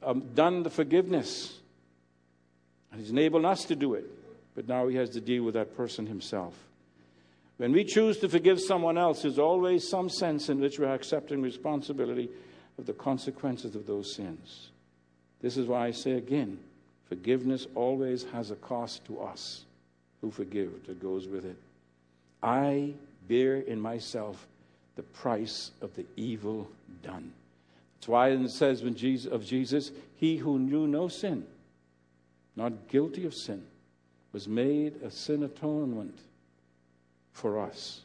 um, 0.03 0.23
done 0.35 0.63
the 0.63 0.69
forgiveness, 0.69 1.57
and 2.91 2.99
He's 2.99 3.11
enabled 3.11 3.45
us 3.45 3.65
to 3.65 3.75
do 3.75 3.93
it, 3.93 4.05
but 4.55 4.67
now 4.67 4.87
He 4.87 4.97
has 4.97 5.09
to 5.11 5.21
deal 5.21 5.43
with 5.43 5.53
that 5.53 5.75
person 5.75 6.05
Himself. 6.05 6.53
When 7.57 7.71
we 7.71 7.83
choose 7.85 8.17
to 8.17 8.29
forgive 8.29 8.59
someone 8.61 8.97
else, 8.97 9.23
there's 9.23 9.39
always 9.39 9.89
some 9.89 10.09
sense 10.09 10.49
in 10.49 10.59
which 10.59 10.79
we're 10.79 10.93
accepting 10.93 11.41
responsibility 11.41 12.29
of 12.77 12.85
the 12.85 12.93
consequences 12.93 13.75
of 13.75 13.87
those 13.87 14.15
sins. 14.15 14.69
This 15.41 15.57
is 15.57 15.67
why 15.67 15.87
I 15.87 15.91
say 15.91 16.11
again 16.11 16.59
forgiveness 17.09 17.67
always 17.73 18.25
has 18.33 18.51
a 18.51 18.55
cost 18.55 19.05
to 19.05 19.21
us 19.21 19.63
who 20.19 20.29
forgive 20.29 20.85
that 20.87 21.01
goes 21.01 21.25
with 21.27 21.45
it. 21.45 21.55
I 22.43 22.93
bear 23.27 23.55
in 23.55 23.79
myself 23.79 24.45
the 24.97 25.03
price 25.03 25.71
of 25.81 25.95
the 25.95 26.05
evil 26.17 26.67
done. 27.03 27.31
That's 27.95 28.07
why 28.09 28.29
it 28.29 28.49
says 28.49 28.83
when 28.83 28.95
Jesus, 28.95 29.31
of 29.31 29.45
Jesus, 29.45 29.91
he 30.17 30.37
who 30.37 30.59
knew 30.59 30.87
no 30.87 31.07
sin, 31.07 31.45
not 32.55 32.89
guilty 32.89 33.25
of 33.25 33.33
sin, 33.33 33.63
was 34.33 34.47
made 34.47 35.01
a 35.03 35.11
sin 35.11 35.43
atonement 35.43 36.17
for 37.31 37.59
us. 37.59 38.01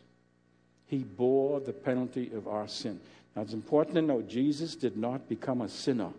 He 0.86 0.98
bore 0.98 1.60
the 1.60 1.72
penalty 1.72 2.30
of 2.34 2.46
our 2.46 2.68
sin. 2.68 3.00
Now 3.34 3.42
it's 3.42 3.54
important 3.54 3.96
to 3.96 4.02
know 4.02 4.20
Jesus 4.20 4.76
did 4.76 4.96
not 4.96 5.28
become 5.28 5.62
a 5.62 5.68
sinner. 5.68 6.10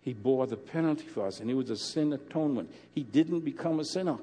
He 0.00 0.12
bore 0.12 0.48
the 0.48 0.56
penalty 0.56 1.04
for 1.04 1.28
us, 1.28 1.38
and 1.38 1.48
he 1.48 1.54
was 1.54 1.70
a 1.70 1.76
sin 1.76 2.12
atonement. 2.12 2.72
He 2.92 3.04
didn't 3.04 3.40
become 3.40 3.78
a 3.78 3.84
sinner. 3.84 4.18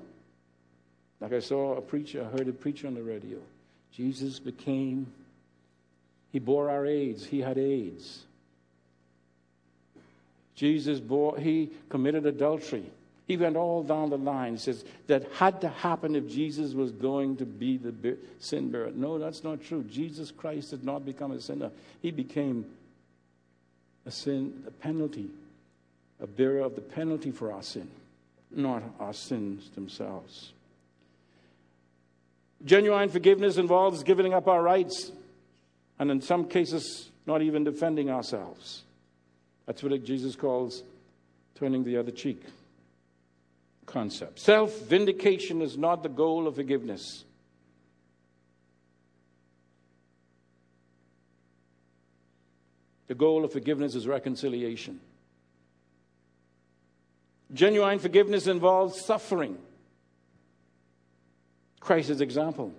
Like 1.22 1.32
I 1.32 1.40
saw 1.40 1.78
a 1.78 1.82
preacher, 1.82 2.26
I 2.26 2.38
heard 2.38 2.50
a 2.50 2.54
preacher 2.54 2.88
on 2.88 2.96
the 2.96 3.04
radio. 3.04 3.38
Jesus 3.94 4.40
became, 4.40 5.08
he 6.32 6.40
bore 6.40 6.70
our 6.70 6.86
AIDS. 6.86 7.26
He 7.26 7.40
had 7.40 7.58
AIDS. 7.58 8.26
Jesus 10.56 11.00
bore, 11.00 11.38
he 11.38 11.72
committed 11.90 12.26
adultery. 12.26 12.86
He 13.28 13.38
went 13.38 13.56
all 13.58 13.84
down 13.84 14.10
the 14.10 14.18
line. 14.18 14.54
He 14.54 14.58
says 14.58 14.84
that 15.08 15.32
had 15.34 15.62
to 15.62 15.70
happen 15.70 16.16
if 16.16 16.28
Jesus 16.28 16.74
was 16.74 16.92
going 16.92 17.38
to 17.38 17.46
be 17.46 17.78
the 17.78 18.18
sin 18.40 18.72
bearer. 18.72 18.92
No, 18.94 19.20
that's 19.20 19.44
not 19.44 19.62
true. 19.62 19.84
Jesus 19.84 20.32
Christ 20.32 20.72
did 20.72 20.84
not 20.84 21.06
become 21.06 21.32
a 21.32 21.40
sinner. 21.40 21.70
He 22.02 22.10
became 22.10 22.66
a 24.06 24.12
sin, 24.12 24.64
a 24.68 24.72
penalty, 24.72 25.30
a 26.20 26.26
bearer 26.26 26.62
of 26.62 26.74
the 26.74 26.82
penalty 26.82 27.30
for 27.30 27.52
our 27.52 27.62
sin, 27.62 27.88
not 28.50 28.82
our 29.00 29.14
sins 29.14 29.70
themselves. 29.76 30.54
Genuine 32.64 33.10
forgiveness 33.10 33.58
involves 33.58 34.04
giving 34.04 34.34
up 34.34 34.48
our 34.48 34.62
rights, 34.62 35.12
and 35.98 36.12
in 36.12 36.22
some 36.22 36.46
cases, 36.46 37.10
not 37.26 37.42
even 37.42 37.64
defending 37.64 38.10
ourselves. 38.10 38.84
That's 39.66 39.82
what 39.84 40.04
Jesus 40.04 40.36
calls 40.36 40.84
turning 41.56 41.84
the 41.84 41.98
other 41.98 42.12
cheek 42.12 42.42
concept. 43.86 44.40
Self 44.40 44.80
vindication 44.82 45.62
is 45.62 45.78
not 45.78 46.04
the 46.04 46.10
goal 46.10 46.48
of 46.48 46.56
forgiveness. 46.56 47.24
The 53.08 53.16
goal 53.16 53.44
of 53.44 53.52
forgiveness 53.52 53.96
is 53.96 54.08
reconciliation. 54.08 55.00
Genuine 57.52 57.98
forgiveness 57.98 58.46
involves 58.46 59.04
suffering. 59.04 59.58
Christ's 61.80 62.22
example 62.22 62.74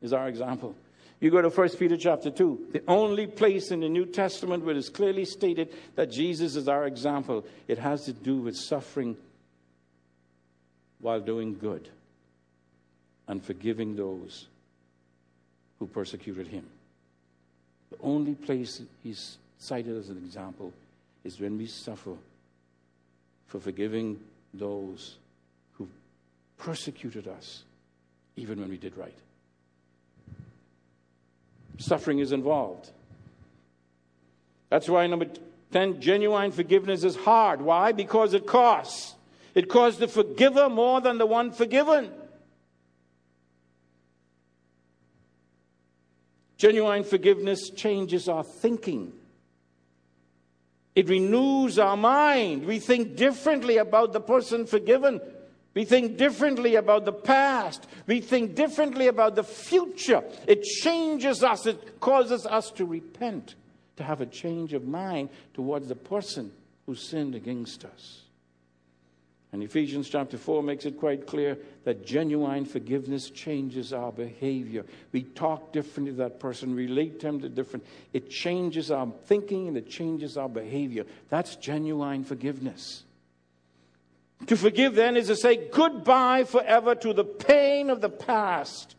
is 0.00 0.12
our 0.12 0.28
example. 0.28 0.74
You 1.20 1.30
go 1.30 1.40
to 1.40 1.50
1 1.50 1.68
Peter 1.78 1.96
chapter 1.96 2.30
2, 2.30 2.70
the 2.72 2.82
only 2.88 3.28
place 3.28 3.70
in 3.70 3.80
the 3.80 3.88
New 3.88 4.06
Testament 4.06 4.64
where 4.64 4.76
it's 4.76 4.88
clearly 4.88 5.24
stated 5.24 5.72
that 5.94 6.10
Jesus 6.10 6.56
is 6.56 6.66
our 6.66 6.84
example. 6.86 7.44
It 7.68 7.78
has 7.78 8.06
to 8.06 8.12
do 8.12 8.38
with 8.38 8.56
suffering 8.56 9.16
while 11.00 11.20
doing 11.20 11.56
good 11.56 11.88
and 13.28 13.44
forgiving 13.44 13.94
those 13.94 14.48
who 15.78 15.86
persecuted 15.86 16.48
him. 16.48 16.66
The 17.90 17.98
only 18.00 18.34
place 18.34 18.82
he's 19.02 19.36
cited 19.58 19.96
as 19.96 20.08
an 20.08 20.16
example 20.16 20.72
is 21.22 21.38
when 21.38 21.56
we 21.56 21.66
suffer 21.66 22.16
for 23.46 23.60
forgiving 23.60 24.18
those 24.52 25.16
who 25.74 25.88
persecuted 26.58 27.28
us 27.28 27.62
even 28.36 28.60
when 28.60 28.68
we 28.68 28.78
did 28.78 28.96
right. 28.96 29.16
Suffering 31.78 32.18
is 32.18 32.32
involved. 32.32 32.90
That's 34.70 34.88
why 34.88 35.06
number 35.06 35.26
10, 35.72 36.00
genuine 36.00 36.52
forgiveness 36.52 37.04
is 37.04 37.16
hard. 37.16 37.60
Why? 37.60 37.92
Because 37.92 38.34
it 38.34 38.46
costs. 38.46 39.14
It 39.54 39.68
costs 39.68 39.98
the 39.98 40.08
forgiver 40.08 40.68
more 40.68 41.00
than 41.00 41.18
the 41.18 41.26
one 41.26 41.52
forgiven. 41.52 42.10
Genuine 46.56 47.04
forgiveness 47.04 47.70
changes 47.70 48.28
our 48.28 48.44
thinking. 48.44 49.12
It 50.94 51.08
renews 51.08 51.78
our 51.78 51.96
mind. 51.96 52.64
We 52.64 52.78
think 52.78 53.16
differently 53.16 53.78
about 53.78 54.12
the 54.12 54.20
person 54.20 54.66
forgiven 54.66 55.20
we 55.74 55.84
think 55.84 56.18
differently 56.18 56.74
about 56.74 57.04
the 57.04 57.12
past. 57.12 57.86
We 58.06 58.20
think 58.20 58.54
differently 58.54 59.06
about 59.06 59.36
the 59.36 59.44
future. 59.44 60.22
It 60.46 60.62
changes 60.62 61.42
us. 61.42 61.66
It 61.66 62.00
causes 62.00 62.46
us 62.46 62.70
to 62.72 62.84
repent, 62.84 63.54
to 63.96 64.04
have 64.04 64.20
a 64.20 64.26
change 64.26 64.74
of 64.74 64.84
mind 64.84 65.30
towards 65.54 65.88
the 65.88 65.96
person 65.96 66.52
who 66.86 66.94
sinned 66.94 67.34
against 67.34 67.84
us. 67.84 68.22
And 69.52 69.62
Ephesians 69.62 70.08
chapter 70.08 70.38
4 70.38 70.62
makes 70.62 70.86
it 70.86 70.98
quite 70.98 71.26
clear 71.26 71.58
that 71.84 72.06
genuine 72.06 72.64
forgiveness 72.64 73.28
changes 73.28 73.92
our 73.92 74.10
behavior. 74.10 74.86
We 75.12 75.24
talk 75.24 75.72
differently 75.72 76.12
to 76.12 76.18
that 76.18 76.40
person, 76.40 76.74
relate 76.74 77.20
to 77.20 77.26
them 77.26 77.54
different. 77.54 77.84
It 78.14 78.30
changes 78.30 78.90
our 78.90 79.12
thinking 79.26 79.68
and 79.68 79.76
it 79.76 79.90
changes 79.90 80.38
our 80.38 80.48
behavior. 80.48 81.04
That's 81.28 81.56
genuine 81.56 82.24
forgiveness. 82.24 83.04
To 84.46 84.56
forgive 84.56 84.94
then 84.94 85.16
is 85.16 85.28
to 85.28 85.36
say 85.36 85.68
goodbye 85.70 86.44
forever 86.44 86.94
to 86.96 87.12
the 87.12 87.24
pain 87.24 87.90
of 87.90 88.00
the 88.00 88.08
past 88.08 88.96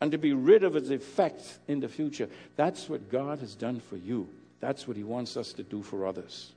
and 0.00 0.12
to 0.12 0.18
be 0.18 0.32
rid 0.32 0.62
of 0.62 0.76
its 0.76 0.90
effects 0.90 1.58
in 1.66 1.80
the 1.80 1.88
future. 1.88 2.28
That's 2.56 2.88
what 2.88 3.10
God 3.10 3.38
has 3.38 3.54
done 3.54 3.80
for 3.80 3.96
you. 3.96 4.28
That's 4.60 4.86
what 4.86 4.96
He 4.96 5.02
wants 5.02 5.36
us 5.36 5.52
to 5.54 5.62
do 5.62 5.82
for 5.82 6.06
others. 6.06 6.52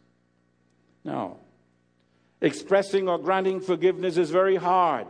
Now, 1.03 1.37
expressing 2.41 3.07
or 3.07 3.17
granting 3.17 3.61
forgiveness 3.61 4.17
is 4.17 4.29
very 4.29 4.57
hard. 4.57 5.07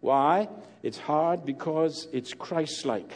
Why? 0.00 0.48
It's 0.82 0.98
hard 0.98 1.44
because 1.44 2.08
it's 2.12 2.32
Christ 2.32 2.86
like. 2.86 3.12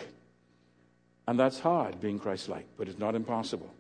And 1.27 1.41
that's 1.41 1.59
hard, 1.59 2.01
being 2.01 2.19
Christ 2.19 2.49
like, 2.49 2.67
but 2.77 2.89
it's 2.89 2.99
not 2.99 3.15
impossible. 3.15 3.73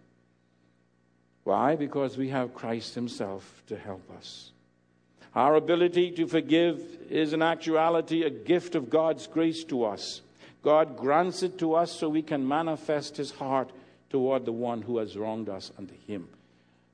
Why? 1.44 1.76
Because 1.76 2.16
we 2.16 2.30
have 2.30 2.54
Christ 2.54 2.94
Himself 2.94 3.62
to 3.68 3.76
help 3.76 4.02
us. 4.16 4.50
Our 5.36 5.56
ability 5.56 6.12
to 6.12 6.26
forgive 6.26 6.80
is 7.10 7.34
in 7.34 7.42
actuality 7.42 8.22
a 8.22 8.30
gift 8.30 8.74
of 8.74 8.88
God's 8.88 9.26
grace 9.26 9.64
to 9.64 9.84
us. 9.84 10.22
God 10.62 10.96
grants 10.96 11.42
it 11.42 11.58
to 11.58 11.74
us 11.74 11.92
so 11.92 12.08
we 12.08 12.22
can 12.22 12.48
manifest 12.48 13.18
his 13.18 13.32
heart 13.32 13.70
toward 14.08 14.46
the 14.46 14.52
one 14.52 14.80
who 14.80 14.96
has 14.96 15.14
wronged 15.14 15.50
us 15.50 15.70
unto 15.78 15.92
him. 16.06 16.26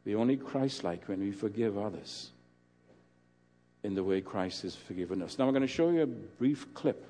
We 0.04 0.16
only 0.16 0.36
Christ 0.36 0.82
like 0.82 1.06
when 1.06 1.20
we 1.20 1.30
forgive 1.30 1.78
others 1.78 2.30
in 3.84 3.94
the 3.94 4.02
way 4.02 4.20
Christ 4.20 4.62
has 4.62 4.74
forgiven 4.74 5.22
us. 5.22 5.38
Now, 5.38 5.46
I'm 5.46 5.52
going 5.52 5.62
to 5.62 5.68
show 5.68 5.90
you 5.90 6.02
a 6.02 6.06
brief 6.06 6.74
clip. 6.74 7.06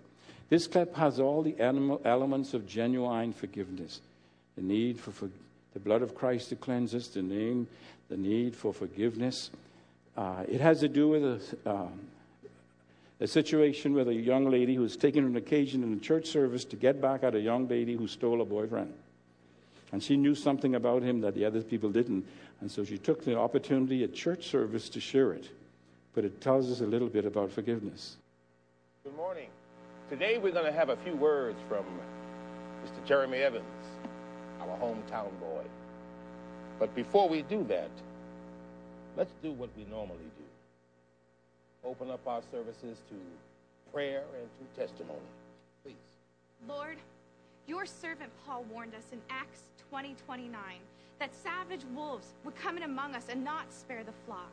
This 0.50 0.66
clip 0.66 0.94
has 0.96 1.18
all 1.18 1.42
the 1.42 1.58
elements 1.58 2.52
of 2.52 2.66
genuine 2.66 3.32
forgiveness 3.32 4.00
the 4.54 4.62
need 4.62 5.00
for, 5.00 5.12
for 5.12 5.30
the 5.72 5.80
blood 5.80 6.02
of 6.02 6.14
Christ 6.14 6.50
to 6.50 6.56
cleanse 6.56 6.94
us, 6.94 7.08
the, 7.08 7.22
name, 7.22 7.66
the 8.10 8.18
need 8.18 8.54
for 8.54 8.74
forgiveness. 8.74 9.50
Uh, 10.16 10.44
it 10.48 10.60
has 10.60 10.80
to 10.80 10.88
do 10.88 11.08
with 11.08 11.24
a, 11.24 11.70
um, 11.70 12.00
a 13.20 13.26
situation 13.26 13.94
with 13.94 14.08
a 14.08 14.14
young 14.14 14.50
lady 14.50 14.74
who 14.74 14.82
was 14.82 14.96
taking 14.96 15.24
an 15.24 15.36
occasion 15.36 15.82
in 15.82 15.92
a 15.92 15.96
church 15.96 16.26
service 16.26 16.64
to 16.66 16.76
get 16.76 17.00
back 17.00 17.22
at 17.22 17.34
a 17.34 17.40
young 17.40 17.66
lady 17.66 17.96
who 17.96 18.06
stole 18.06 18.42
a 18.42 18.44
boyfriend. 18.44 18.92
And 19.92 20.02
she 20.02 20.16
knew 20.16 20.34
something 20.34 20.74
about 20.74 21.02
him 21.02 21.20
that 21.20 21.34
the 21.34 21.44
other 21.44 21.62
people 21.62 21.90
didn't. 21.90 22.26
And 22.60 22.70
so 22.70 22.84
she 22.84 22.98
took 22.98 23.24
the 23.24 23.38
opportunity 23.38 24.04
at 24.04 24.14
church 24.14 24.48
service 24.48 24.88
to 24.90 25.00
share 25.00 25.32
it. 25.32 25.48
But 26.14 26.24
it 26.24 26.40
tells 26.40 26.70
us 26.70 26.80
a 26.80 26.86
little 26.86 27.08
bit 27.08 27.24
about 27.24 27.50
forgiveness. 27.50 28.16
Good 29.04 29.16
morning. 29.16 29.48
Today 30.10 30.38
we're 30.38 30.52
going 30.52 30.66
to 30.66 30.72
have 30.72 30.90
a 30.90 30.96
few 30.96 31.14
words 31.14 31.58
from 31.68 31.84
Mr. 32.84 33.06
Jeremy 33.06 33.38
Evans, 33.38 33.64
our 34.60 34.76
hometown 34.78 35.30
boy. 35.40 35.62
But 36.78 36.94
before 36.94 37.28
we 37.28 37.42
do 37.42 37.64
that, 37.64 37.90
Let's 39.16 39.32
do 39.42 39.52
what 39.52 39.68
we 39.76 39.84
normally 39.90 40.30
do. 40.38 41.88
Open 41.88 42.10
up 42.10 42.26
our 42.26 42.40
services 42.50 42.98
to 43.10 43.16
prayer 43.92 44.22
and 44.38 44.48
to 44.58 44.80
testimony. 44.80 45.18
Please. 45.84 45.94
Lord, 46.66 46.96
your 47.66 47.84
servant 47.84 48.30
Paul 48.46 48.64
warned 48.72 48.94
us 48.94 49.04
in 49.12 49.20
Acts 49.28 49.62
20 49.90 50.14
29 50.24 50.52
that 51.18 51.30
savage 51.34 51.84
wolves 51.94 52.28
would 52.44 52.56
come 52.56 52.76
in 52.76 52.84
among 52.84 53.14
us 53.14 53.26
and 53.28 53.44
not 53.44 53.72
spare 53.72 54.02
the 54.02 54.12
flock. 54.26 54.50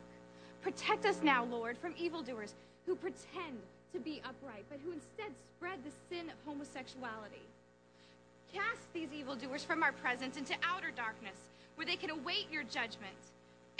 Protect 0.62 1.06
us 1.06 1.20
now, 1.22 1.44
Lord, 1.44 1.78
from 1.78 1.94
evildoers 1.98 2.54
who 2.86 2.94
pretend 2.94 3.58
to 3.94 3.98
be 3.98 4.20
upright, 4.24 4.64
but 4.68 4.78
who 4.84 4.92
instead 4.92 5.32
spread 5.56 5.78
the 5.84 5.90
sin 6.14 6.28
of 6.28 6.36
homosexuality. 6.44 7.42
Cast 8.52 8.92
these 8.92 9.08
evildoers 9.12 9.64
from 9.64 9.82
our 9.82 9.92
presence 9.92 10.36
into 10.36 10.54
outer 10.62 10.90
darkness, 10.94 11.36
where 11.76 11.86
they 11.86 11.96
can 11.96 12.10
await 12.10 12.46
your 12.52 12.64
judgment 12.64 13.16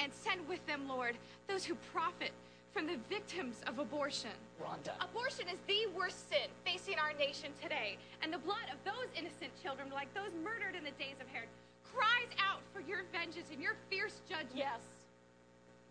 and 0.00 0.12
send 0.12 0.46
with 0.48 0.64
them, 0.66 0.88
Lord, 0.88 1.16
those 1.46 1.64
who 1.64 1.74
profit 1.92 2.32
from 2.72 2.86
the 2.86 2.96
victims 3.08 3.60
of 3.66 3.78
abortion. 3.78 4.30
Rhonda. 4.62 4.94
Abortion 5.00 5.46
is 5.48 5.58
the 5.66 5.86
worst 5.94 6.30
sin 6.30 6.48
facing 6.64 6.98
our 6.98 7.12
nation 7.18 7.50
today. 7.60 7.98
And 8.22 8.32
the 8.32 8.38
blood 8.38 8.70
of 8.72 8.78
those 8.84 9.10
innocent 9.18 9.50
children, 9.62 9.90
like 9.92 10.12
those 10.14 10.30
murdered 10.42 10.74
in 10.78 10.84
the 10.84 10.94
days 10.94 11.18
of 11.20 11.26
Herod, 11.28 11.48
cries 11.92 12.30
out 12.38 12.62
for 12.72 12.80
your 12.80 13.02
vengeance 13.12 13.50
and 13.52 13.60
your 13.60 13.74
fierce 13.90 14.22
judgment. 14.28 14.54
Yes. 14.54 14.80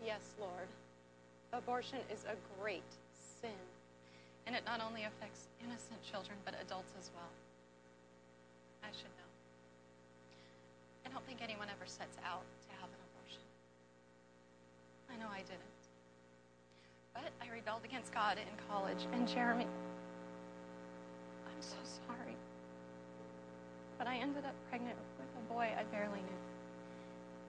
Yes, 0.03 0.23
Lord. 0.39 0.67
Abortion 1.51 1.99
is 2.11 2.23
a 2.25 2.35
great 2.61 2.87
sin. 3.41 3.59
And 4.47 4.55
it 4.55 4.63
not 4.65 4.81
only 4.81 5.03
affects 5.03 5.51
innocent 5.59 6.01
children, 6.01 6.39
but 6.45 6.55
adults 6.63 6.95
as 6.97 7.11
well. 7.13 7.29
I 8.81 8.89
should 8.95 9.11
know. 9.19 9.29
I 11.05 11.11
don't 11.11 11.25
think 11.27 11.43
anyone 11.43 11.67
ever 11.67 11.85
sets 11.85 12.17
out 12.23 12.47
Know 15.19 15.27
I 15.33 15.39
didn't. 15.39 15.59
But 17.13 17.31
I 17.43 17.53
rebelled 17.53 17.83
against 17.83 18.13
God 18.13 18.37
in 18.37 18.47
college. 18.69 19.05
And 19.11 19.27
Jeremy, 19.27 19.67
I'm 21.45 21.61
so 21.61 21.75
sorry. 22.07 22.35
But 23.97 24.07
I 24.07 24.15
ended 24.15 24.45
up 24.45 24.55
pregnant 24.69 24.95
with 25.19 25.27
a 25.35 25.53
boy 25.53 25.67
I 25.77 25.83
barely 25.91 26.19
knew. 26.19 26.41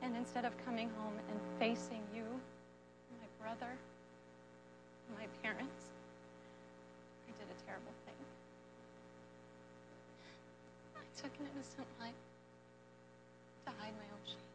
And 0.02 0.16
instead 0.16 0.44
of 0.44 0.52
coming 0.64 0.90
home 0.98 1.14
and 1.28 1.38
facing 1.58 2.02
you, 2.14 2.24
my 3.20 3.28
brother, 3.44 3.70
my 5.16 5.26
parents, 5.42 5.84
I 7.28 7.32
did 7.38 7.46
a 7.46 7.58
terrible 7.66 7.92
thing. 8.06 8.18
I 10.96 11.04
took 11.20 11.30
an 11.38 11.46
innocent 11.54 11.86
life 12.00 12.18
to 13.66 13.70
hide 13.78 13.94
my 13.94 14.08
own 14.10 14.24
shame. 14.26 14.50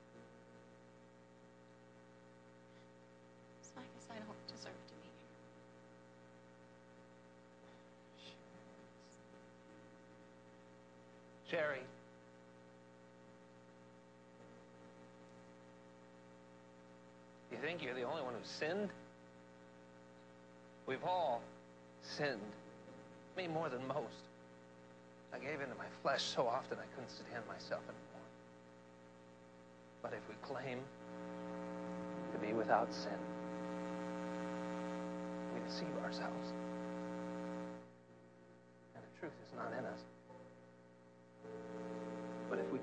So 3.61 3.77
I 3.77 3.85
guess 3.93 4.07
I 4.09 4.17
don't 4.17 4.47
deserve 4.47 4.73
to 4.73 4.95
be 5.03 5.05
here. 5.05 5.13
Jerry. 11.49 11.81
You 17.51 17.57
think 17.61 17.83
you're 17.83 17.93
the 17.93 18.03
only 18.03 18.21
one 18.21 18.33
who 18.33 18.39
sinned? 18.43 18.89
We've 20.87 21.03
all 21.03 21.41
sinned. 22.01 22.39
Me 23.37 23.47
more 23.47 23.69
than 23.69 23.87
most. 23.87 24.25
I 25.33 25.37
gave 25.37 25.61
in 25.61 25.69
to 25.69 25.75
my 25.75 25.85
flesh 26.01 26.23
so 26.23 26.47
often 26.47 26.77
I 26.79 26.85
couldn't 26.95 27.11
stand 27.11 27.43
myself 27.47 27.81
anymore. 27.83 28.27
But 30.01 30.13
if 30.13 30.21
we 30.29 30.35
claim 30.41 30.79
to 32.31 32.37
be 32.39 32.53
without 32.53 32.93
sin, 32.93 33.19
we 35.53 35.59
deceive 35.67 35.95
ourselves. 36.03 36.53
And 38.95 39.03
the 39.03 39.19
truth 39.19 39.33
is 39.45 39.57
not 39.57 39.71
in 39.77 39.85
us. 39.85 39.99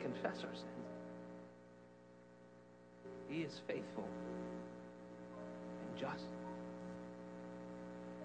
Confess 0.03 0.43
our 0.43 0.55
sins, 0.55 0.89
He 3.29 3.43
is 3.43 3.61
faithful 3.69 4.09
and 5.81 6.01
just 6.01 6.25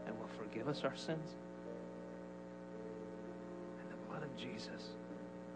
and 0.07 0.17
will 0.19 0.30
forgive 0.39 0.67
us 0.67 0.84
our 0.84 0.95
sins. 0.95 1.36
And 3.80 3.91
the 3.91 4.09
blood 4.09 4.23
of 4.23 4.36
Jesus 4.38 4.89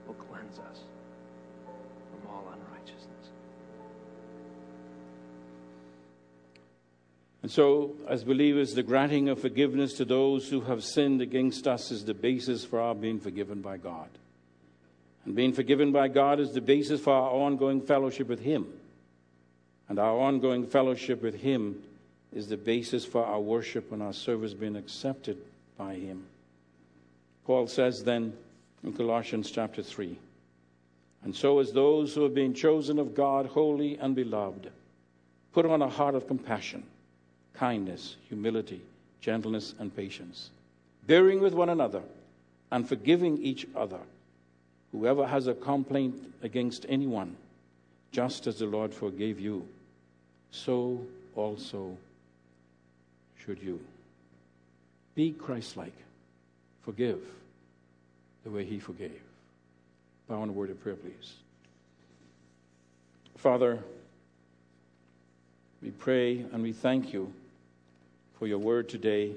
will 0.06 0.14
cleanse 0.14 0.60
us 0.60 0.82
from 1.66 2.30
all 2.30 2.46
unrighteousness. 2.54 3.30
And 7.42 7.50
so, 7.50 7.96
as 8.08 8.24
believers, 8.24 8.76
the 8.76 8.84
granting 8.84 9.28
of 9.30 9.40
forgiveness 9.40 9.94
to 9.94 10.06
those 10.06 10.50
who 10.50 10.62
have 10.62 10.84
sinned 10.84 11.22
against 11.22 11.68
us 11.68 11.90
is 11.90 12.06
the 12.06 12.14
basis 12.14 12.64
for 12.64 12.80
our 12.80 12.94
being 12.94 13.20
forgiven 13.20 13.62
by 13.62 13.78
God. 13.78 14.10
And 15.26 15.36
being 15.36 15.54
forgiven 15.54 15.92
by 15.92 16.08
God 16.08 16.40
is 16.40 16.54
the 16.54 16.62
basis 16.62 17.00
for 17.00 17.14
our 17.14 17.30
ongoing 17.30 17.82
fellowship 17.82 18.28
with 18.28 18.40
Him. 18.40 18.68
And 19.88 20.00
our 20.00 20.18
ongoing 20.18 20.66
fellowship 20.66 21.22
with 21.22 21.36
Him 21.36 21.82
is 22.34 22.48
the 22.48 22.58
basis 22.58 23.06
for 23.06 23.26
our 23.26 23.40
worship 23.40 23.92
and 23.92 24.02
our 24.02 24.14
service 24.14 24.54
being 24.54 24.76
accepted 24.76 25.38
by 25.78 25.96
Him. 25.96 26.24
Paul 27.46 27.68
says 27.68 28.04
then 28.04 28.34
in 28.84 28.94
Colossians 28.94 29.52
chapter 29.52 29.84
3 29.84 30.18
And 31.24 31.36
so, 31.36 31.60
as 31.60 31.72
those 31.72 32.16
who 32.16 32.24
have 32.24 32.34
been 32.34 32.54
chosen 32.54 32.98
of 32.98 33.14
God, 33.14 33.46
holy 33.46 33.98
and 33.98 34.16
beloved, 34.16 34.72
put 35.54 35.66
on 35.66 35.82
a 35.82 35.90
heart 35.90 36.16
of 36.16 36.28
compassion, 36.28 36.84
kindness, 37.54 38.16
humility, 38.30 38.82
gentleness, 39.20 39.76
and 39.78 39.96
patience, 39.96 40.50
bearing 41.06 41.42
with 41.42 41.54
one 41.54 41.70
another 41.70 42.02
and 42.72 42.88
forgiving 42.88 43.38
each 43.40 43.68
other. 43.76 44.00
Whoever 44.92 45.26
has 45.26 45.48
a 45.48 45.54
complaint 45.54 46.34
against 46.42 46.86
anyone, 46.90 47.36
just 48.12 48.48
as 48.48 48.60
the 48.60 48.66
Lord 48.66 48.94
forgave 48.94 49.40
you, 49.40 49.68
so 50.52 51.06
also 51.36 51.98
should 53.38 53.62
you. 53.62 53.80
Be 55.16 55.32
Christ 55.32 55.78
like. 55.78 55.94
Forgive 56.84 57.20
the 58.44 58.50
way 58.50 58.66
He 58.66 58.80
forgave. 58.80 59.22
Bow 60.28 60.44
in 60.44 60.50
a 60.50 60.52
word 60.54 60.70
of 60.70 60.82
prayer, 60.82 60.96
please. 60.96 61.34
Father, 63.38 63.80
we 65.82 65.90
pray 65.90 66.46
and 66.52 66.62
we 66.62 66.74
thank 66.74 67.14
you 67.14 67.34
for 68.38 68.48
your 68.48 68.60
word 68.60 68.88
today. 68.88 69.34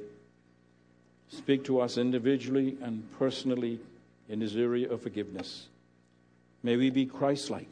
Speak 1.31 1.65
to 1.65 1.81
us 1.81 1.97
individually 1.97 2.77
and 2.83 3.07
personally 3.19 3.79
in 4.29 4.39
this 4.39 4.55
area 4.55 4.91
of 4.91 5.03
forgiveness. 5.03 5.69
May 6.63 6.77
we 6.77 6.91
be 6.91 7.07
Christ 7.07 7.51
like 7.51 7.69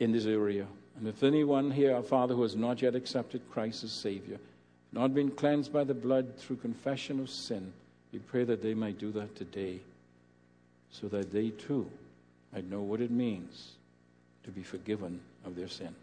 in 0.00 0.12
this 0.12 0.26
area. 0.26 0.66
And 0.98 1.06
if 1.06 1.22
anyone 1.22 1.70
here, 1.70 1.94
our 1.94 2.02
Father, 2.02 2.34
who 2.34 2.42
has 2.42 2.56
not 2.56 2.82
yet 2.82 2.94
accepted 2.94 3.42
Christ 3.50 3.84
as 3.84 3.92
Savior, 3.92 4.38
not 4.92 5.14
been 5.14 5.30
cleansed 5.30 5.72
by 5.72 5.84
the 5.84 5.94
blood 5.94 6.36
through 6.36 6.56
confession 6.56 7.20
of 7.20 7.30
sin, 7.30 7.72
we 8.12 8.18
pray 8.18 8.44
that 8.44 8.62
they 8.62 8.74
might 8.74 8.98
do 8.98 9.12
that 9.12 9.36
today 9.36 9.80
so 10.90 11.08
that 11.08 11.32
they 11.32 11.50
too 11.50 11.88
might 12.52 12.68
know 12.70 12.80
what 12.80 13.00
it 13.00 13.10
means 13.10 13.72
to 14.44 14.50
be 14.50 14.62
forgiven 14.62 15.20
of 15.44 15.54
their 15.54 15.68
sin. 15.68 15.94